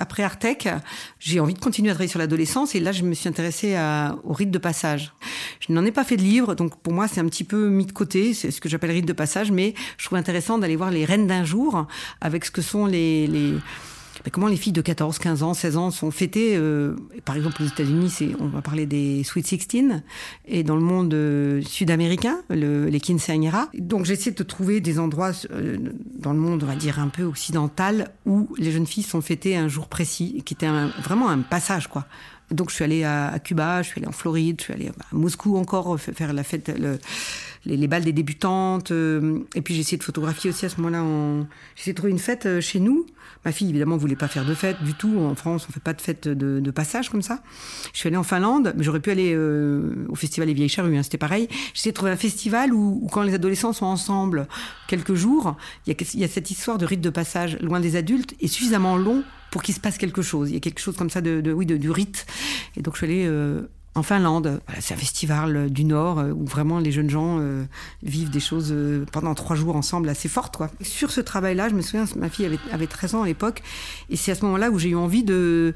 Après 0.00 0.22
Artec, 0.22 0.68
j'ai 1.18 1.40
envie 1.40 1.54
de 1.54 1.58
continuer 1.58 1.90
à 1.90 1.94
travailler 1.94 2.08
sur 2.08 2.20
l'adolescence 2.20 2.76
et 2.76 2.80
là, 2.80 2.92
je 2.92 3.02
me 3.02 3.14
suis 3.14 3.28
intéressée 3.28 3.74
à- 3.74 4.16
au 4.22 4.32
rite 4.32 4.52
de 4.52 4.58
passage. 4.58 5.12
Je 5.58 5.72
n'en 5.72 5.84
ai 5.84 5.90
pas 5.90 6.04
fait 6.04 6.16
de 6.16 6.22
livre, 6.22 6.54
donc 6.54 6.76
pour 6.76 6.92
moi, 6.92 7.08
c'est 7.08 7.18
un 7.20 7.26
petit 7.26 7.42
peu 7.42 7.68
mis 7.68 7.84
de 7.84 7.90
côté, 7.90 8.32
c'est 8.32 8.52
ce 8.52 8.60
que 8.60 8.68
j'appelle 8.68 8.92
rite 8.92 9.06
de 9.06 9.12
passage, 9.12 9.50
mais 9.50 9.74
je 9.96 10.04
trouve 10.06 10.16
intéressant 10.16 10.56
d'aller 10.58 10.76
voir 10.76 10.92
les 10.92 11.04
reines 11.04 11.26
d'un 11.26 11.42
jour 11.44 11.88
avec 12.20 12.44
ce 12.44 12.52
que 12.52 12.62
sont 12.62 12.86
les... 12.86 13.26
les 13.26 13.54
mais 14.24 14.30
comment 14.30 14.48
les 14.48 14.56
filles 14.56 14.72
de 14.72 14.80
14, 14.80 15.18
15 15.18 15.42
ans, 15.42 15.54
16 15.54 15.76
ans 15.76 15.90
sont 15.90 16.10
fêtées 16.10 16.54
euh, 16.56 16.94
Par 17.24 17.36
exemple, 17.36 17.62
aux 17.62 17.66
États-Unis, 17.66 18.34
on 18.40 18.46
va 18.48 18.62
parler 18.62 18.86
des 18.86 19.22
Sweet 19.24 19.46
16, 19.46 20.02
et 20.46 20.62
dans 20.62 20.74
le 20.74 20.82
monde 20.82 21.14
euh, 21.14 21.62
sud-américain, 21.62 22.38
le, 22.50 22.86
les 22.86 23.00
quinceañeras. 23.00 23.68
Donc, 23.74 24.04
j'essaie 24.04 24.32
de 24.32 24.42
trouver 24.42 24.80
des 24.80 24.98
endroits 24.98 25.32
euh, 25.52 25.76
dans 26.18 26.32
le 26.32 26.38
monde, 26.38 26.62
on 26.62 26.66
va 26.66 26.76
dire 26.76 26.98
un 26.98 27.08
peu 27.08 27.22
occidental, 27.24 28.10
où 28.26 28.48
les 28.58 28.72
jeunes 28.72 28.86
filles 28.86 29.02
sont 29.04 29.20
fêtées 29.22 29.56
un 29.56 29.68
jour 29.68 29.88
précis, 29.88 30.42
qui 30.44 30.54
était 30.54 30.66
un- 30.66 30.88
vraiment 31.02 31.28
un 31.28 31.38
passage, 31.40 31.86
quoi. 31.88 32.06
Donc, 32.50 32.70
je 32.70 32.76
suis 32.76 32.84
allée 32.84 33.04
à, 33.04 33.38
Cuba, 33.44 33.82
je 33.82 33.88
suis 33.88 33.98
allée 34.00 34.08
en 34.08 34.12
Floride, 34.12 34.56
je 34.58 34.64
suis 34.64 34.72
allée 34.72 34.88
à 34.88 34.92
Moscou 35.12 35.56
encore 35.58 35.94
euh, 35.94 35.98
faire 35.98 36.32
la 36.32 36.42
fête, 36.44 36.72
le- 36.78 36.98
les, 37.66 37.76
les 37.76 37.88
balles 37.88 38.04
des 38.04 38.12
débutantes. 38.12 38.90
et 38.90 39.60
puis, 39.60 39.74
j'ai 39.74 39.80
essayé 39.80 39.98
de 39.98 40.04
photographier 40.04 40.50
aussi 40.50 40.64
à 40.64 40.68
ce 40.70 40.76
moment-là. 40.80 41.02
En... 41.02 41.40
J'ai 41.76 41.82
essayé 41.82 41.92
de 41.92 41.96
trouver 41.96 42.12
une 42.12 42.18
fête 42.18 42.60
chez 42.60 42.80
nous. 42.80 43.04
Ma 43.44 43.52
fille, 43.52 43.68
évidemment, 43.70 43.96
voulait 43.96 44.16
pas 44.16 44.28
faire 44.28 44.44
de 44.44 44.54
fête 44.54 44.82
du 44.82 44.94
tout. 44.94 45.18
En 45.18 45.34
France, 45.34 45.66
on 45.68 45.72
fait 45.72 45.80
pas 45.80 45.92
de 45.92 46.00
fête 46.00 46.28
de, 46.28 46.70
passage 46.70 47.08
comme 47.08 47.22
ça. 47.22 47.40
Je 47.92 47.98
suis 47.98 48.08
allée 48.08 48.16
en 48.16 48.22
Finlande, 48.22 48.74
mais 48.76 48.84
j'aurais 48.84 49.00
pu 49.00 49.10
aller 49.10 49.32
euh, 49.34 50.06
au 50.08 50.14
festival 50.14 50.48
des 50.48 50.54
Vieilles 50.54 50.68
Charrues, 50.68 50.96
hein, 50.96 51.02
c'était 51.02 51.18
pareil. 51.18 51.48
Essayé 51.74 51.92
de 51.92 51.94
trouver 51.94 52.12
un 52.12 52.16
festival 52.16 52.72
où, 52.72 53.08
quand 53.10 53.22
les 53.22 53.34
adolescents 53.34 53.72
sont 53.72 53.86
ensemble 53.86 54.46
quelques 54.86 55.14
jours, 55.14 55.56
il 55.86 55.96
y, 56.14 56.24
a, 56.24 56.28
cette 56.28 56.50
histoire 56.50 56.78
de 56.78 56.86
rite 56.86 57.00
de 57.00 57.10
passage 57.10 57.58
loin 57.60 57.80
des 57.80 57.96
adultes 57.96 58.34
et 58.40 58.48
suffisamment 58.48 58.96
long 58.96 59.24
pour 59.50 59.62
qu'il 59.62 59.74
se 59.74 59.80
passe 59.80 59.98
quelque 59.98 60.22
chose. 60.22 60.50
Il 60.50 60.54
y 60.54 60.56
a 60.56 60.60
quelque 60.60 60.80
chose 60.80 60.96
comme 60.96 61.10
ça 61.10 61.20
de, 61.20 61.40
de 61.40 61.52
oui, 61.52 61.64
de, 61.64 61.76
du 61.76 61.90
rite. 61.90 62.26
Et 62.76 62.82
donc, 62.82 62.94
je 62.94 62.98
suis 62.98 63.06
allée 63.06 63.26
euh, 63.26 63.62
en 63.98 64.02
Finlande. 64.02 64.60
C'est 64.80 64.94
un 64.94 64.96
festival 64.96 65.70
du 65.70 65.84
Nord 65.84 66.20
euh, 66.20 66.30
où 66.30 66.46
vraiment 66.46 66.78
les 66.78 66.92
jeunes 66.92 67.10
gens 67.10 67.38
euh, 67.40 67.64
vivent 68.02 68.30
des 68.30 68.40
choses 68.40 68.72
euh, 68.72 69.04
pendant 69.12 69.34
trois 69.34 69.56
jours 69.56 69.76
ensemble 69.76 70.08
assez 70.08 70.28
fortes. 70.28 70.56
Sur 70.80 71.10
ce 71.10 71.20
travail-là, 71.20 71.68
je 71.68 71.74
me 71.74 71.82
souviens, 71.82 72.04
ma 72.16 72.28
fille 72.28 72.46
avait, 72.46 72.58
avait 72.72 72.86
13 72.86 73.16
ans 73.16 73.22
à 73.22 73.26
l'époque, 73.26 73.62
et 74.08 74.16
c'est 74.16 74.32
à 74.32 74.34
ce 74.34 74.44
moment-là 74.44 74.70
où 74.70 74.78
j'ai 74.78 74.90
eu 74.90 74.96
envie 74.96 75.24
de 75.24 75.74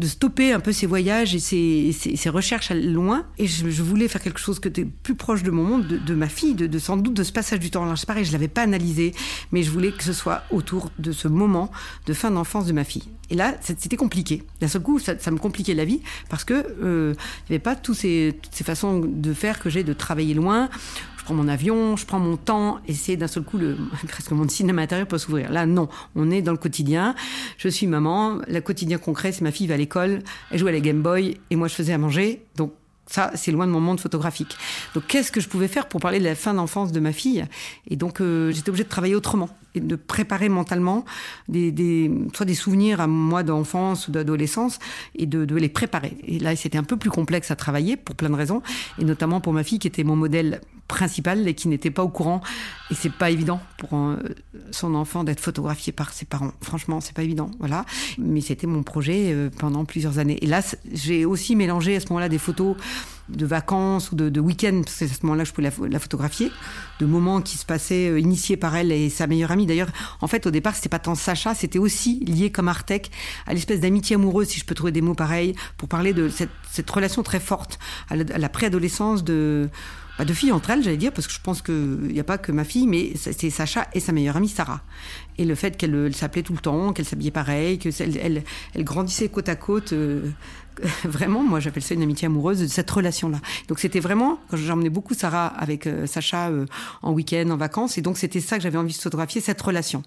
de 0.00 0.06
stopper 0.06 0.52
un 0.52 0.60
peu 0.60 0.72
ces 0.72 0.86
voyages 0.86 1.34
et 1.34 1.38
ces, 1.38 2.30
recherches 2.30 2.72
loin. 2.72 3.26
Et 3.38 3.46
je, 3.46 3.82
voulais 3.82 4.08
faire 4.08 4.22
quelque 4.22 4.40
chose 4.40 4.58
que 4.58 4.68
était 4.68 4.84
plus 4.84 5.14
proche 5.14 5.42
de 5.42 5.50
mon 5.50 5.62
monde, 5.62 5.86
de, 5.86 6.14
ma 6.14 6.28
fille, 6.28 6.54
de, 6.54 6.78
sans 6.78 6.96
doute 6.96 7.14
de 7.14 7.22
ce 7.22 7.32
passage 7.32 7.60
du 7.60 7.70
temps. 7.70 7.84
Alors, 7.84 7.98
c'est 7.98 8.06
pareil, 8.06 8.24
je 8.24 8.32
l'avais 8.32 8.48
pas 8.48 8.62
analysé, 8.62 9.12
mais 9.52 9.62
je 9.62 9.70
voulais 9.70 9.92
que 9.92 10.02
ce 10.02 10.14
soit 10.14 10.42
autour 10.50 10.90
de 10.98 11.12
ce 11.12 11.28
moment 11.28 11.70
de 12.06 12.14
fin 12.14 12.30
d'enfance 12.30 12.66
de 12.66 12.72
ma 12.72 12.84
fille. 12.84 13.04
Et 13.28 13.36
là, 13.36 13.54
c'était 13.60 13.96
compliqué. 13.96 14.42
D'un 14.60 14.68
seul 14.68 14.82
coup, 14.82 14.98
ça, 14.98 15.14
me 15.30 15.38
compliquait 15.38 15.74
la 15.74 15.84
vie 15.84 16.00
parce 16.28 16.44
que 16.44 16.54
euh, 16.54 17.14
il 17.16 17.52
n'y 17.52 17.56
avait 17.56 17.58
pas 17.58 17.76
toutes 17.76 17.96
ces, 17.96 18.36
ces 18.50 18.64
façons 18.64 19.00
de 19.00 19.32
faire 19.34 19.60
que 19.60 19.70
j'ai 19.70 19.84
de 19.84 19.92
travailler 19.92 20.34
loin, 20.34 20.68
je 21.20 21.24
prends 21.26 21.34
mon 21.34 21.48
avion, 21.48 21.96
je 21.96 22.06
prends 22.06 22.18
mon 22.18 22.38
temps, 22.38 22.78
et 22.88 22.94
c'est 22.94 23.16
d'un 23.18 23.26
seul 23.26 23.42
coup, 23.42 23.58
le, 23.58 23.76
presque 24.08 24.30
mon 24.30 24.48
cinéma 24.48 24.80
intérieur 24.80 25.06
peut 25.06 25.18
s'ouvrir. 25.18 25.52
Là, 25.52 25.66
non, 25.66 25.90
on 26.16 26.30
est 26.30 26.40
dans 26.40 26.52
le 26.52 26.58
quotidien. 26.58 27.14
Je 27.58 27.68
suis 27.68 27.86
maman, 27.86 28.38
le 28.48 28.60
quotidien 28.60 28.96
concret, 28.96 29.30
c'est 29.30 29.42
ma 29.42 29.52
fille 29.52 29.66
va 29.66 29.74
à 29.74 29.76
l'école, 29.76 30.22
elle 30.50 30.58
joue 30.58 30.66
à 30.66 30.72
la 30.72 30.80
Game 30.80 31.02
Boy, 31.02 31.36
et 31.50 31.56
moi 31.56 31.68
je 31.68 31.74
faisais 31.74 31.92
à 31.92 31.98
manger. 31.98 32.42
Donc 32.56 32.72
ça, 33.04 33.32
c'est 33.34 33.52
loin 33.52 33.66
de 33.66 33.72
mon 33.72 33.80
monde 33.80 34.00
photographique. 34.00 34.56
Donc, 34.94 35.04
qu'est-ce 35.08 35.30
que 35.30 35.40
je 35.40 35.48
pouvais 35.48 35.68
faire 35.68 35.88
pour 35.88 36.00
parler 36.00 36.20
de 36.20 36.24
la 36.24 36.36
fin 36.36 36.54
d'enfance 36.54 36.90
de 36.92 37.00
ma 37.00 37.12
fille? 37.12 37.44
Et 37.88 37.96
donc, 37.96 38.20
euh, 38.20 38.50
j'étais 38.52 38.70
obligée 38.70 38.84
de 38.84 38.88
travailler 38.88 39.16
autrement 39.16 39.50
et 39.74 39.80
de 39.80 39.96
préparer 39.96 40.48
mentalement 40.48 41.04
des, 41.48 41.70
des 41.72 42.10
soit 42.34 42.46
des 42.46 42.54
souvenirs 42.54 43.00
à 43.00 43.06
moi 43.06 43.42
d'enfance 43.42 44.08
ou 44.08 44.12
d'adolescence 44.12 44.78
et 45.14 45.26
de, 45.26 45.44
de, 45.44 45.56
les 45.56 45.68
préparer. 45.68 46.16
Et 46.24 46.38
là, 46.38 46.56
c'était 46.56 46.78
un 46.78 46.84
peu 46.84 46.96
plus 46.96 47.10
complexe 47.10 47.50
à 47.50 47.56
travailler 47.56 47.96
pour 47.96 48.16
plein 48.16 48.30
de 48.30 48.34
raisons, 48.34 48.62
et 48.98 49.04
notamment 49.04 49.40
pour 49.40 49.52
ma 49.52 49.64
fille 49.64 49.78
qui 49.78 49.88
était 49.88 50.04
mon 50.04 50.16
modèle 50.16 50.60
principal 50.88 51.46
et 51.46 51.54
qui 51.54 51.68
n'était 51.68 51.90
pas 51.90 52.02
au 52.02 52.08
courant. 52.08 52.40
Et 52.90 52.94
c'est 52.94 53.12
pas 53.12 53.30
évident 53.30 53.60
pour 53.78 53.90
son 54.72 54.94
enfant 54.94 55.22
d'être 55.24 55.40
photographié 55.40 55.92
par 55.92 56.12
ses 56.12 56.26
parents. 56.26 56.52
Franchement, 56.60 57.00
c'est 57.00 57.14
pas 57.14 57.22
évident, 57.22 57.50
voilà. 57.60 57.84
Mais 58.18 58.40
c'était 58.40 58.66
mon 58.66 58.82
projet 58.82 59.32
euh, 59.32 59.50
pendant 59.56 59.84
plusieurs 59.84 60.18
années. 60.18 60.38
Et 60.42 60.46
là, 60.46 60.60
j'ai 60.92 61.24
aussi 61.24 61.54
mélangé 61.54 61.96
à 61.96 62.00
ce 62.00 62.06
moment-là 62.10 62.28
des 62.28 62.38
photos 62.38 62.76
de 63.30 63.46
vacances 63.46 64.12
ou 64.12 64.16
de, 64.16 64.28
de 64.28 64.40
week-end, 64.40 64.82
parce 64.84 64.96
que 64.96 65.06
c'est 65.06 65.12
à 65.12 65.14
ce 65.14 65.24
moment-là 65.24 65.44
que 65.44 65.48
je 65.48 65.54
pouvais 65.54 65.88
la, 65.88 65.98
photographier, 65.98 66.52
de 66.98 67.06
moments 67.06 67.40
qui 67.40 67.56
se 67.56 67.64
passaient 67.64 68.08
euh, 68.08 68.20
initiés 68.20 68.56
par 68.56 68.76
elle 68.76 68.92
et 68.92 69.08
sa 69.10 69.26
meilleure 69.26 69.50
amie. 69.50 69.66
D'ailleurs, 69.66 69.90
en 70.20 70.26
fait, 70.26 70.46
au 70.46 70.50
départ, 70.50 70.74
c'était 70.74 70.88
pas 70.88 70.98
tant 70.98 71.14
Sacha, 71.14 71.54
c'était 71.54 71.78
aussi 71.78 72.20
lié 72.20 72.50
comme 72.50 72.68
Artec 72.68 73.10
à 73.46 73.54
l'espèce 73.54 73.80
d'amitié 73.80 74.16
amoureuse, 74.16 74.48
si 74.48 74.60
je 74.60 74.64
peux 74.64 74.74
trouver 74.74 74.92
des 74.92 75.02
mots 75.02 75.14
pareils, 75.14 75.54
pour 75.76 75.88
parler 75.88 76.12
de 76.12 76.28
cette, 76.28 76.50
cette 76.70 76.90
relation 76.90 77.22
très 77.22 77.40
forte 77.40 77.78
à 78.08 78.16
la, 78.16 78.48
préadolescence 78.48 79.24
de 79.24 79.68
bah, 80.20 80.26
de 80.26 80.34
filles 80.34 80.52
entre 80.52 80.68
elles, 80.68 80.82
j'allais 80.82 80.98
dire, 80.98 81.14
parce 81.14 81.26
que 81.26 81.32
je 81.32 81.40
pense 81.40 81.62
qu'il 81.62 82.12
n'y 82.12 82.20
a 82.20 82.24
pas 82.24 82.36
que 82.36 82.52
ma 82.52 82.64
fille, 82.64 82.86
mais 82.86 83.14
c'est 83.16 83.48
Sacha 83.48 83.88
et 83.94 84.00
sa 84.00 84.12
meilleure 84.12 84.36
amie 84.36 84.50
Sarah. 84.50 84.82
Et 85.38 85.46
le 85.46 85.54
fait 85.54 85.78
qu'elle 85.78 86.14
s'appelait 86.14 86.42
tout 86.42 86.52
le 86.52 86.58
temps, 86.58 86.92
qu'elle 86.92 87.06
s'habillait 87.06 87.30
pareil, 87.30 87.78
qu'elle 87.78 87.94
elle, 87.98 88.44
elle, 88.74 88.84
grandissait 88.84 89.30
côte 89.30 89.48
à 89.48 89.56
côte, 89.56 89.94
euh, 89.94 90.28
vraiment, 91.04 91.42
moi 91.42 91.58
j'appelle 91.58 91.82
ça 91.82 91.94
une 91.94 92.02
amitié 92.02 92.26
amoureuse 92.26 92.60
de 92.60 92.66
cette 92.66 92.90
relation-là. 92.90 93.40
Donc 93.68 93.78
c'était 93.78 94.00
vraiment, 94.00 94.38
quand 94.50 94.58
j'emmenais 94.58 94.90
beaucoup 94.90 95.14
Sarah 95.14 95.46
avec 95.46 95.86
euh, 95.86 96.06
Sacha 96.06 96.50
euh, 96.50 96.66
en 97.00 97.12
week-end, 97.12 97.48
en 97.48 97.56
vacances, 97.56 97.96
et 97.96 98.02
donc 98.02 98.18
c'était 98.18 98.40
ça 98.40 98.58
que 98.58 98.62
j'avais 98.62 98.76
envie 98.76 98.92
de 98.92 99.00
photographier, 99.00 99.40
cette 99.40 99.62
relation. 99.62 100.02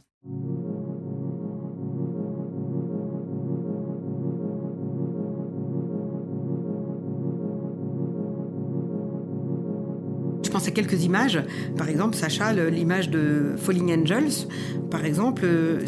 Quelques 10.73 11.03
images. 11.03 11.41
Par 11.77 11.89
exemple, 11.89 12.15
Sacha, 12.15 12.53
l'image 12.53 13.09
de 13.09 13.53
Falling 13.57 14.01
Angels, 14.01 14.47
par 14.93 15.05
exemple, 15.05 15.41
euh, 15.43 15.79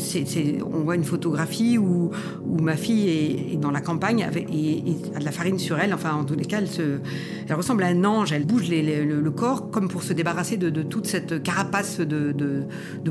on 0.74 0.80
voit 0.80 0.96
une 0.96 1.04
photographie 1.04 1.78
où, 1.78 2.10
où 2.44 2.60
ma 2.60 2.76
fille 2.76 3.08
est, 3.54 3.58
dans 3.58 3.70
la 3.70 3.80
campagne 3.80 4.24
avec, 4.24 4.48
et, 4.52 4.82
a 5.16 5.20
de 5.20 5.26
la 5.26 5.32
farine 5.32 5.60
sur 5.60 5.78
elle. 5.78 5.94
Enfin, 5.94 6.14
en 6.14 6.24
tous 6.24 6.34
les 6.34 6.46
cas, 6.46 6.58
elle, 6.58 6.68
se, 6.68 7.00
elle 7.48 7.56
ressemble 7.56 7.84
à 7.84 7.88
un 7.88 8.04
ange. 8.04 8.32
Elle 8.32 8.48
bouge 8.48 8.68
le, 8.68 9.30
corps 9.30 9.70
comme 9.70 9.90
pour 9.90 10.02
se 10.02 10.12
débarrasser 10.12 10.58
de, 10.58 10.82
toute 10.82 11.06
cette 11.06 11.44
carapace 11.44 12.00
de, 12.00 12.66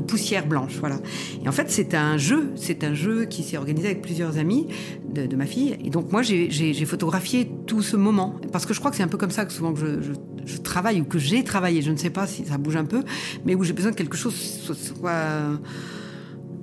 poussière 0.05 0.47
blanche. 0.47 0.75
Voilà. 0.81 0.97
Et 1.43 1.47
en 1.47 1.53
fait, 1.53 1.69
c'est 1.69 1.93
un 1.93 2.17
jeu. 2.17 2.51
C'est 2.57 2.83
un 2.83 2.93
jeu 2.93 3.23
qui 3.23 3.43
s'est 3.43 3.57
organisé 3.57 3.87
avec 3.87 4.01
plusieurs 4.01 4.37
amis 4.37 4.67
de, 5.13 5.33
ma 5.37 5.45
fille. 5.45 5.77
Et 5.81 5.89
donc, 5.89 6.11
moi, 6.11 6.23
j'ai, 6.23 6.73
photographié 6.85 7.49
tout 7.67 7.81
ce 7.81 7.95
moment. 7.95 8.35
Parce 8.51 8.65
que 8.65 8.73
je 8.73 8.79
crois 8.79 8.91
que 8.91 8.97
c'est 8.97 9.03
un 9.03 9.07
peu 9.07 9.17
comme 9.17 9.31
ça 9.31 9.45
que 9.45 9.53
souvent 9.53 9.73
que 9.73 9.79
je, 9.79 10.11
je 10.45 10.57
travaille 10.57 11.01
ou 11.01 11.05
que 11.05 11.19
j'ai 11.19 11.43
travailler. 11.43 11.81
Je 11.81 11.91
ne 11.91 11.97
sais 11.97 12.09
pas 12.09 12.27
si 12.27 12.45
ça 12.45 12.57
bouge 12.57 12.75
un 12.75 12.85
peu, 12.85 13.03
mais 13.45 13.55
où 13.55 13.63
j'ai 13.63 13.73
besoin 13.73 13.91
que 13.91 13.97
quelque 13.97 14.17
chose 14.17 14.35
soit 14.35 15.59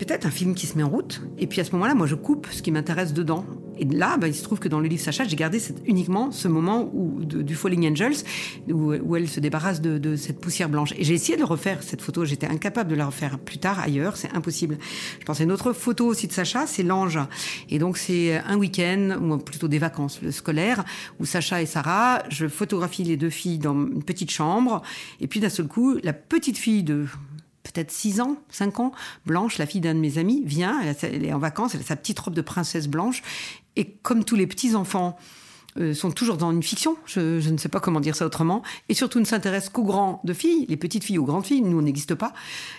peut-être 0.05 0.27
un 0.27 0.31
film 0.31 0.55
qui 0.55 0.67
se 0.67 0.77
met 0.77 0.83
en 0.83 0.89
route. 0.89 1.23
Et 1.39 1.47
puis 1.47 1.61
à 1.61 1.65
ce 1.65 1.73
moment-là, 1.73 1.95
moi, 1.95 2.09
je 2.09 2.17
coupe 2.17 2.49
ce 2.51 2.61
qui 2.61 2.73
m'intéresse 2.73 3.13
dedans. 3.13 3.45
Et 3.79 3.85
là, 3.85 4.17
bah, 4.17 4.29
il 4.29 4.35
se 4.35 4.43
trouve 4.43 4.59
que 4.59 4.69
dans 4.69 4.81
le 4.81 4.89
livre 4.89 5.03
Sacha, 5.03 5.25
j'ai 5.25 5.37
gardé 5.37 5.61
uniquement 5.87 6.31
ce 6.31 6.49
moment 6.49 6.91
où, 6.93 7.25
du 7.25 7.55
Falling 7.55 7.91
Angels, 7.91 8.17
où, 8.69 9.17
elle 9.17 9.29
se 9.29 9.39
débarrasse 9.39 9.81
de, 9.81 10.17
cette 10.17 10.41
poussière 10.41 10.69
blanche. 10.69 10.93
Et 10.97 11.05
j'ai 11.05 11.15
essayé 11.15 11.39
de 11.39 11.45
refaire 11.45 11.83
cette 11.83 12.03
photo. 12.03 12.25
J'étais 12.25 12.47
incapable 12.49 12.91
de 12.91 12.97
la 12.97 13.07
refaire 13.07 13.39
plus 13.39 13.59
tard 13.59 13.79
ailleurs. 13.79 14.17
C'est 14.17 14.35
impossible. 14.35 14.77
Je 15.21 15.25
pense 15.25 15.41
à 15.41 15.45
une 15.45 15.53
autre 15.53 15.73
photo 15.73 16.07
aussi 16.07 16.27
de 16.27 16.33
Sacha, 16.33 16.67
c'est 16.67 16.83
l'ange. 16.83 17.19
Et 17.71 17.79
donc 17.79 17.97
c'est 17.97 18.39
un 18.39 18.57
week-end, 18.57 19.19
ou 19.23 19.39
plutôt 19.39 19.69
des 19.69 19.79
vacances 19.79 20.21
scolaires, 20.31 20.85
où 21.21 21.25
Sacha 21.25 21.63
et 21.63 21.67
Sarah, 21.67 22.25
je 22.29 22.49
photographie 22.49 23.05
les 23.05 23.17
deux 23.17 23.31
filles 23.31 23.59
dans 23.59 23.75
une 23.75 24.03
petite 24.03 24.31
chambre. 24.31 24.83
Et 25.21 25.29
puis 25.29 25.39
d'un 25.39 25.49
seul 25.49 25.69
coup, 25.69 25.97
la 26.03 26.13
petite 26.13 26.59
fille 26.59 26.83
de 26.83 27.07
peut-être 27.63 27.91
6 27.91 28.21
ans, 28.21 28.37
5 28.51 28.81
ans. 28.81 28.93
Blanche, 29.27 29.59
la 29.59 29.67
fille 29.67 29.81
d'un 29.81 29.95
de 29.95 30.01
mes 30.01 30.19
amis, 30.19 30.43
vient, 30.45 30.81
elle, 31.03 31.25
est 31.25 31.33
en 31.33 31.39
vacances, 31.39 31.75
elle 31.75 31.81
a 31.81 31.85
sa 31.85 31.97
petite 31.97 32.19
robe 32.19 32.35
de 32.35 32.43
princesse 32.43 32.89
blanche. 32.89 33.23
Et 33.77 33.91
comme 34.03 34.25
tous 34.25 34.37
les 34.37 34.47
petits-enfants 34.47 35.17
euh, 35.79 35.95
sont 35.95 36.11
toujours 36.11 36.37
dans 36.37 36.53
une 36.53 36.63
fiction, 36.63 36.97
je, 37.07 37.49
ne 37.51 37.57
sais 37.57 37.71
pas 37.71 37.81
comment 37.81 38.01
dire 38.01 38.15
ça 38.15 38.27
autrement, 38.27 38.63
et 38.89 38.95
surtout 38.95 39.21
ne 39.21 39.25
s'intéressent 39.25 39.73
qu'aux 39.73 39.85
grands 39.85 40.21
de 40.25 40.35
filles, 40.35 40.67
les 40.69 40.77
petites 40.77 41.05
filles 41.05 41.19
aux 41.19 41.25
grandes 41.25 41.47
filles, 41.47 41.63
nous 41.63 41.79
on 41.79 41.83
n'existe 41.83 42.15
pas, 42.15 42.35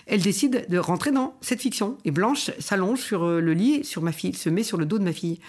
elle 0.06 0.22
décide 0.22 0.66
de 0.68 0.78
rentrer 0.78 1.10
dans 1.10 1.34
cette 1.40 1.60
fiction. 1.60 1.98
Et 2.04 2.12
Blanche 2.12 2.52
s'allonge 2.60 3.00
sur 3.00 3.24
euh, 3.24 3.40
le 3.40 3.52
lit, 3.52 3.84
sur 3.84 4.02
ma 4.02 4.12
fille, 4.12 4.34
se 4.34 4.48
met 4.48 4.62
sur 4.62 4.76
le 4.76 4.86
dos 4.86 4.98
de 4.98 5.04
ma 5.04 5.12
fille 5.12 5.40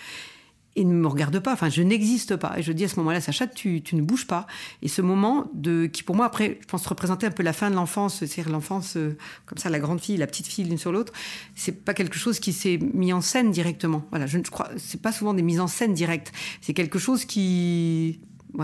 et 0.75 0.83
ne 0.83 0.93
me 0.93 1.07
regarde 1.07 1.39
pas. 1.39 1.53
Enfin, 1.53 1.69
je 1.69 1.81
n'existe 1.81 2.35
pas. 2.35 2.53
Et 2.57 2.63
je 2.63 2.71
dis 2.71 2.83
à 2.83 2.87
ce 2.87 2.97
moment-là, 2.97 3.21
Sacha, 3.21 3.47
tu, 3.47 3.81
tu 3.81 3.95
ne 3.95 4.01
bouges 4.01 4.27
pas. 4.27 4.45
Et 4.81 4.87
ce 4.87 5.01
moment 5.01 5.49
de, 5.53 5.85
qui 5.85 6.03
pour 6.03 6.15
moi, 6.15 6.25
après, 6.25 6.59
je 6.61 6.67
pense 6.67 6.85
représenter 6.85 7.25
un 7.25 7.31
peu 7.31 7.43
la 7.43 7.53
fin 7.53 7.69
de 7.69 7.75
l'enfance, 7.75 8.17
c'est-à-dire 8.19 8.51
l'enfance, 8.51 8.97
euh, 8.97 9.17
comme 9.45 9.57
ça, 9.57 9.69
la 9.69 9.79
grande 9.79 10.01
fille, 10.01 10.17
la 10.17 10.27
petite 10.27 10.47
fille 10.47 10.65
l'une 10.65 10.77
sur 10.77 10.91
l'autre, 10.91 11.13
c'est 11.55 11.83
pas 11.83 11.93
quelque 11.93 12.17
chose 12.17 12.39
qui 12.39 12.53
s'est 12.53 12.79
mis 12.93 13.13
en 13.13 13.21
scène 13.21 13.51
directement. 13.51 14.05
Voilà, 14.09 14.27
je, 14.27 14.37
ne 14.37 14.43
crois, 14.43 14.69
c'est 14.77 15.01
pas 15.01 15.11
souvent 15.11 15.33
des 15.33 15.41
mises 15.41 15.59
en 15.59 15.67
scène 15.67 15.93
directes. 15.93 16.31
C'est 16.61 16.73
quelque 16.73 16.99
chose 16.99 17.25
qui, 17.25 18.19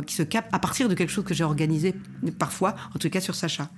qui 0.06 0.16
se 0.16 0.24
capte 0.24 0.54
à 0.54 0.60
partir 0.60 0.90
de 0.90 0.94
quelque 0.94 1.10
chose 1.10 1.26
que 1.26 1.34
j'ai 1.34 1.44
organisé 1.44 1.94
parfois, 2.40 2.76
en 2.96 3.00
tout 3.00 3.10
cas 3.10 3.22
sur 3.22 3.36
Sacha. 3.36 3.70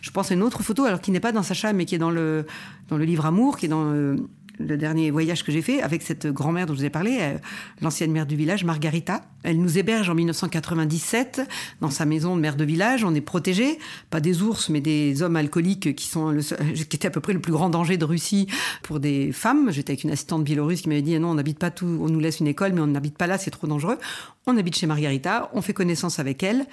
Je 0.00 0.10
pense 0.10 0.30
à 0.30 0.34
une 0.34 0.42
autre 0.42 0.62
photo, 0.62 0.84
alors 0.84 1.00
qui 1.00 1.10
n'est 1.10 1.20
pas 1.20 1.32
dans 1.32 1.42
Sacha, 1.42 1.72
mais 1.72 1.84
qui 1.84 1.94
est 1.94 1.98
dans 1.98 2.10
le, 2.10 2.46
dans 2.88 2.96
le 2.96 3.04
livre 3.04 3.26
Amour, 3.26 3.56
qui 3.56 3.66
est 3.66 3.68
dans 3.68 3.92
euh, 3.92 4.16
le 4.60 4.76
dernier 4.76 5.10
voyage 5.10 5.44
que 5.44 5.52
j'ai 5.52 5.62
fait 5.62 5.80
avec 5.82 6.02
cette 6.02 6.26
grand-mère 6.26 6.66
dont 6.66 6.74
je 6.74 6.80
vous 6.80 6.84
ai 6.84 6.90
parlé, 6.90 7.18
euh, 7.20 7.38
l'ancienne 7.80 8.12
mère 8.12 8.26
du 8.26 8.36
village, 8.36 8.64
Margarita. 8.64 9.22
Elle 9.42 9.58
nous 9.58 9.78
héberge 9.78 10.10
en 10.10 10.14
1997 10.14 11.40
dans 11.80 11.90
sa 11.90 12.04
maison 12.04 12.36
de 12.36 12.40
mère 12.40 12.56
de 12.56 12.64
village. 12.64 13.04
On 13.04 13.14
est 13.14 13.20
protégés, 13.20 13.78
pas 14.10 14.20
des 14.20 14.42
ours, 14.42 14.68
mais 14.68 14.80
des 14.80 15.22
hommes 15.22 15.36
alcooliques 15.36 15.94
qui 15.94 16.06
sont 16.06 16.30
le, 16.30 16.42
qui 16.74 16.96
étaient 16.96 17.08
à 17.08 17.10
peu 17.10 17.20
près 17.20 17.32
le 17.32 17.40
plus 17.40 17.52
grand 17.52 17.70
danger 17.70 17.96
de 17.96 18.04
Russie 18.04 18.46
pour 18.82 19.00
des 19.00 19.32
femmes. 19.32 19.70
J'étais 19.70 19.92
avec 19.92 20.04
une 20.04 20.10
assistante 20.10 20.44
biélorusse 20.44 20.82
qui 20.82 20.88
m'avait 20.88 21.02
dit 21.02 21.18
non, 21.18 21.30
on 21.30 21.34
n'habite 21.34 21.58
pas 21.58 21.70
tout, 21.70 21.86
on 21.86 22.08
nous 22.08 22.20
laisse 22.20 22.40
une 22.40 22.48
école, 22.48 22.72
mais 22.72 22.80
on 22.80 22.86
n'habite 22.86 23.16
pas 23.16 23.26
là, 23.26 23.38
c'est 23.38 23.50
trop 23.50 23.66
dangereux. 23.66 23.98
On 24.46 24.56
habite 24.56 24.76
chez 24.76 24.86
Margarita, 24.86 25.50
on 25.54 25.62
fait 25.62 25.72
connaissance 25.72 26.18
avec 26.18 26.42
elle. 26.42 26.66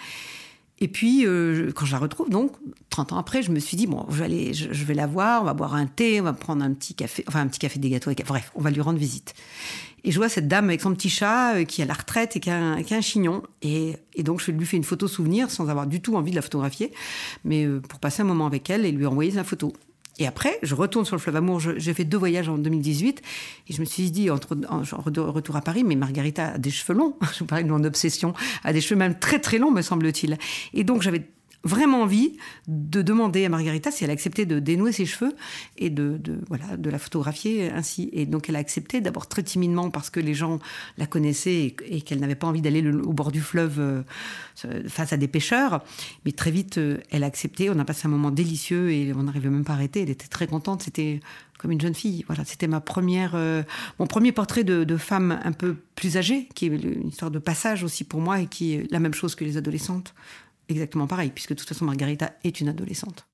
Et 0.80 0.88
puis, 0.88 1.26
euh, 1.26 1.72
quand 1.74 1.86
je 1.86 1.92
la 1.94 2.00
retrouve, 2.00 2.30
donc, 2.30 2.52
30 2.90 3.14
ans 3.14 3.18
après, 3.18 3.42
je 3.42 3.52
me 3.52 3.60
suis 3.60 3.78
dit, 3.78 3.88
bon, 3.88 4.06
je 4.10 4.16
vais, 4.18 4.26
aller, 4.26 4.54
je, 4.54 4.84
vais 4.84 4.94
la 4.94 5.08
voir, 5.08 5.42
on 5.42 5.46
va 5.46 5.54
boire 5.54 5.74
un 5.74 5.88
thé, 5.88 6.22
on 6.22 6.24
va 6.24 6.34
prendre 6.34 6.64
un 6.64 6.74
petit 6.74 6.94
café, 6.94 7.24
enfin, 7.28 7.42
un 7.42 7.48
petit 7.48 7.60
café 7.60 7.80
des 7.80 7.90
gâteaux, 7.90 8.12
bref, 8.28 8.52
on 8.56 8.62
va 8.62 8.70
lui 8.70 8.82
rendre 8.82 9.00
visite. 9.00 9.34
Et 10.04 10.12
je 10.12 10.18
vois 10.18 10.30
cette 10.30 10.48
dame 10.48 10.66
avec 10.66 10.82
son 10.82 10.94
petit 10.94 11.10
chat 11.10 11.56
euh, 11.56 11.64
qui 11.64 11.82
est 11.82 11.84
à 11.84 11.88
la 11.88 11.96
retraite 11.96 12.36
et 12.36 12.40
qui 12.40 12.50
a 12.50 12.58
un, 12.58 13.02
chignon. 13.02 13.44
Et, 13.62 13.98
donc, 14.20 14.40
je 14.40 14.52
lui 14.52 14.66
fais 14.66 14.78
une 14.78 14.84
photo 14.84 15.08
souvenir 15.08 15.50
sans 15.50 15.70
avoir 15.70 15.88
du 15.88 16.00
tout 16.00 16.16
envie 16.16 16.32
de 16.32 16.36
la 16.36 16.42
photographier, 16.42 16.94
mais 17.44 17.66
euh, 17.66 17.82
pour 17.82 18.00
passer 18.00 18.22
un 18.22 18.26
moment 18.26 18.46
avec 18.46 18.70
elle 18.70 18.86
et 18.86 18.92
lui 18.92 19.06
envoyer 19.06 19.32
sa 19.32 19.44
photo. 19.44 19.74
Et 20.20 20.28
après, 20.28 20.58
je 20.64 20.74
retourne 20.74 21.06
sur 21.06 21.16
le 21.16 21.22
fleuve 21.22 21.36
Amour. 21.36 21.60
J'ai 21.60 21.94
fait 21.94 22.04
deux 22.04 22.18
voyages 22.18 22.50
en 22.50 22.58
2018 22.58 23.22
et 23.68 23.74
je 23.74 23.80
me 23.80 23.86
suis 23.86 24.10
dit, 24.10 24.30
entre, 24.30 24.58
en, 24.70 24.82
retour 25.32 25.56
à 25.56 25.62
Paris, 25.62 25.84
mais 25.84 25.96
Margarita 25.96 26.54
a 26.54 26.58
des 26.58 26.72
cheveux 26.72 26.98
longs. 26.98 27.16
Je 27.34 27.40
vous 27.40 27.46
parlais 27.46 27.64
de 27.64 27.70
mon 27.70 27.84
obsession, 27.84 28.34
a 28.64 28.74
des 28.74 28.82
cheveux 28.82 28.98
même 28.98 29.20
très 29.20 29.40
très 29.40 29.58
longs, 29.58 29.72
me 29.72 29.82
semble-t-il. 29.82 30.38
Et 30.74 30.84
donc, 30.84 31.02
j'avais 31.02 31.24
vraiment 31.68 32.02
envie 32.02 32.38
de 32.68 33.02
demander 33.02 33.46
à 33.46 33.50
Margarita 33.50 33.92
si 33.92 34.04
elle 34.04 34.10
acceptait 34.10 34.46
de 34.46 34.60
dénouer 34.60 34.92
ses 34.92 35.06
cheveux 35.06 35.36
et 35.78 35.90
de, 35.90 36.20
voilà, 36.48 36.78
de 36.78 36.90
la 36.90 36.98
photographier 36.98 37.70
ainsi. 37.70 38.10
Et 38.14 38.26
donc 38.26 38.50
elle 38.50 38.56
a 38.56 38.60
accepté, 38.60 39.02
d'abord 39.02 39.28
très 39.28 39.44
timidement 39.44 39.90
parce 39.90 40.10
que 40.10 40.20
les 40.20 40.34
gens 40.34 40.60
la 40.98 41.06
connaissaient 41.06 41.76
et, 41.86 42.02
qu'elle 42.02 42.20
n'avait 42.20 42.36
pas 42.36 42.48
envie 42.48 42.62
d'aller 42.62 42.86
au 42.90 43.14
bord 43.14 43.32
du 43.32 43.42
fleuve 43.42 43.80
euh, 43.80 44.04
face 44.88 45.14
à 45.14 45.18
des 45.18 45.28
pêcheurs. 45.28 45.84
Mais 46.26 46.32
très 46.32 46.52
vite, 46.52 46.78
euh, 46.78 46.98
elle 47.12 47.24
a 47.24 47.28
accepté. 47.28 47.70
On 47.70 47.80
a 47.80 47.86
passé 47.86 48.08
un 48.08 48.12
moment 48.12 48.32
délicieux 48.32 48.92
et 48.92 49.14
on 49.14 49.24
n'arrivait 49.24 49.50
même 49.50 49.66
pas 49.66 49.74
à 49.74 49.76
arrêter. 49.76 50.02
Elle 50.02 50.10
était 50.10 50.28
très 50.28 50.48
contente. 50.48 50.82
C'était 50.84 51.20
comme 51.58 51.72
une 51.72 51.82
jeune 51.82 51.96
fille. 51.96 52.24
Voilà, 52.28 52.46
c'était 52.46 52.68
ma 52.68 52.80
première, 52.80 53.34
euh, 53.36 53.64
mon 54.00 54.08
premier 54.08 54.32
portrait 54.32 54.64
de, 54.64 54.84
de, 54.84 54.98
femme 54.98 55.40
un 55.44 55.52
peu 55.52 55.76
plus 55.96 56.18
âgée, 56.18 56.48
qui 56.56 56.66
est 56.66 56.70
une 56.70 57.08
histoire 57.08 57.32
de 57.32 57.40
passage 57.40 57.84
aussi 57.84 58.04
pour 58.04 58.22
moi 58.22 58.42
et 58.42 58.46
qui 58.48 58.74
est 58.74 58.92
la 58.92 59.00
même 59.00 59.14
chose 59.14 59.36
que 59.36 59.44
les 59.44 59.58
adolescentes 59.58 60.14
exactement 60.70 61.08
pareil, 61.08 61.32
puisque 61.34 61.52
de 61.52 61.56
toute 61.56 61.68
façon, 61.68 61.86
Margarita 61.86 62.34
est 62.44 62.60
une 62.62 62.70
adolescente. 62.70 63.28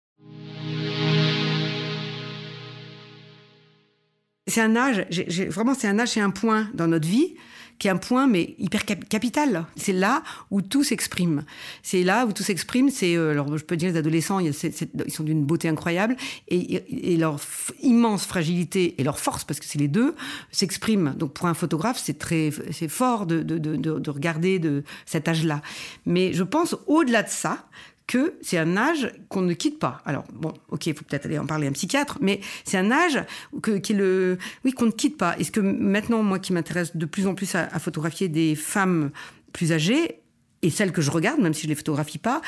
C'est 4.47 4.61
un 4.61 4.75
âge, 4.75 5.05
vraiment, 5.49 5.73
c'est 5.73 5.87
un 5.87 5.97
âge, 5.99 6.09
c'est 6.09 6.21
un 6.21 6.29
point 6.29 6.69
dans 6.73 6.87
notre 6.87 7.07
vie 7.07 7.35
qui 7.79 7.87
est 7.87 7.91
un 7.91 7.97
point 7.97 8.27
mais 8.27 8.55
hyper 8.59 8.85
capital. 8.85 9.65
C'est 9.75 9.93
là 9.93 10.23
où 10.51 10.61
tout 10.61 10.83
s'exprime. 10.83 11.43
C'est 11.81 12.03
là 12.03 12.25
où 12.25 12.31
tout 12.31 12.43
s'exprime. 12.43 12.89
C'est 12.89 13.15
euh, 13.15 13.31
alors 13.31 13.57
je 13.57 13.63
peux 13.63 13.77
dire 13.77 13.91
les 13.91 13.97
adolescents, 13.97 14.39
ils 14.39 14.53
sont 14.53 15.23
d'une 15.23 15.43
beauté 15.43 15.67
incroyable 15.67 16.15
et, 16.47 17.17
leur 17.17 17.39
immense 17.81 18.25
fragilité 18.25 18.95
et 18.97 19.03
leur 19.03 19.19
force 19.19 19.43
parce 19.43 19.59
que 19.59 19.65
c'est 19.65 19.79
les 19.79 19.87
deux 19.87 20.15
s'expriment. 20.51 21.13
Donc 21.15 21.33
pour 21.33 21.47
un 21.47 21.53
photographe, 21.53 22.01
c'est 22.03 22.17
très 22.17 22.51
c'est 22.71 22.87
fort 22.87 23.25
de, 23.25 23.41
de, 23.41 23.57
de, 23.57 23.75
de 23.75 24.09
regarder 24.09 24.59
de 24.59 24.83
cet 25.05 25.27
âge-là. 25.27 25.61
Mais 26.05 26.33
je 26.33 26.43
pense 26.43 26.75
au-delà 26.87 27.23
de 27.23 27.29
ça, 27.29 27.65
que 28.07 28.35
c'est 28.41 28.57
un 28.57 28.77
âge 28.77 29.11
qu'on 29.29 29.41
ne 29.41 29.53
quitte 29.53 29.79
pas. 29.79 30.01
Alors, 30.05 30.25
bon, 30.33 30.53
ok, 30.69 30.87
il 30.87 30.95
faut 30.95 31.05
peut-être 31.05 31.25
aller 31.25 31.39
en 31.39 31.45
parler 31.45 31.67
à 31.67 31.69
un 31.69 31.73
psychiatre, 31.73 32.17
mais 32.21 32.41
c'est 32.65 32.77
un 32.77 32.91
âge 32.91 33.23
que, 33.61 33.77
qui 33.77 33.93
le, 33.93 34.37
oui, 34.65 34.73
qu'on 34.73 34.87
ne 34.87 34.91
quitte 34.91 35.17
pas. 35.17 35.37
Est-ce 35.37 35.51
que 35.51 35.59
maintenant, 35.59 36.21
moi 36.23 36.39
qui 36.39 36.53
m'intéresse 36.53 36.95
de 36.95 37.05
plus 37.05 37.27
en 37.27 37.35
plus 37.35 37.55
à, 37.55 37.67
photographier 37.79 38.27
des 38.27 38.55
femmes 38.55 39.11
plus 39.51 39.71
âgées, 39.71 40.19
et 40.61 40.69
celles 40.69 40.91
que 40.91 41.01
je 41.01 41.11
regarde, 41.11 41.41
même 41.41 41.53
si 41.53 41.63
je 41.63 41.67
ne 41.67 41.71
les 41.71 41.75
photographie 41.75 42.17
pas, 42.17 42.41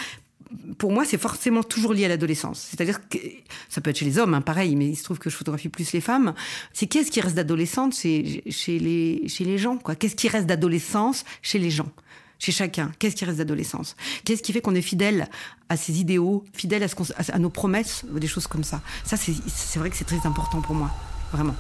pour 0.78 0.92
moi, 0.92 1.06
c'est 1.06 1.18
forcément 1.18 1.64
toujours 1.64 1.94
lié 1.94 2.06
à 2.06 2.08
l'adolescence. 2.08 2.68
C'est-à-dire 2.70 3.08
que 3.10 3.18
ça 3.68 3.82
peut 3.82 3.90
être 3.90 3.98
chez 3.98 4.06
les 4.06 4.20
hommes, 4.20 4.34
hein, 4.34 4.42
pareil, 4.42 4.76
mais 4.76 4.88
il 4.90 4.96
se 4.96 5.04
trouve 5.04 5.20
que 5.20 5.30
je 5.30 5.36
photographie 5.36 5.70
plus 5.70 5.92
les 5.92 6.02
femmes. 6.02 6.34
C'est 6.72 6.86
qu'est-ce 6.86 7.12
qui 7.12 7.20
reste 7.20 7.36
d'adolescente 7.36 7.96
chez, 7.96 8.44
les, 8.68 9.28
chez 9.28 9.44
les 9.44 9.58
gens. 9.58 9.78
Qu'est-ce 9.78 10.16
qui 10.16 10.28
reste 10.28 10.46
d'adolescence 10.46 11.26
chez 11.42 11.60
les 11.60 11.72
gens? 11.72 11.92
Chez 12.40 12.52
chacun. 12.52 12.92
Qu'est-ce 13.00 13.16
qui 13.16 13.26
reste 13.26 13.38
d'adolescence? 13.38 13.96
Qu'est-ce 14.24 14.44
qui 14.44 14.54
fait 14.54 14.62
qu'on 14.62 14.76
est 14.76 14.82
fidèle 14.82 15.30
à 15.70 15.78
ses 15.78 16.00
idéaux, 16.00 16.44
fidèle 16.54 16.84
à, 16.84 16.88
à 17.34 17.40
nos 17.40 17.50
promesses, 17.50 18.06
des 18.12 18.28
choses 18.28 18.48
comme 18.48 18.64
ça? 18.64 18.82
Ça, 19.04 19.18
c'est 19.18 19.80
vrai 19.80 19.90
que 19.90 19.98
c'est 19.98 20.06
très 20.06 20.26
important 20.26 20.62
pour 20.62 20.76
moi, 20.76 20.92
vraiment. 21.32 21.56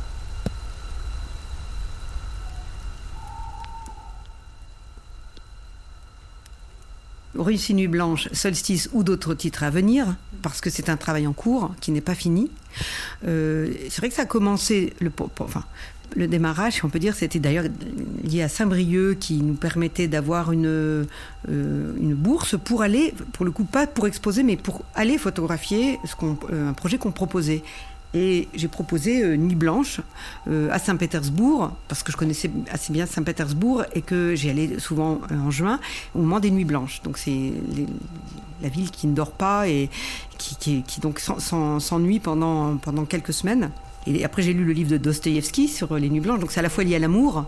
Russie 7.37 7.73
Nuit 7.73 7.87
Blanche, 7.87 8.29
Solstice 8.31 8.89
ou 8.93 9.03
d'autres 9.03 9.33
titres 9.33 9.63
à 9.63 9.69
venir, 9.69 10.15
parce 10.41 10.61
que 10.61 10.69
c'est 10.69 10.89
un 10.89 10.97
travail 10.97 11.27
en 11.27 11.33
cours 11.33 11.71
qui 11.81 11.91
n'est 11.91 12.01
pas 12.01 12.15
fini. 12.15 12.49
Euh, 13.27 13.73
c'est 13.89 13.97
vrai 13.97 14.09
que 14.09 14.15
ça 14.15 14.23
a 14.23 14.25
commencé, 14.25 14.93
le, 14.99 16.27
démarrage, 16.27 16.81
on 16.83 16.89
peut 16.89 16.99
dire, 16.99 17.15
c'était 17.15 17.39
d'ailleurs 17.39 17.65
lié 18.23 18.43
à 18.43 18.47
Saint-Brieuc 18.47 19.17
qui 19.19 19.37
nous 19.37 19.55
permettait 19.55 20.07
d'avoir 20.07 20.51
une, 20.51 20.67
euh, 20.67 21.05
une 21.47 22.13
bourse 22.13 22.55
pour 22.63 22.81
aller, 22.81 23.13
pour 23.33 23.45
le 23.45 23.51
coup, 23.51 23.65
pas 23.65 23.87
pour 23.87 24.07
exposer, 24.07 24.43
mais 24.43 24.55
pour 24.55 24.83
aller 24.93 25.17
photographier 25.17 25.99
euh, 26.51 26.69
un 26.69 26.73
projet 26.73 26.97
qu'on 26.97 27.11
proposait. 27.11 27.63
Et 28.15 28.47
j'ai 28.55 28.67
proposé 28.67 29.23
euh, 29.23 29.35
Nuit 29.35 29.55
Blanche 29.55 29.99
à 30.47 30.79
Saint-Pétersbourg, 30.79 31.71
parce 31.87 32.01
que 32.01 32.11
je 32.11 32.17
connaissais 32.17 32.49
assez 32.71 32.93
bien 32.93 33.05
Saint-Pétersbourg 33.05 33.83
et 33.93 34.01
que 34.01 34.33
j'y 34.35 34.49
allais 34.49 34.79
souvent 34.79 35.19
en 35.29 35.51
juin, 35.51 35.79
au 36.15 36.19
moment 36.19 36.39
des 36.39 36.49
Nuits 36.49 36.65
Blanches. 36.65 37.01
Donc 37.03 37.17
c'est 37.17 37.51
la 38.61 38.69
ville 38.69 38.89
qui 38.89 39.07
ne 39.07 39.13
dort 39.13 39.31
pas 39.31 39.67
et 39.67 39.89
qui, 40.37 40.83
qui, 40.83 40.99
donc 41.01 41.19
s'ennuie 41.19 42.19
pendant 42.19 43.05
quelques 43.07 43.33
semaines. 43.33 43.71
Et 44.07 44.23
après, 44.23 44.43
j'ai 44.43 44.53
lu 44.53 44.63
le 44.63 44.73
livre 44.73 44.91
de 44.91 44.97
Dostoïevski 44.97 45.67
sur 45.67 45.97
les 45.97 46.09
nuits 46.09 46.19
blanches. 46.19 46.39
Donc, 46.39 46.51
c'est 46.51 46.59
à 46.59 46.63
la 46.63 46.69
fois 46.69 46.83
lié 46.83 46.95
à 46.95 46.99
l'amour, 46.99 47.45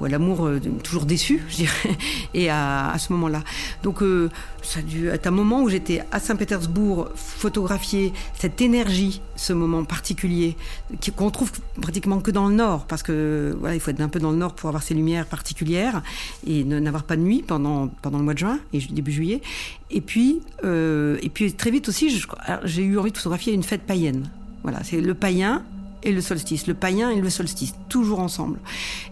ou 0.00 0.06
à 0.06 0.08
l'amour 0.08 0.46
euh, 0.46 0.60
toujours 0.82 1.04
déçu, 1.04 1.42
je 1.48 1.56
dirais, 1.56 1.96
et 2.34 2.50
à, 2.50 2.96
ce 2.98 3.12
moment-là. 3.12 3.44
Donc, 3.82 4.02
euh, 4.02 4.28
ça 4.62 4.80
a 4.80 4.82
dû 4.82 5.08
être 5.08 5.26
un 5.26 5.30
moment 5.30 5.62
où 5.62 5.68
j'étais 5.68 6.02
à 6.10 6.18
Saint-Pétersbourg, 6.18 7.08
photographier 7.14 8.12
cette 8.38 8.60
énergie, 8.60 9.20
ce 9.36 9.52
moment 9.52 9.84
particulier, 9.84 10.56
qu'on 11.16 11.30
trouve 11.30 11.52
pratiquement 11.80 12.20
que 12.20 12.30
dans 12.30 12.48
le 12.48 12.54
Nord, 12.54 12.86
parce 12.86 13.02
que 13.02 13.56
voilà, 13.58 13.74
il 13.74 13.80
faut 13.80 13.90
être 13.90 14.00
un 14.00 14.08
peu 14.08 14.18
dans 14.18 14.32
le 14.32 14.36
Nord 14.36 14.54
pour 14.54 14.68
avoir 14.68 14.82
ces 14.82 14.94
lumières 14.94 15.26
particulières 15.26 16.02
et 16.46 16.64
n'avoir 16.64 17.04
pas 17.04 17.16
de 17.16 17.22
nuit 17.22 17.42
pendant, 17.46 17.90
le 18.04 18.10
mois 18.18 18.34
de 18.34 18.38
juin 18.38 18.58
et 18.72 18.80
début 18.80 19.12
juillet. 19.12 19.40
Et 19.90 20.00
puis, 20.00 20.40
euh, 20.64 21.18
et 21.22 21.28
puis 21.28 21.52
très 21.52 21.70
vite 21.70 21.88
aussi, 21.88 22.20
j'ai 22.64 22.82
eu 22.82 22.98
envie 22.98 23.12
de 23.12 23.16
photographier 23.16 23.52
une 23.52 23.62
fête 23.62 23.82
païenne. 23.82 24.28
Voilà, 24.62 24.82
c'est 24.84 25.00
le 25.00 25.14
païen 25.14 25.62
et 26.02 26.12
le 26.12 26.20
solstice, 26.20 26.66
le 26.66 26.74
païen 26.74 27.10
et 27.10 27.20
le 27.20 27.30
solstice, 27.30 27.74
toujours 27.88 28.20
ensemble. 28.20 28.58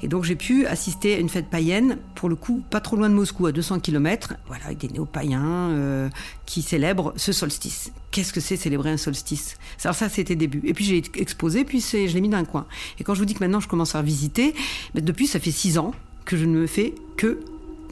Et 0.03 0.09
donc 0.09 0.25
j'ai 0.25 0.37
pu 0.37 0.67
assister 0.67 1.15
à 1.15 1.19
une 1.19 1.29
fête 1.29 1.49
païenne, 1.49 1.99
pour 2.15 2.29
le 2.29 2.37
coup, 2.37 2.63
pas 2.71 2.81
trop 2.81 2.97
loin 2.97 3.09
de 3.09 3.15
Moscou, 3.15 3.47
à 3.47 3.53
200 3.53 3.81
km, 3.81 4.35
voilà, 4.47 4.67
avec 4.67 4.79
des 4.79 4.89
néo-païens 4.89 5.71
euh, 5.71 6.09
qui 6.47 6.63
célèbrent 6.63 7.13
ce 7.17 7.33
solstice. 7.33 7.93
Qu'est-ce 8.11 8.33
que 8.33 8.41
c'est 8.41 8.57
célébrer 8.57 8.91
un 8.91 8.97
solstice? 8.97 9.57
Alors 9.85 9.95
ça, 9.95 10.09
c'était 10.09 10.37
début. 10.37 10.63
Et 10.65 10.75
puis 10.75 10.85
j'ai 10.85 11.03
exposé, 11.17 11.65
puis 11.65 11.81
je 11.81 12.13
l'ai 12.13 12.21
mis 12.21 12.29
dans 12.29 12.39
un 12.39 12.45
coin. 12.45 12.67
Et 12.99 13.05
quand 13.05 13.15
je 13.15 13.21
vous 13.21 13.27
dis 13.27 13.35
que 13.35 13.41
maintenant 13.41 13.61
je 13.61 13.69
commence 13.69 13.95
à 13.95 14.03
visiter, 14.03 14.55
mais 14.95 15.01
depuis 15.01 15.27
ça 15.27 15.41
fait 15.41 15.51
six 15.51 15.79
ans 15.79 15.93
que 16.25 16.37
je 16.37 16.45
ne 16.45 16.59
me 16.59 16.67
fais 16.67 16.95
que 17.17 17.41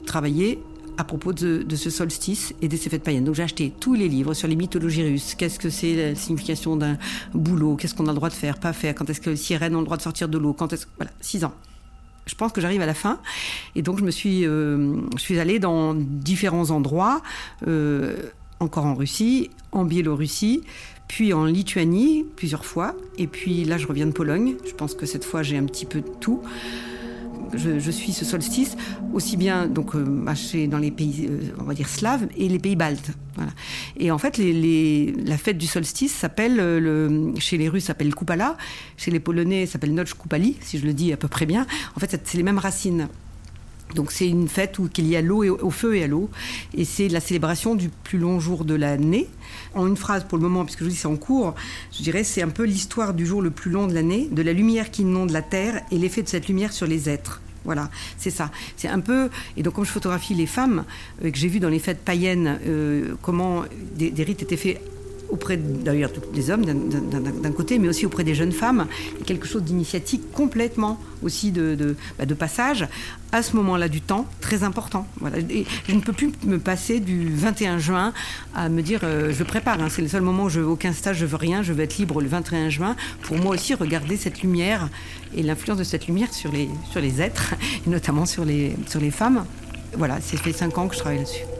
travailler 0.07 0.61
à 0.99 1.05
propos 1.05 1.33
de, 1.33 1.65
ce 1.77 1.91
solstice 1.91 2.55
et 2.63 2.69
de 2.69 2.77
ces 2.77 2.91
fêtes 2.91 3.03
païennes. 3.03 3.25
Donc 3.25 3.35
j'ai 3.35 3.43
acheté 3.43 3.73
tous 3.79 3.95
les 3.95 4.09
livres 4.09 4.35
sur 4.35 4.49
les 4.49 4.57
mythologies 4.57 5.03
russes. 5.03 5.35
Qu'est-ce 5.35 5.59
que 5.59 5.71
c'est 5.71 5.95
la 5.95 6.15
signification 6.15 6.77
d'un 6.77 6.99
boulot? 7.35 7.77
Qu'est-ce 7.77 7.95
qu'on 7.95 8.07
a 8.07 8.13
le 8.13 8.17
droit 8.17 8.29
de 8.29 8.35
faire, 8.35 8.59
pas 8.59 8.73
faire? 8.73 8.95
Quand 8.95 9.09
est-ce 9.11 9.21
que 9.21 9.31
les 9.31 9.37
sirènes 9.37 9.75
ont 9.75 9.81
le 9.81 9.85
droit 9.85 9.97
de 9.97 10.03
sortir 10.03 10.29
de 10.29 10.39
l'eau? 10.39 10.53
Quand 10.53 10.73
est-ce 10.73 10.87
voilà, 10.97 11.11
six 11.21 11.45
ans. 11.45 11.53
Je 12.27 12.35
pense 12.35 12.53
que 12.53 12.61
j'arrive 12.61 12.81
à 12.81 12.87
la 12.87 12.95
fin 12.95 13.21
et 13.77 13.83
donc 13.83 13.99
je 13.99 14.05
me 14.05 14.11
suis, 14.11 14.47
euh, 14.47 14.97
je 15.17 15.21
suis 15.21 15.39
allée 15.39 15.61
dans 15.61 15.95
différents 15.95 16.71
endroits, 16.71 17.23
euh, 17.69 18.17
encore 18.59 18.87
en 18.87 18.95
Russie, 18.95 19.51
en 19.71 19.85
Biélorussie, 19.85 20.63
puis 21.07 21.33
en 21.33 21.45
Lituanie 21.45 22.25
plusieurs 22.35 22.65
fois, 22.65 22.97
et 23.17 23.29
puis 23.29 23.65
là 23.65 23.79
je 23.79 23.87
reviens 23.87 24.07
de 24.07 24.13
Pologne. 24.13 24.57
Je 24.67 24.75
pense 24.75 24.95
que 24.95 25.07
cette 25.07 25.25
fois 25.25 25.45
j'ai 25.45 25.57
un 25.57 25.67
petit 25.67 25.87
peu 25.87 26.01
de 26.01 26.11
tout 26.21 26.43
je, 27.55 27.91
suis 27.91 28.13
ce 28.13 28.25
solstice, 28.25 28.77
aussi 29.13 29.37
bien 29.37 29.67
donc 29.67 29.95
euh, 29.95 30.67
dans 30.69 30.79
les 30.79 30.91
pays, 30.91 31.29
euh, 31.29 31.41
on 31.61 31.65
va 31.65 31.75
dire 31.75 31.89
slaves, 31.89 32.27
et 32.37 32.49
les 32.49 32.59
pays 32.59 32.77
baltes. 32.77 33.11
Et 33.99 34.11
en 34.11 34.19
fait, 34.19 34.39
la 34.39 35.37
fête 35.37 35.59
du 35.59 35.67
solstice 35.67 36.15
s'appelle, 36.15 36.59
euh, 36.59 36.81
le, 36.81 37.39
chez 37.39 37.59
les 37.59 37.69
Russes, 37.69 37.85
s'appelle 37.85 38.15
Kupala, 38.15 38.57
chez 38.97 39.11
les 39.11 39.21
Polonais, 39.21 39.67
s'appelle 39.67 39.95
Noc 39.95 40.09
Kupali, 40.15 40.57
si 40.61 40.79
je 40.79 40.87
le 40.87 40.93
dis 40.93 41.13
à 41.13 41.17
peu 41.17 41.29
près 41.29 41.47
bien. 41.47 41.67
En 41.97 42.01
fait, 42.01 42.21
c'est 42.25 42.37
les 42.37 42.43
mêmes 42.43 42.59
racines. 42.59 43.09
Donc 43.95 44.13
c'est 44.13 44.29
une 44.29 44.49
fête 44.49 44.79
où 44.79 44.89
il 44.99 45.07
y 45.07 45.17
a 45.17 45.23
l'eau 45.23 45.45
et 45.45 45.51
au 45.51 45.71
feu 45.71 45.97
et 45.97 46.05
à 46.05 46.07
l'eau, 46.07 46.29
et 46.75 46.85
c'est 46.85 47.09
la 47.09 47.21
célébration 47.21 47.75
du 47.75 47.89
plus 47.89 48.19
long 48.19 48.41
jour 48.41 48.65
de 48.65 48.75
l'année. 48.75 49.29
En 49.75 49.87
une 49.87 49.97
phrase 49.97 50.25
pour 50.25 50.39
le 50.39 50.43
moment, 50.43 50.65
puisque 50.65 50.81
je 50.81 50.85
vous 50.85 50.91
dis 50.91 50.97
c'est 50.97 51.09
en 51.09 51.17
cours, 51.17 51.55
je 51.97 52.03
dirais 52.03 52.25
c'est 52.25 52.43
un 52.43 52.49
peu 52.49 52.65
l'histoire 52.65 53.15
du 53.15 53.27
jour 53.27 53.43
le 53.43 53.51
plus 53.51 53.71
long 53.71 53.87
de 53.87 53.95
l'année, 53.95 54.29
de 54.31 54.43
la 54.43 54.53
lumière 54.53 54.91
qui 54.91 55.03
inonde 55.03 55.31
la 55.31 55.43
terre 55.43 55.83
et 55.91 55.99
l'effet 55.99 56.23
de 56.23 56.29
cette 56.29 56.49
lumière 56.49 56.73
sur 56.73 56.87
les 56.87 57.09
êtres. 57.09 57.41
Voilà, 57.67 57.91
c'est 58.17 58.31
ça. 58.31 58.51
C'est 58.77 58.87
un 58.89 59.01
peu. 59.01 59.29
Et 59.57 59.65
donc, 59.65 59.75
comme 59.75 59.85
je 59.85 59.91
photographie 59.91 60.35
les 60.35 60.47
femmes, 60.47 60.85
euh, 61.25 61.33
que 61.33 61.37
j'ai 61.37 61.49
vu 61.49 61.59
dans 61.59 61.69
les 61.69 61.81
fêtes 61.81 61.99
païennes, 61.99 62.61
euh, 62.65 63.17
comment 63.23 63.65
des, 63.97 64.13
rites 64.23 64.43
étaient 64.43 64.57
faits 64.57 64.81
auprès 65.29 65.57
d'ailleurs 65.57 66.11
des 66.33 66.51
hommes 66.51 66.65
d'un 66.65 67.53
côté, 67.53 67.79
mais 67.79 67.89
aussi 67.89 68.07
auprès 68.07 68.25
des 68.25 68.35
jeunes 68.35 68.53
femmes, 68.53 68.87
quelque 69.25 69.47
chose 69.47 69.63
d'initiatique 69.63 70.33
complètement 70.33 71.01
aussi 71.23 71.51
bah, 71.51 72.27
de, 72.27 72.35
passage 72.35 72.87
à 73.33 73.43
ce 73.43 73.57
moment-là 73.57 73.89
du 73.89 74.01
temps 74.01 74.27
très 74.41 74.63
important. 74.63 75.07
Et 75.51 75.67
je 75.89 75.95
ne 75.95 76.01
peux 76.01 76.13
plus 76.13 76.31
me 76.45 76.59
passer 76.59 77.01
du 77.01 77.29
21 77.29 77.79
juin 77.79 78.13
à 78.55 78.69
me 78.69 78.83
dire 78.83 79.01
euh, 79.03 79.33
je 79.33 79.43
prépare. 79.43 79.81
Hein. 79.81 79.89
c'est 79.91 80.03
le 80.03 80.09
seul 80.09 80.23
moment 80.23 80.45
où 80.45 80.49
je 80.49 80.61
veux 80.61 80.67
aucun 80.67 80.93
stage, 80.93 81.19
je 81.19 81.27
veux 81.27 81.37
rien, 81.37 81.63
je 81.63 81.73
veux 81.73 81.83
être 81.83 81.99
libre 81.99 82.21
le 82.21 82.29
21 82.29 82.69
juin 82.69 82.97
pour 83.23 83.37
moi 83.37 83.55
aussi 83.55 83.75
regarder 83.75 84.17
cette 84.17 84.43
lumière 84.43 84.89
et 85.35 85.43
l'influence 85.43 85.79
de 85.79 85.85
cette 85.85 86.07
lumière 86.07 86.33
sur 86.33 86.53
les, 86.53 86.69
sur 86.91 87.01
les 87.01 87.21
êtres 87.21 87.55
et 87.87 87.91
notamment 87.91 88.27
sur 88.27 88.45
les, 88.45 88.77
sur 88.87 89.01
les 89.01 89.11
femmes. 89.11 89.45
Voilà, 89.97 90.19
c'est 90.21 90.37
fait 90.37 90.53
cinq 90.53 90.79
ans 90.79 90.89
que 90.89 90.95
je 90.95 91.01
travaille 91.01 91.19
là-dessus. 91.19 91.56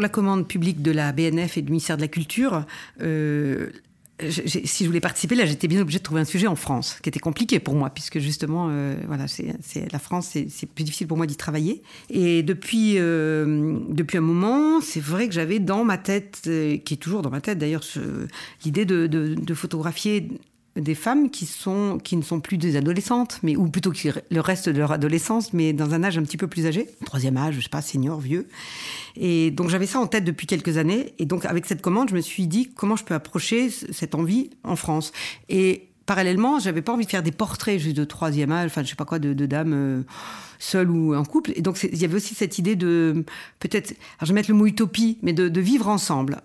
Pour 0.00 0.04
la 0.04 0.08
commande 0.08 0.48
publique 0.48 0.80
de 0.80 0.92
la 0.92 1.12
BNF 1.12 1.58
et 1.58 1.60
du 1.60 1.72
ministère 1.72 1.98
de 1.98 2.00
la 2.00 2.08
Culture, 2.08 2.64
euh, 3.02 3.68
si 4.30 4.84
je 4.84 4.86
voulais 4.86 4.98
participer, 4.98 5.34
là, 5.34 5.44
j'étais 5.44 5.68
bien 5.68 5.82
obligée 5.82 5.98
de 5.98 6.02
trouver 6.02 6.22
un 6.22 6.24
sujet 6.24 6.46
en 6.46 6.56
France, 6.56 6.96
qui 7.02 7.10
était 7.10 7.20
compliqué 7.20 7.60
pour 7.60 7.74
moi, 7.74 7.90
puisque 7.90 8.18
justement, 8.18 8.68
euh, 8.70 8.96
voilà, 9.06 9.28
c'est 9.28 9.92
la 9.92 9.98
France, 9.98 10.38
c'est 10.48 10.66
plus 10.70 10.84
difficile 10.84 11.06
pour 11.06 11.18
moi 11.18 11.26
d'y 11.26 11.36
travailler. 11.36 11.82
Et 12.08 12.42
depuis, 12.42 12.94
euh, 12.96 13.78
depuis 13.90 14.16
un 14.16 14.22
moment, 14.22 14.80
c'est 14.80 15.02
vrai 15.02 15.28
que 15.28 15.34
j'avais 15.34 15.58
dans 15.58 15.84
ma 15.84 15.98
tête, 15.98 16.40
qui 16.44 16.94
est 16.94 16.98
toujours 16.98 17.20
dans 17.20 17.28
ma 17.28 17.42
tête 17.42 17.58
d'ailleurs, 17.58 17.84
l'idée 18.64 18.86
de, 18.86 19.06
de, 19.06 19.54
photographier 19.54 20.28
des 20.80 20.94
femmes 20.94 21.30
qui, 21.30 21.46
sont, 21.46 21.98
qui 22.02 22.16
ne 22.16 22.22
sont 22.22 22.40
plus 22.40 22.58
des 22.58 22.76
adolescentes, 22.76 23.38
mais, 23.42 23.56
ou 23.56 23.68
plutôt 23.68 23.90
qui, 23.90 24.10
le 24.30 24.40
reste 24.40 24.68
de 24.68 24.78
leur 24.78 24.92
adolescence, 24.92 25.52
mais 25.52 25.72
dans 25.72 25.94
un 25.94 26.02
âge 26.02 26.18
un 26.18 26.22
petit 26.22 26.36
peu 26.36 26.46
plus 26.46 26.66
âgé, 26.66 26.88
troisième 27.04 27.36
âge, 27.36 27.54
je 27.56 27.60
sais 27.60 27.68
pas, 27.68 27.82
senior, 27.82 28.20
vieux. 28.20 28.48
Et 29.16 29.50
donc 29.50 29.68
j'avais 29.68 29.86
ça 29.86 30.00
en 30.00 30.06
tête 30.06 30.24
depuis 30.24 30.46
quelques 30.46 30.76
années. 30.76 31.14
Et 31.18 31.26
donc 31.26 31.44
avec 31.44 31.66
cette 31.66 31.82
commande, 31.82 32.08
je 32.10 32.14
me 32.14 32.20
suis 32.20 32.46
dit 32.46 32.70
comment 32.74 32.96
je 32.96 33.04
peux 33.04 33.14
approcher 33.14 33.70
cette 33.70 34.14
envie 34.14 34.50
en 34.64 34.76
France? 34.76 35.12
Et 35.48 35.89
parallèlement, 36.06 36.58
j'avais 36.58 36.82
pas 36.82 36.92
envie 36.92 37.04
de 37.04 37.10
faire 37.10 37.22
des 37.22 37.32
portraits 37.32 37.78
juste 37.78 37.96
de 37.96 38.04
troisième 38.04 38.52
âge, 38.52 38.66
enfin 38.66 38.82
je 38.82 38.88
sais 38.88 38.96
pas 38.96 39.04
quoi, 39.04 39.18
de, 39.18 39.32
dames 39.46 39.72
euh, 39.74 40.02
seules 40.58 40.90
ou 40.90 41.14
en 41.14 41.24
couple. 41.24 41.52
Et 41.56 41.62
donc 41.62 41.82
il 41.82 41.98
y 41.98 42.04
avait 42.04 42.16
aussi 42.16 42.34
cette 42.34 42.58
idée 42.58 42.76
de 42.76 43.24
peut-être, 43.58 43.94
je 44.20 44.26
vais 44.26 44.34
mettre 44.34 44.50
le 44.50 44.56
mot 44.56 44.66
utopie, 44.66 45.18
mais 45.22 45.32
de, 45.32 45.60
vivre 45.60 45.88
ensemble. 45.88 46.40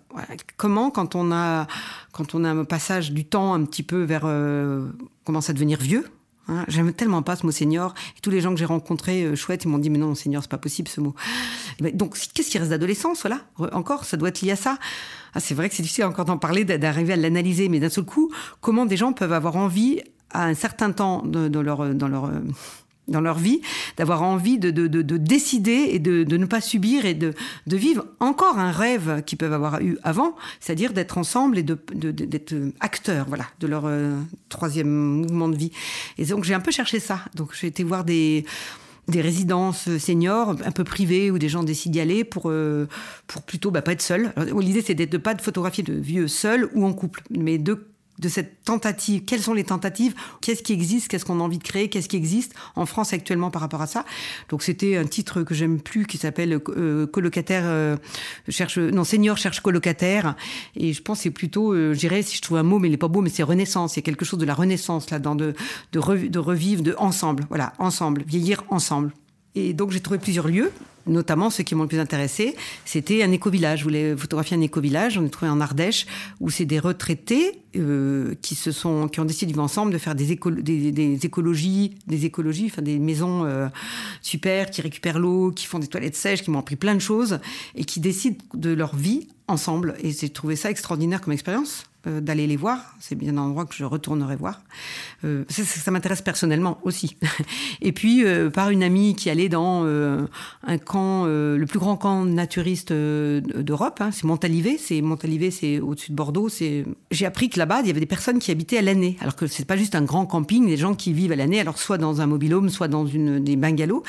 Comment 0.58 0.92
quand 0.92 1.16
on 1.16 1.32
a 1.32 1.68
quand 2.12 2.36
on 2.36 2.44
a 2.44 2.52
un 2.52 2.66
passage 2.66 3.12
du 3.12 3.26
temps 3.26 3.54
un 3.54 3.64
petit 3.66 3.84
peu 3.84 4.04
vers 4.04 4.24
euh, 4.26 4.90
commence 5.24 5.50
à 5.50 5.54
devenir 5.54 5.80
vieux, 5.80 6.06
Hein, 6.48 6.66
J'aime 6.68 6.94
tellement 6.94 7.24
pas 7.24 7.36
ce 7.36 7.46
mot 7.46 7.52
senior. 7.52 7.94
Et 8.18 8.22
tous 8.22 8.30
les 8.30 8.42
gens 8.42 8.52
que 8.52 8.60
j'ai 8.60 8.66
rencontrés, 8.66 9.24
euh, 9.24 9.36
chouettes, 9.36 9.64
ils 9.64 9.68
m'ont 9.68 9.78
dit, 9.78 9.90
mais 9.90 9.98
non, 9.98 10.14
senior, 10.16 10.44
c'est 10.44 10.52
pas 10.52 10.58
possible 10.58 10.88
ce 10.88 11.02
mot. 11.02 11.16
Donc, 11.94 12.18
qu'est-ce 12.34 12.50
qui 12.50 12.58
reste 12.58 12.70
d'adolescence, 12.70 13.22
voilà 13.22 13.42
Encore, 13.74 14.06
ça 14.06 14.18
doit 14.18 14.30
être 14.30 14.42
lié 14.42 14.52
à 14.52 14.56
ça. 14.56 14.78
Ah, 15.36 15.40
c'est 15.40 15.54
vrai 15.54 15.70
que 15.70 15.76
c'est 15.76 15.84
difficile 15.84 16.06
encore 16.06 16.26
d'en 16.26 16.38
parler, 16.38 16.64
d'arriver 16.64 17.14
à 17.14 17.18
l'analyser, 17.18 17.70
mais 17.70 17.80
d'un 17.80 17.90
seul 17.90 18.06
coup, 18.06 18.32
comment 18.62 18.86
des 18.86 18.98
gens 18.98 19.14
peuvent 19.14 19.34
avoir 19.34 19.58
envie, 19.58 20.02
à 20.32 20.46
un 20.46 20.54
certain 20.54 20.92
temps 20.92 21.22
de, 21.24 21.60
leur, 21.60 21.94
dans 21.94 22.08
leur 22.08 22.32
dans 23.08 23.22
leur 23.22 23.38
vie, 23.38 23.62
d'avoir 23.98 24.24
envie 24.24 24.58
de, 24.58 24.72
de, 24.72 24.88
de, 24.88 25.18
décider 25.18 25.90
et 25.92 26.00
de, 26.00 26.24
ne 26.24 26.46
pas 26.46 26.62
subir 26.62 27.06
et 27.06 27.14
de, 27.14 27.34
vivre 27.68 28.06
encore 28.20 28.58
un 28.58 28.72
rêve 28.72 29.24
qu'ils 29.26 29.38
peuvent 29.38 29.54
avoir 29.54 29.82
eu 29.82 29.98
avant, 30.04 30.36
c'est-à-dire 30.60 30.94
d'être 30.94 31.18
ensemble 31.18 31.58
et 31.58 31.64
d'être 31.64 32.56
acteurs, 32.80 33.26
voilà, 33.28 33.46
de 33.60 33.68
leur 33.68 33.84
euh, 33.86 34.18
troisième 34.50 34.90
mouvement 34.90 35.50
de 35.50 35.56
vie. 35.56 35.72
Et 36.18 36.26
donc 36.26 36.44
j'ai 36.44 36.54
un 36.54 36.60
peu 36.60 36.72
cherché 36.72 37.00
ça. 37.00 37.20
Donc 37.36 37.52
j'ai 37.60 37.68
été 37.68 37.84
voir 37.84 38.04
des 38.04 38.46
des 39.08 39.22
résidences 39.22 39.98
seniors 39.98 40.56
un 40.66 40.72
peu 40.72 40.84
privées 40.84 41.32
où 41.32 41.38
des 41.38 41.50
gens 41.50 41.64
décident 41.64 41.94
d'y 41.94 42.00
aller 42.00 42.24
pour 42.24 42.50
euh, 42.50 42.88
pour 43.28 43.44
plutôt 43.44 43.72
bah, 43.72 43.82
pas 43.82 43.92
être 43.92 44.02
seuls. 44.02 44.34
L'idée 44.60 44.82
c'est 44.82 44.96
de 44.96 45.18
pas 45.18 45.34
de 45.34 45.42
photographier 45.42 45.84
de 45.84 45.94
vieux 45.94 46.28
seuls 46.28 46.70
ou 46.74 46.86
en 46.86 46.94
couple, 46.94 47.22
mais 47.30 47.58
de 47.58 47.88
de 48.20 48.30
cette 48.30 48.64
tentative. 48.64 49.26
Quelles 49.26 49.42
sont 49.42 49.54
les 49.54 49.64
tentatives 49.64 50.14
Qu'est-ce 50.42 50.64
qui 50.64 50.74
existe 50.74 51.08
Qu'est-ce 51.08 51.26
qu'on 51.26 51.40
a 51.40 51.44
envie 51.44 51.58
de 51.58 51.64
créer 51.64 51.90
Qu'est-ce 51.90 52.10
qui 52.10 52.16
existe 52.16 52.54
en 52.76 52.86
France 52.86 53.14
actuellement 53.14 53.52
par 53.52 53.62
rapport 53.62 53.82
à 53.82 53.88
ça 53.88 54.06
Donc 54.50 54.64
c'était 54.64 54.98
un 54.98 55.06
titre 55.06 55.44
que 55.44 55.54
j'aime 55.54 55.82
plus 55.82 56.06
qui 56.06 56.18
s'appelle 56.18 56.60
euh, 56.70 57.08
colocataire 57.08 57.64
euh, 57.66 57.98
cherche 58.50 58.78
non 58.78 59.04
senior 59.04 59.38
cherche 59.38 59.60
colocataire 59.60 60.36
et 60.76 60.94
je 60.94 61.02
pense 61.02 61.22
c'est 61.22 61.32
plutôt 61.32 61.74
euh, 61.74 61.94
si 61.96 62.38
je 62.38 62.42
trouve 62.42 62.58
un 62.58 62.64
mot 62.64 62.80
mais 62.80 62.88
il 62.88 62.94
est 62.94 62.98
pas 62.98 63.08
beau 63.08 63.22
mais 63.22 63.30
c'est 63.30 63.44
renaissance. 63.44 63.96
Il 63.96 64.00
y 64.00 64.04
a 64.04 64.04
quelque 64.04 64.26
chose 64.26 64.40
de 64.40 64.46
la 64.46 64.54
renaissance 64.54 65.10
là 65.10 65.20
dans 65.20 65.36
de 65.36 65.54
revivre 66.40 66.84
de 66.84 66.96
ensemble. 66.98 67.46
Voilà 67.50 67.74
ensemble 67.80 68.24
vieillir 68.26 68.64
ensemble. 68.70 69.12
Et 69.56 69.74
donc 69.74 69.92
j'ai 69.92 70.02
trouvé 70.02 70.20
plusieurs 70.20 70.48
lieux 70.48 70.72
notamment 71.08 71.50
ceux 71.50 71.64
qui 71.64 71.76
m'ont 71.76 71.84
le 71.84 71.90
plus 71.90 72.00
intéressé, 72.00 72.56
c'était 72.86 73.24
un 73.24 73.32
éco-village. 73.32 73.80
Je 73.80 73.84
voulais 73.84 74.16
photographier 74.18 74.58
un 74.58 74.62
éco-village. 74.62 75.14
J'en 75.14 75.26
ai 75.26 75.30
trouvé 75.30 75.50
en 75.52 75.62
Ardèche 75.62 76.06
où 76.40 76.50
c'est 76.50 76.66
des 76.66 76.80
retraités 76.80 77.60
euh, 77.76 78.36
qui 78.42 78.56
se 78.56 78.72
sont, 78.72 79.08
qui 79.08 79.20
ont 79.20 79.26
décidé 79.26 79.52
vivre 79.52 79.64
ensemble 79.64 79.92
de 79.92 79.98
faire 79.98 80.16
des, 80.16 80.36
des, 80.36 81.26
écologies, 81.26 81.96
des 82.08 82.26
écologies, 82.26 82.68
enfin 82.68 82.82
des 82.82 83.00
maisons 83.00 83.46
euh, 83.46 83.68
super 84.22 84.70
qui 84.70 84.82
récupèrent 84.82 85.20
l'eau, 85.20 85.52
qui 85.52 85.66
font 85.66 85.80
des 85.80 85.88
toilettes 85.88 86.16
sèches, 86.16 86.42
qui 86.42 86.52
m'ont 86.52 86.60
appris 86.60 86.76
plein 86.76 86.96
de 86.96 87.00
choses 87.00 87.40
et 87.76 87.84
qui 87.84 88.00
décident 88.00 88.38
de 88.54 88.72
leur 88.72 88.96
vie 88.96 89.28
ensemble. 89.48 89.96
Et 90.02 90.12
j'ai 90.12 90.30
trouvé 90.30 90.56
ça 90.56 90.70
extraordinaire 90.70 91.22
comme 91.22 91.34
expérience. 91.34 91.86
Euh, 92.08 92.22
d'aller 92.22 92.46
les 92.46 92.56
voir. 92.56 92.96
C'est 93.00 93.16
bien 93.16 93.36
un 93.38 93.42
endroit 93.42 93.66
que 93.66 93.74
je 93.74 93.84
retournerai 93.84 94.36
voir. 94.36 94.62
Euh, 95.24 95.44
ça, 95.50 95.90
m'intéresse 95.90 96.22
personnellement 96.22 96.78
aussi. 96.84 97.18
Et 97.82 97.92
puis, 97.94 98.24
euh, 98.24 98.52
par 98.52 98.70
une 98.70 98.84
amie 98.84 99.16
qui 99.16 99.32
allait 99.32 99.50
dans 99.50 99.86
un 99.86 100.78
camp, 100.78 101.26
le 101.26 101.64
plus 101.66 101.80
grand 101.80 101.98
camp 101.98 102.26
naturiste 102.26 102.92
d'Europe, 102.94 104.02
hein, 104.02 104.12
c'est 104.12 104.26
Montalivet. 104.26 104.78
C'est 104.80 105.02
Montalivet, 105.02 105.52
c'est 105.52 105.80
au-dessus 105.80 106.12
de 106.12 106.16
Bordeaux. 106.16 106.50
J'ai 106.50 107.26
appris 107.26 107.50
que 107.50 107.58
là-bas, 107.58 107.82
il 107.82 107.88
y 107.88 107.90
avait 107.90 108.00
des 108.00 108.06
personnes 108.06 108.40
qui 108.40 108.52
habitaient 108.52 108.78
à 108.78 108.82
l'année. 108.82 109.18
Alors 109.22 109.36
que 109.36 109.48
c'est 109.48 109.66
pas 109.66 109.78
juste 109.78 109.96
un 109.96 110.04
grand 110.04 110.26
camping, 110.26 110.68
des 110.68 110.78
gens 110.78 110.94
qui 110.94 111.14
vivent 111.14 111.32
à 111.32 111.36
l'année, 111.36 111.60
alors 111.60 111.80
soit 111.80 111.98
dans 111.98 112.22
un 112.22 112.28
mobilhome, 112.28 112.70
soit 112.70 112.88
dans 112.88 113.04
des 113.04 113.56
bungalows. 113.56 114.04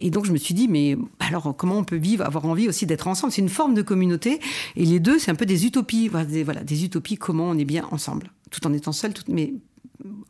Et 0.00 0.10
donc, 0.10 0.26
je 0.26 0.32
me 0.32 0.38
suis 0.38 0.54
dit, 0.54 0.68
mais 0.68 0.96
alors, 1.20 1.54
comment 1.56 1.78
on 1.78 1.84
peut 1.84 1.96
vivre, 1.96 2.24
avoir 2.24 2.44
envie 2.44 2.68
aussi 2.68 2.86
d'être 2.86 3.08
ensemble? 3.08 3.32
C'est 3.32 3.42
une 3.42 3.48
forme 3.48 3.74
de 3.74 3.82
communauté. 3.82 4.40
Et 4.76 4.84
les 4.84 5.00
deux, 5.00 5.18
c'est 5.18 5.30
un 5.30 5.34
peu 5.34 5.46
des 5.46 5.66
utopies. 5.66 6.08
Voilà, 6.08 6.24
des, 6.62 6.84
utopies, 6.84 7.16
on 7.44 7.58
est 7.58 7.64
bien 7.64 7.86
ensemble, 7.90 8.30
tout 8.50 8.66
en 8.66 8.72
étant 8.72 8.92
seul, 8.92 9.12
mais 9.28 9.54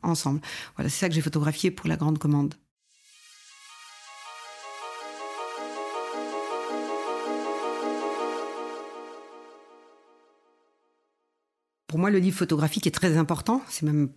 ensemble. 0.03 0.41
Voilà, 0.77 0.89
c'est 0.89 1.01
ça 1.01 1.09
que 1.09 1.15
j'ai 1.15 1.21
photographié 1.21 1.71
pour 1.71 1.89
la 1.89 1.97
grande 1.97 2.19
commande. 2.19 2.55
Pour 11.87 11.99
moi, 11.99 12.11
le 12.11 12.19
livre 12.19 12.37
photographique 12.37 12.87
est 12.87 12.91
très 12.91 13.17
important. 13.17 13.63
C'est 13.69 13.87
même, 13.87 14.11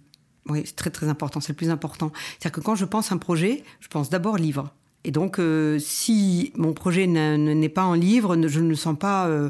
oui, 0.49 0.63
c'est 0.65 0.75
très 0.75 0.89
très 0.89 1.07
important. 1.07 1.39
C'est 1.39 1.53
le 1.53 1.57
plus 1.57 1.69
important. 1.69 2.11
C'est-à-dire 2.37 2.51
que 2.51 2.59
quand 2.59 2.75
je 2.75 2.83
pense 2.83 3.13
un 3.13 3.17
projet, 3.17 3.63
je 3.79 3.87
pense 3.87 4.09
d'abord 4.09 4.37
livre. 4.37 4.73
Et 5.03 5.11
donc, 5.11 5.39
euh, 5.39 5.79
si 5.79 6.51
mon 6.57 6.73
projet 6.73 7.07
n'est 7.07 7.69
pas 7.69 7.85
en 7.85 7.93
livre, 7.93 8.35
je 8.47 8.59
ne 8.59 8.73
sens 8.75 8.97
pas. 8.99 9.27
Euh, 9.27 9.49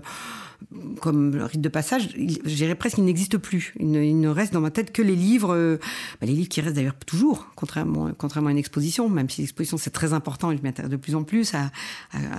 comme 1.02 1.36
rite 1.36 1.62
de 1.62 1.70
passage, 1.70 2.10
je 2.16 2.56
dirais 2.56 2.76
presque 2.76 2.96
qu'il 2.96 3.06
n'existe 3.06 3.38
plus. 3.38 3.74
Il 3.80 3.92
ne, 3.92 4.30
reste 4.30 4.54
dans 4.54 4.62
ma 4.62 4.72
tête 4.72 4.92
que 4.92 5.02
les 5.02 5.16
livres, 5.16 5.56
euh, 5.56 5.78
bah, 6.20 6.28
les 6.28 6.34
livres 6.34 6.50
qui 6.50 6.62
restent 6.62 6.76
d'ailleurs 6.76 6.96
toujours, 6.96 7.48
contrairement, 7.56 8.12
contrairement 8.18 8.50
à 8.50 8.52
une 8.52 8.58
exposition, 8.58 9.10
même 9.10 9.30
si 9.30 9.42
l'exposition 9.42 9.78
c'est 9.78 9.92
très 9.92 10.14
important 10.14 10.52
je 10.56 10.62
m'intéresse 10.64 10.92
de 10.92 10.98
plus 10.98 11.16
en 11.16 11.24
plus 11.24 11.54
à, 11.54 11.72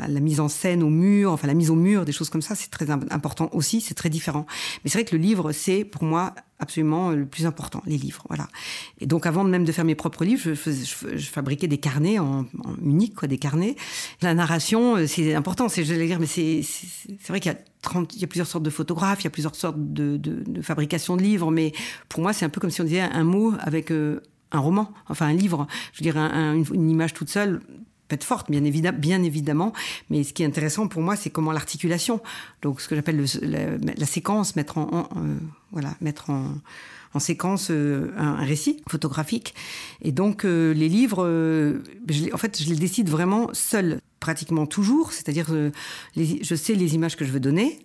la 0.08 0.20
mise 0.20 0.40
en 0.40 0.48
scène 0.48 0.82
au 0.82 0.90
mur, 0.90 1.32
enfin 1.32 1.46
la 1.46 1.54
mise 1.54 1.70
au 1.70 1.74
mur, 1.74 2.04
des 2.04 2.12
choses 2.12 2.30
comme 2.30 2.42
ça, 2.42 2.54
c'est 2.54 2.70
très 2.70 2.90
important 2.90 3.48
aussi, 3.52 3.80
c'est 3.80 3.94
très 3.94 4.10
différent. 4.10 4.46
Mais 4.84 4.90
c'est 4.90 4.98
vrai 4.98 5.04
que 5.04 5.16
le 5.16 5.22
livre, 5.22 5.52
c'est 5.52 5.84
pour 5.84 6.04
moi 6.04 6.34
absolument 6.62 7.10
le 7.10 7.26
plus 7.26 7.44
important, 7.44 7.82
les 7.86 7.98
livres. 7.98 8.22
Voilà. 8.28 8.48
Et 9.00 9.06
donc, 9.06 9.26
avant 9.26 9.42
même 9.42 9.64
de 9.64 9.72
faire 9.72 9.84
mes 9.84 9.96
propres 9.96 10.24
livres, 10.24 10.54
je, 10.54 11.26
fabriquais 11.26 11.66
des 11.66 11.78
carnets 11.78 12.20
en, 12.20 12.46
en, 12.64 12.76
unique, 12.82 13.16
quoi, 13.16 13.28
des 13.28 13.36
carnets. 13.36 13.74
La 14.22 14.32
narration, 14.32 14.96
euh, 14.96 15.06
c'est 15.06 15.34
important, 15.34 15.68
c'est, 15.68 15.84
je 15.84 15.92
vais 15.92 16.06
dire, 16.06 16.20
mais 16.20 16.26
c'est, 16.26 16.62
c'est 16.62 17.28
vrai 17.28 17.40
qu'il 17.40 17.50
y 17.50 17.54
a 17.54 17.58
30, 17.82 18.14
il 18.14 18.20
y 18.20 18.24
a 18.24 18.28
plusieurs 18.28 18.46
sortes 18.46 18.64
de 18.64 18.70
photographes, 18.70 19.20
il 19.22 19.24
y 19.24 19.26
a 19.26 19.30
plusieurs 19.30 19.56
sortes 19.56 19.76
de, 19.76 20.16
de, 20.16 20.44
de 20.46 20.62
fabrication 20.62 21.16
de 21.16 21.22
livres, 21.22 21.50
mais 21.50 21.72
pour 22.08 22.22
moi, 22.22 22.32
c'est 22.32 22.44
un 22.44 22.48
peu 22.48 22.60
comme 22.60 22.70
si 22.70 22.80
on 22.80 22.84
disait 22.84 23.00
un 23.00 23.24
mot 23.24 23.54
avec 23.58 23.90
euh, 23.90 24.20
un 24.52 24.60
roman, 24.60 24.92
enfin 25.08 25.26
un 25.26 25.34
livre. 25.34 25.66
Je 25.92 25.98
veux 25.98 26.10
dire, 26.10 26.16
une 26.16 26.90
image 26.90 27.12
toute 27.12 27.28
seule, 27.28 27.60
forte, 28.24 28.50
bien, 28.50 28.64
évidemment. 29.22 29.72
Mais 30.10 30.24
ce 30.24 30.32
qui 30.32 30.42
est 30.42 30.46
intéressant 30.46 30.88
pour 30.88 31.02
moi, 31.02 31.16
c'est 31.16 31.30
comment 31.30 31.52
l'articulation, 31.52 32.20
donc 32.62 32.80
ce 32.80 32.88
que 32.88 32.94
j'appelle 32.94 33.24
la, 33.42 34.06
séquence, 34.06 34.56
mettre 34.56 34.78
en, 34.78 35.08
euh, 35.16 35.36
voilà, 35.70 35.94
mettre 36.00 36.30
en, 36.30 36.54
en 37.14 37.18
séquence 37.18 37.68
euh, 37.70 38.12
un, 38.16 38.36
récit 38.36 38.82
photographique. 38.88 39.54
Et 40.02 40.12
donc 40.12 40.44
euh, 40.44 40.72
les 40.72 40.88
livres, 40.88 41.22
en 42.32 42.38
fait, 42.38 42.62
je 42.62 42.68
les 42.68 42.76
décide 42.76 43.08
vraiment 43.08 43.48
seul, 43.52 44.00
pratiquement 44.20 44.66
toujours. 44.66 45.12
C'est-à-dire, 45.12 45.54
je 46.16 46.54
sais 46.54 46.74
les 46.74 46.94
images 46.94 47.16
que 47.16 47.24
je 47.24 47.32
veux 47.32 47.40
donner 47.40 47.80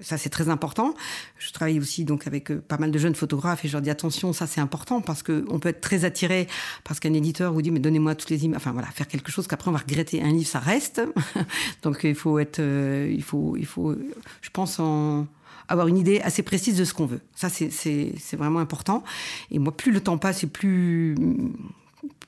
ça 0.00 0.16
c'est 0.16 0.30
très 0.30 0.48
important. 0.48 0.94
Je 1.38 1.52
travaille 1.52 1.78
aussi 1.78 2.04
donc 2.04 2.26
avec 2.26 2.50
euh, 2.50 2.60
pas 2.66 2.78
mal 2.78 2.90
de 2.90 2.98
jeunes 2.98 3.14
photographes 3.14 3.64
et 3.64 3.68
je 3.68 3.74
leur 3.74 3.82
dis 3.82 3.90
attention, 3.90 4.32
ça 4.32 4.46
c'est 4.46 4.60
important 4.60 5.00
parce 5.00 5.22
que 5.22 5.44
on 5.48 5.58
peut 5.58 5.68
être 5.68 5.80
très 5.80 6.04
attiré 6.04 6.48
parce 6.84 7.00
qu'un 7.00 7.12
éditeur 7.12 7.52
vous 7.52 7.62
dit 7.62 7.70
mais 7.70 7.80
donnez-moi 7.80 8.14
toutes 8.14 8.30
les 8.30 8.44
images. 8.44 8.56
Enfin 8.56 8.72
voilà, 8.72 8.88
faire 8.88 9.06
quelque 9.06 9.30
chose 9.30 9.46
qu'après 9.46 9.68
on 9.68 9.72
va 9.72 9.78
regretter. 9.78 10.22
Un 10.22 10.32
livre 10.32 10.48
ça 10.48 10.58
reste, 10.58 11.02
donc 11.82 12.00
il 12.04 12.14
faut 12.14 12.38
être, 12.38 12.60
euh, 12.60 13.12
il 13.14 13.22
faut, 13.22 13.56
il 13.56 13.66
faut, 13.66 13.94
je 14.40 14.50
pense 14.50 14.80
en 14.80 15.26
avoir 15.68 15.86
une 15.86 15.98
idée 15.98 16.20
assez 16.20 16.42
précise 16.42 16.76
de 16.76 16.84
ce 16.84 16.94
qu'on 16.94 17.06
veut. 17.06 17.20
Ça 17.34 17.48
c'est 17.50 18.36
vraiment 18.36 18.60
important. 18.60 19.04
Et 19.50 19.58
moi 19.58 19.76
plus 19.76 19.92
le 19.92 20.00
temps 20.00 20.18
passe 20.18 20.44
et 20.44 20.46
plus 20.46 21.14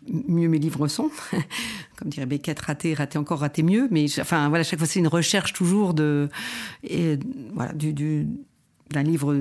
mieux 0.09 0.49
mes 0.49 0.59
livres 0.59 0.89
sont. 0.89 1.11
Comme 1.97 2.09
dirait 2.09 2.27
Beckett, 2.27 2.59
raté, 2.61 2.95
raté 2.95 3.19
encore, 3.19 3.41
raté 3.41 3.63
mieux. 3.63 3.89
Mais 3.91 4.07
enfin, 4.21 4.49
voilà, 4.49 4.65
chaque 4.65 4.79
fois, 4.79 4.89
c'est 4.89 5.01
une 5.01 5.09
recherche 5.09 5.53
toujours 5.53 5.95
de, 5.95 6.29
voilà, 7.55 7.73
du, 7.73 8.27
d'un 8.91 9.03
livre 9.03 9.37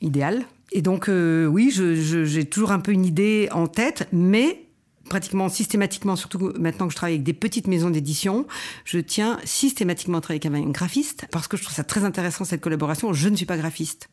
idéal. 0.00 0.44
Et 0.72 0.82
donc, 0.82 1.08
euh, 1.08 1.46
oui, 1.46 1.70
j'ai 1.70 2.44
toujours 2.44 2.72
un 2.72 2.80
peu 2.80 2.92
une 2.92 3.04
idée 3.04 3.48
en 3.52 3.66
tête, 3.66 4.08
mais 4.12 4.64
pratiquement 5.08 5.48
systématiquement, 5.48 6.16
surtout 6.16 6.52
maintenant 6.58 6.86
que 6.86 6.92
je 6.92 6.96
travaille 6.96 7.14
avec 7.14 7.24
des 7.24 7.34
petites 7.34 7.66
maisons 7.66 7.90
d'édition, 7.90 8.46
je 8.84 8.98
tiens 8.98 9.38
systématiquement 9.44 10.18
à 10.18 10.20
travailler 10.20 10.46
avec 10.46 10.64
un 10.64 10.70
graphiste 10.70 11.26
parce 11.30 11.46
que 11.46 11.56
je 11.56 11.62
trouve 11.62 11.74
ça 11.74 11.84
très 11.84 12.04
intéressant 12.04 12.44
cette 12.44 12.60
collaboration. 12.60 13.12
Je 13.12 13.28
ne 13.28 13.36
suis 13.36 13.46
pas 13.46 13.56
graphiste. 13.56 14.08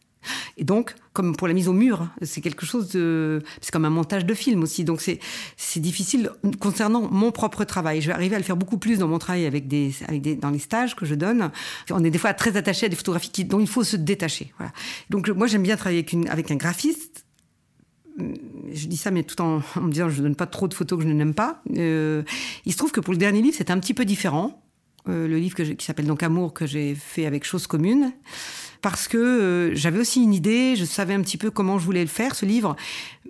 Et 0.57 0.63
donc, 0.63 0.95
comme 1.13 1.35
pour 1.35 1.47
la 1.47 1.53
mise 1.53 1.67
au 1.67 1.73
mur, 1.73 2.07
c'est 2.21 2.41
quelque 2.41 2.65
chose 2.65 2.89
de, 2.89 3.41
c'est 3.61 3.71
comme 3.71 3.85
un 3.85 3.89
montage 3.89 4.25
de 4.25 4.33
film 4.33 4.63
aussi. 4.63 4.83
Donc 4.83 5.01
c'est 5.01 5.19
c'est 5.57 5.79
difficile 5.79 6.31
concernant 6.59 7.09
mon 7.09 7.31
propre 7.31 7.63
travail. 7.63 8.01
Je 8.01 8.07
vais 8.07 8.13
arriver 8.13 8.35
à 8.35 8.39
le 8.39 8.45
faire 8.45 8.57
beaucoup 8.57 8.77
plus 8.77 8.99
dans 8.99 9.07
mon 9.07 9.19
travail 9.19 9.45
avec 9.45 9.67
des, 9.67 9.93
avec 10.07 10.21
des 10.21 10.35
dans 10.35 10.49
les 10.49 10.59
stages 10.59 10.95
que 10.95 11.05
je 11.05 11.15
donne. 11.15 11.51
On 11.89 12.03
est 12.03 12.11
des 12.11 12.19
fois 12.19 12.33
très 12.33 12.57
attaché 12.57 12.85
à 12.85 12.89
des 12.89 12.95
photographies 12.95 13.45
dont 13.45 13.59
il 13.59 13.67
faut 13.67 13.83
se 13.83 13.97
détacher. 13.97 14.53
Donc 15.09 15.29
moi 15.29 15.47
j'aime 15.47 15.63
bien 15.63 15.77
travailler 15.77 16.05
avec 16.29 16.51
un 16.51 16.55
graphiste 16.55 17.25
je 18.73 18.87
dis 18.87 18.97
ça, 18.97 19.11
mais 19.11 19.23
tout 19.23 19.39
en, 19.41 19.61
me 19.81 19.91
disant 19.91 20.09
je 20.09 20.17
ne 20.19 20.23
donne 20.23 20.35
pas 20.35 20.45
trop 20.45 20.67
de 20.67 20.73
photos 20.73 20.99
que 20.99 21.07
je 21.07 21.13
n'aime 21.13 21.33
pas. 21.33 21.61
Euh, 21.77 22.23
il 22.65 22.71
se 22.71 22.77
trouve 22.77 22.91
que 22.91 22.99
pour 22.99 23.13
le 23.13 23.19
dernier 23.19 23.41
livre, 23.41 23.55
c'était 23.57 23.71
un 23.71 23.79
petit 23.79 23.93
peu 23.93 24.05
différent. 24.05 24.63
Euh, 25.09 25.27
le 25.27 25.37
livre 25.37 25.55
que 25.55 25.63
qui 25.63 25.85
s'appelle 25.85 26.05
donc 26.05 26.21
Amour, 26.23 26.53
que 26.53 26.65
j'ai 26.65 26.93
fait 26.95 27.25
avec 27.25 27.43
Chose 27.43 27.67
Commune 27.67 28.13
parce 28.81 29.07
que 29.07 29.17
euh, 29.17 29.75
j'avais 29.75 29.99
aussi 29.99 30.23
une 30.23 30.33
idée, 30.33 30.75
je 30.75 30.85
savais 30.85 31.13
un 31.13 31.21
petit 31.21 31.37
peu 31.37 31.51
comment 31.51 31.79
je 31.79 31.85
voulais 31.85 32.01
le 32.01 32.07
faire, 32.07 32.35
ce 32.35 32.45
livre, 32.45 32.75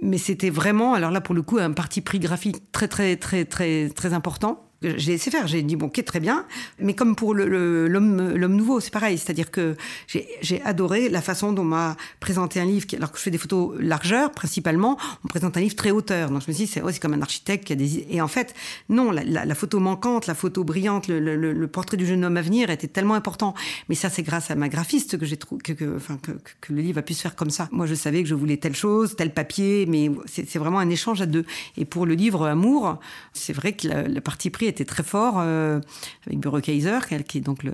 mais 0.02 0.18
c'était 0.18 0.50
vraiment, 0.50 0.94
alors 0.94 1.12
là 1.12 1.22
pour 1.22 1.36
le 1.36 1.42
coup, 1.42 1.58
un 1.58 1.72
parti 1.72 2.02
pris 2.02 2.20
graphique 2.20 2.72
très 2.72 2.88
très 2.88 3.16
très 3.18 3.46
très 3.46 3.90
très 3.90 4.14
important 4.14 4.71
j'ai 4.82 5.12
laissé 5.14 5.30
faire. 5.30 5.48
J'ai 5.48 5.62
dit, 5.62 5.76
bon, 5.76 5.88
ok, 5.88 6.04
très 6.04 6.20
bien. 6.20 6.46
Mais 6.80 6.94
comme 6.94 7.16
pour 7.16 7.34
l'homme 7.36 8.56
nouveau, 8.56 8.80
c'est 8.80 8.92
pareil. 8.92 9.18
C'est-à-dire 9.18 9.52
que 9.52 9.76
j'ai 10.08 10.62
adoré 10.64 11.10
la 11.10 11.22
façon 11.22 11.54
dont 11.54 11.62
on 11.62 11.66
m'a 11.66 11.96
présenté 12.20 12.60
un 12.60 12.66
livre. 12.66 12.88
Alors 12.96 13.12
que 13.12 13.18
je 13.18 13.24
fais 13.24 13.32
des 13.32 13.38
photos 13.38 13.76
largeur, 13.80 14.32
principalement, 14.32 14.98
on 15.24 15.28
présente 15.28 15.58
un 15.58 15.62
livre 15.62 15.76
très 15.76 15.92
hauteur. 15.92 16.30
Donc 16.30 16.42
je 16.42 16.48
me 16.48 16.54
suis 16.54 16.66
dit, 16.66 16.72
c'est 16.72 16.82
oh, 16.82 16.90
comme 17.00 17.14
un 17.14 17.22
architecte 17.22 17.66
qui 17.66 17.74
a 17.74 17.76
des... 17.76 18.08
Et 18.10 18.22
en 18.22 18.28
fait, 18.28 18.56
non, 18.90 19.12
la, 19.12 19.24
la, 19.24 19.56
photo 19.56 19.80
manquante, 19.80 20.28
la 20.28 20.34
photo 20.36 20.64
brillante, 20.64 21.08
le, 21.08 21.20
le, 21.20 21.36
le, 21.36 21.68
portrait 21.68 21.98
du 21.98 22.06
jeune 22.06 22.26
homme 22.26 22.38
à 22.38 22.42
venir 22.42 22.70
était 22.70 22.88
tellement 22.88 23.14
important. 23.14 23.54
Mais 23.90 23.96
ça, 23.96 24.10
c'est 24.10 24.24
grâce 24.24 24.50
à 24.50 24.56
ma 24.56 24.68
graphiste 24.68 25.18
que 25.18 25.26
j'ai 25.26 25.38
trouvé 25.38 25.62
que, 25.62 25.74
que, 25.74 25.96
enfin, 25.96 26.18
que, 26.22 26.32
que, 26.32 26.74
le 26.74 26.82
livre 26.82 27.00
a 27.00 27.02
pu 27.02 27.14
se 27.14 27.22
faire 27.22 27.36
comme 27.36 27.52
ça. 27.52 27.70
Moi, 27.72 27.86
je 27.86 27.94
savais 27.94 28.24
que 28.24 28.30
je 28.30 28.36
voulais 28.36 28.58
telle 28.58 28.76
chose, 28.76 29.16
tel 29.16 29.34
papier, 29.34 29.86
mais 29.88 30.10
c'est 30.26 30.58
vraiment 30.58 30.80
un 30.80 30.90
échange 30.90 31.22
à 31.22 31.26
deux. 31.26 31.46
Et 31.78 31.86
pour 31.86 32.06
le 32.06 32.16
livre 32.16 32.48
Amour, 32.48 33.00
c'est 33.34 33.54
vrai 33.54 33.74
que 33.74 33.88
la, 33.88 34.08
la 34.08 34.22
partie 34.22 34.50
pris 34.50 34.71
était 34.72 34.86
très 34.86 35.04
fort 35.04 35.36
euh, 35.38 35.80
avec 36.26 36.40
Bureau 36.40 36.60
Kaiser, 36.60 37.00
qui 37.28 37.38
est 37.38 37.42
donc 37.42 37.64
le, 37.64 37.74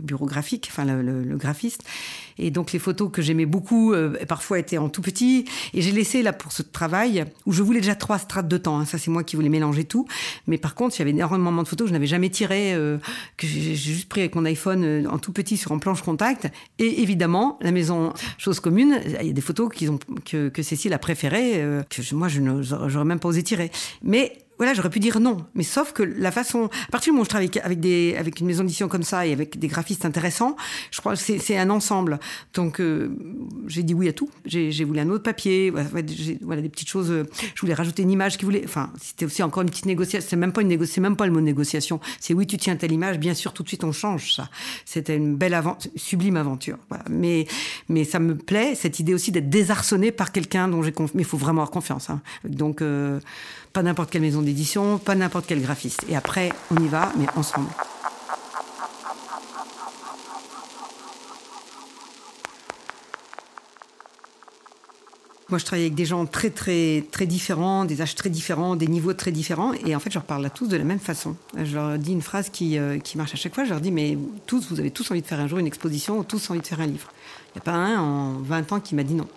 bureau 0.00 0.26
graphique, 0.26 0.68
enfin 0.70 0.84
le, 0.84 1.36
graphiste. 1.36 1.82
Et 2.38 2.50
donc 2.50 2.72
les 2.72 2.78
photos 2.78 3.10
que 3.10 3.22
j'aimais 3.22 3.46
beaucoup, 3.46 3.92
euh, 3.92 4.16
parfois 4.26 4.58
étaient 4.58 4.78
en 4.78 4.88
tout 4.88 5.02
petit. 5.02 5.46
Et 5.72 5.80
j'ai 5.80 5.92
laissé 5.92 6.22
là 6.22 6.32
pour 6.32 6.52
ce 6.52 6.62
travail 6.62 7.24
où 7.46 7.52
je 7.52 7.62
voulais 7.62 7.80
déjà 7.80 7.94
trois 7.94 8.18
strates 8.18 8.48
de 8.48 8.58
temps. 8.58 8.78
Hein, 8.78 8.84
ça 8.84 8.98
c'est 8.98 9.10
moi 9.10 9.24
qui 9.24 9.36
voulais 9.36 9.48
mélanger 9.48 9.84
tout. 9.84 10.06
Mais 10.46 10.58
par 10.58 10.74
contre, 10.74 10.96
il 10.96 10.98
y 10.98 11.02
avait 11.02 11.12
énormément 11.12 11.62
de 11.62 11.68
photos 11.68 11.86
que 11.86 11.88
je 11.88 11.92
n'avais 11.94 12.06
jamais 12.06 12.28
tirées, 12.28 12.74
euh, 12.74 12.98
que 13.36 13.46
j'ai 13.46 13.74
juste 13.74 14.08
pris 14.08 14.20
avec 14.20 14.34
mon 14.34 14.44
iPhone 14.44 15.08
en 15.10 15.18
tout 15.18 15.32
petit 15.32 15.56
sur 15.56 15.72
un 15.72 15.78
planche 15.78 16.02
contact. 16.02 16.48
Et 16.78 17.02
évidemment, 17.02 17.58
la 17.62 17.72
maison 17.72 18.12
chose 18.38 18.60
commune, 18.60 19.00
il 19.20 19.26
y 19.26 19.30
a 19.30 19.32
des 19.32 19.40
photos 19.40 19.72
qu'ils 19.72 19.90
ont 19.90 19.98
que, 20.24 20.48
que 20.48 20.62
Cécile 20.62 20.92
a 20.92 20.98
préférées, 20.98 21.64
que 21.88 22.14
moi 22.14 22.28
je 22.28 22.40
n'aurais 22.40 23.04
même 23.04 23.20
pas 23.20 23.28
osé 23.28 23.42
tirer. 23.42 23.70
Mais 24.02 24.45
voilà, 24.58 24.74
j'aurais 24.74 24.90
pu 24.90 25.00
dire 25.00 25.20
non. 25.20 25.44
Mais 25.54 25.62
sauf 25.62 25.92
que 25.92 26.02
la 26.02 26.30
façon, 26.30 26.68
à 26.88 26.90
partir 26.90 27.10
du 27.10 27.12
moment 27.12 27.22
où 27.22 27.24
je 27.24 27.30
travaille 27.30 27.50
avec, 27.62 27.80
des, 27.80 28.16
avec 28.18 28.40
une 28.40 28.46
maison 28.46 28.62
d'édition 28.62 28.88
comme 28.88 29.02
ça 29.02 29.26
et 29.26 29.32
avec 29.32 29.58
des 29.58 29.68
graphistes 29.68 30.04
intéressants, 30.04 30.56
je 30.90 31.00
crois 31.00 31.14
que 31.14 31.18
c'est 31.18 31.58
un 31.58 31.70
ensemble. 31.70 32.18
Donc, 32.54 32.80
euh, 32.80 33.10
j'ai 33.66 33.82
dit 33.82 33.94
oui 33.94 34.08
à 34.08 34.12
tout. 34.12 34.30
J'ai 34.44 34.84
voulu 34.84 35.00
un 35.00 35.08
autre 35.10 35.22
papier, 35.24 35.70
voilà, 35.70 36.62
des 36.62 36.68
petites 36.68 36.88
choses. 36.88 37.12
Je 37.54 37.60
voulais 37.60 37.74
rajouter 37.74 38.02
une 38.02 38.10
image 38.10 38.38
qui 38.38 38.44
voulait, 38.44 38.62
enfin, 38.64 38.90
c'était 39.00 39.26
aussi 39.26 39.42
encore 39.42 39.62
une 39.62 39.70
petite 39.70 39.86
négociation. 39.86 40.26
C'est 40.28 40.36
même 40.36 40.52
pas 40.52 40.62
une 40.62 40.68
négociation, 40.68 41.02
même 41.02 41.16
pas 41.16 41.26
le 41.26 41.32
mot 41.32 41.40
négociation. 41.40 42.00
C'est 42.20 42.34
oui, 42.34 42.46
tu 42.46 42.56
tiens 42.56 42.76
telle 42.76 42.92
image, 42.92 43.18
bien 43.18 43.34
sûr, 43.34 43.52
tout 43.52 43.62
de 43.62 43.68
suite 43.68 43.84
on 43.84 43.92
change 43.92 44.34
ça. 44.34 44.48
C'était 44.84 45.16
une 45.16 45.36
belle 45.36 45.54
aventure, 45.54 45.90
sublime 45.96 46.36
aventure. 46.36 46.78
Mais, 47.10 47.46
mais 47.88 48.04
ça 48.04 48.18
me 48.18 48.36
plaît, 48.36 48.74
cette 48.74 49.00
idée 49.00 49.14
aussi 49.14 49.32
d'être 49.32 49.48
désarçonné 49.48 50.12
par 50.12 50.32
quelqu'un 50.32 50.68
dont 50.68 50.82
j'ai 50.82 50.92
confiance. 50.92 51.14
Mais 51.14 51.22
il 51.22 51.26
faut 51.26 51.36
vraiment 51.36 51.62
avoir 51.62 51.70
confiance. 51.70 52.10
Hein. 52.10 52.20
Donc, 52.44 52.82
euh, 52.82 53.20
pas 53.76 53.82
n'importe 53.82 54.08
quelle 54.08 54.22
maison 54.22 54.40
d'édition, 54.40 54.96
pas 54.96 55.14
n'importe 55.14 55.44
quel 55.46 55.60
graphiste. 55.60 56.06
Et 56.08 56.16
après, 56.16 56.50
on 56.70 56.82
y 56.82 56.88
va, 56.88 57.12
mais 57.18 57.26
ensemble. 57.36 57.68
Moi, 65.50 65.58
je 65.58 65.64
travaille 65.66 65.84
avec 65.84 65.94
des 65.94 66.06
gens 66.06 66.24
très, 66.24 66.48
très, 66.48 67.04
très 67.10 67.26
différents, 67.26 67.84
des 67.84 68.00
âges 68.00 68.14
très 68.14 68.30
différents, 68.30 68.76
des 68.76 68.86
niveaux 68.86 69.12
très 69.12 69.30
différents. 69.30 69.74
Et 69.84 69.94
en 69.94 70.00
fait, 70.00 70.08
je 70.08 70.14
leur 70.14 70.24
parle 70.24 70.46
à 70.46 70.50
tous 70.50 70.68
de 70.68 70.76
la 70.78 70.84
même 70.84 70.98
façon. 70.98 71.36
Je 71.62 71.74
leur 71.74 71.98
dis 71.98 72.12
une 72.12 72.22
phrase 72.22 72.48
qui, 72.48 72.78
euh, 72.78 72.98
qui 72.98 73.18
marche 73.18 73.34
à 73.34 73.36
chaque 73.36 73.54
fois. 73.54 73.64
Je 73.64 73.70
leur 73.70 73.82
dis, 73.82 73.92
mais 73.92 74.16
tous, 74.46 74.68
vous 74.70 74.80
avez 74.80 74.90
tous 74.90 75.10
envie 75.10 75.20
de 75.20 75.26
faire 75.26 75.38
un 75.38 75.48
jour 75.48 75.58
une 75.58 75.66
exposition 75.66 76.18
ou 76.18 76.24
tous 76.24 76.48
envie 76.48 76.60
de 76.60 76.66
faire 76.66 76.80
un 76.80 76.86
livre. 76.86 77.08
Il 77.54 77.58
n'y 77.58 77.60
a 77.60 77.64
pas 77.64 77.74
un 77.74 78.00
en 78.00 78.32
20 78.38 78.72
ans 78.72 78.80
qui 78.80 78.94
m'a 78.94 79.02
dit 79.02 79.14
non. 79.14 79.28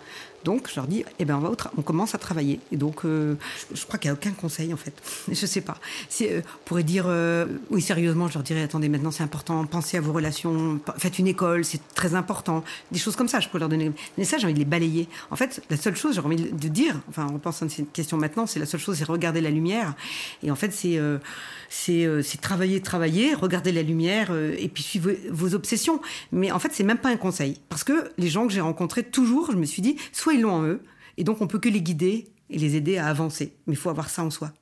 Donc, 0.44 0.68
je 0.70 0.76
leur 0.76 0.86
dis, 0.86 1.04
eh 1.18 1.24
ben, 1.24 1.40
on, 1.42 1.56
on 1.76 1.82
commence 1.82 2.14
à 2.14 2.18
travailler. 2.18 2.60
Et 2.72 2.76
donc, 2.76 3.04
euh, 3.04 3.34
je, 3.74 3.84
crois 3.84 3.98
qu'il 3.98 4.10
n'y 4.10 4.16
a 4.16 4.18
aucun 4.18 4.32
conseil, 4.32 4.72
en 4.72 4.76
fait. 4.76 4.94
Je 5.28 5.46
sais 5.46 5.60
pas. 5.60 5.76
Euh, 6.22 6.40
pourrait 6.64 6.82
dire, 6.82 7.04
euh, 7.06 7.46
oui, 7.70 7.82
sérieusement, 7.82 8.28
je 8.28 8.34
leur 8.34 8.42
dirais, 8.42 8.62
attendez, 8.62 8.88
maintenant, 8.88 9.10
c'est 9.10 9.22
important, 9.22 9.64
pensez 9.64 9.96
à 9.96 10.00
vos 10.00 10.12
relations, 10.12 10.80
faites 10.98 11.18
une 11.18 11.26
école, 11.26 11.64
c'est 11.64 11.80
très 11.94 12.14
important. 12.14 12.64
Des 12.92 12.98
choses 12.98 13.16
comme 13.16 13.28
ça, 13.28 13.40
je 13.40 13.48
pourrais 13.48 13.60
leur 13.60 13.68
donner. 13.68 13.92
Mais 14.18 14.24
ça, 14.24 14.38
j'ai 14.38 14.44
envie 14.44 14.54
de 14.54 14.58
les 14.58 14.64
balayer. 14.64 15.08
En 15.30 15.36
fait, 15.36 15.62
la 15.70 15.76
seule 15.76 15.96
chose, 15.96 16.14
j'ai 16.14 16.20
envie 16.20 16.36
de 16.36 16.68
dire, 16.68 17.00
enfin, 17.08 17.26
on 17.32 17.38
pense 17.38 17.62
à 17.62 17.68
cette 17.68 17.92
question 17.92 18.16
maintenant, 18.16 18.46
c'est 18.46 18.60
la 18.60 18.66
seule 18.66 18.80
chose, 18.80 18.96
c'est 18.98 19.04
regarder 19.04 19.40
la 19.40 19.50
lumière. 19.50 19.94
Et 20.42 20.50
en 20.50 20.56
fait, 20.56 20.72
c'est, 20.72 22.38
travailler, 22.40 22.80
travailler, 22.80 23.34
regarder 23.34 23.72
la 23.72 23.82
lumière, 23.82 24.32
et 24.34 24.68
puis 24.68 24.82
suivre 24.82 25.10
vos 25.30 25.54
obsessions. 25.54 26.00
Mais 26.32 26.50
en 26.52 26.58
fait, 26.58 26.70
c'est 26.72 26.84
même 26.84 26.98
pas 26.98 27.10
un 27.10 27.16
conseil. 27.16 27.60
Parce 27.68 27.84
que 27.84 28.10
les 28.18 28.28
gens 28.28 28.46
que 28.46 28.52
j'ai 28.52 28.60
rencontrés, 28.60 29.02
toujours, 29.02 29.50
je 29.50 29.56
me 29.56 29.66
suis 29.66 29.82
dit, 29.82 29.96
ils 30.30 30.40
l'ont 30.40 30.52
en 30.52 30.64
eux, 30.64 30.82
et 31.16 31.24
donc 31.24 31.40
on 31.40 31.46
peut 31.46 31.58
que 31.58 31.68
les 31.68 31.82
guider 31.82 32.28
et 32.48 32.58
les 32.58 32.76
aider 32.76 32.96
à 32.96 33.06
avancer. 33.06 33.56
Mais 33.66 33.74
il 33.74 33.76
faut 33.76 33.90
avoir 33.90 34.10
ça 34.10 34.24
en 34.24 34.30
soi. 34.30 34.52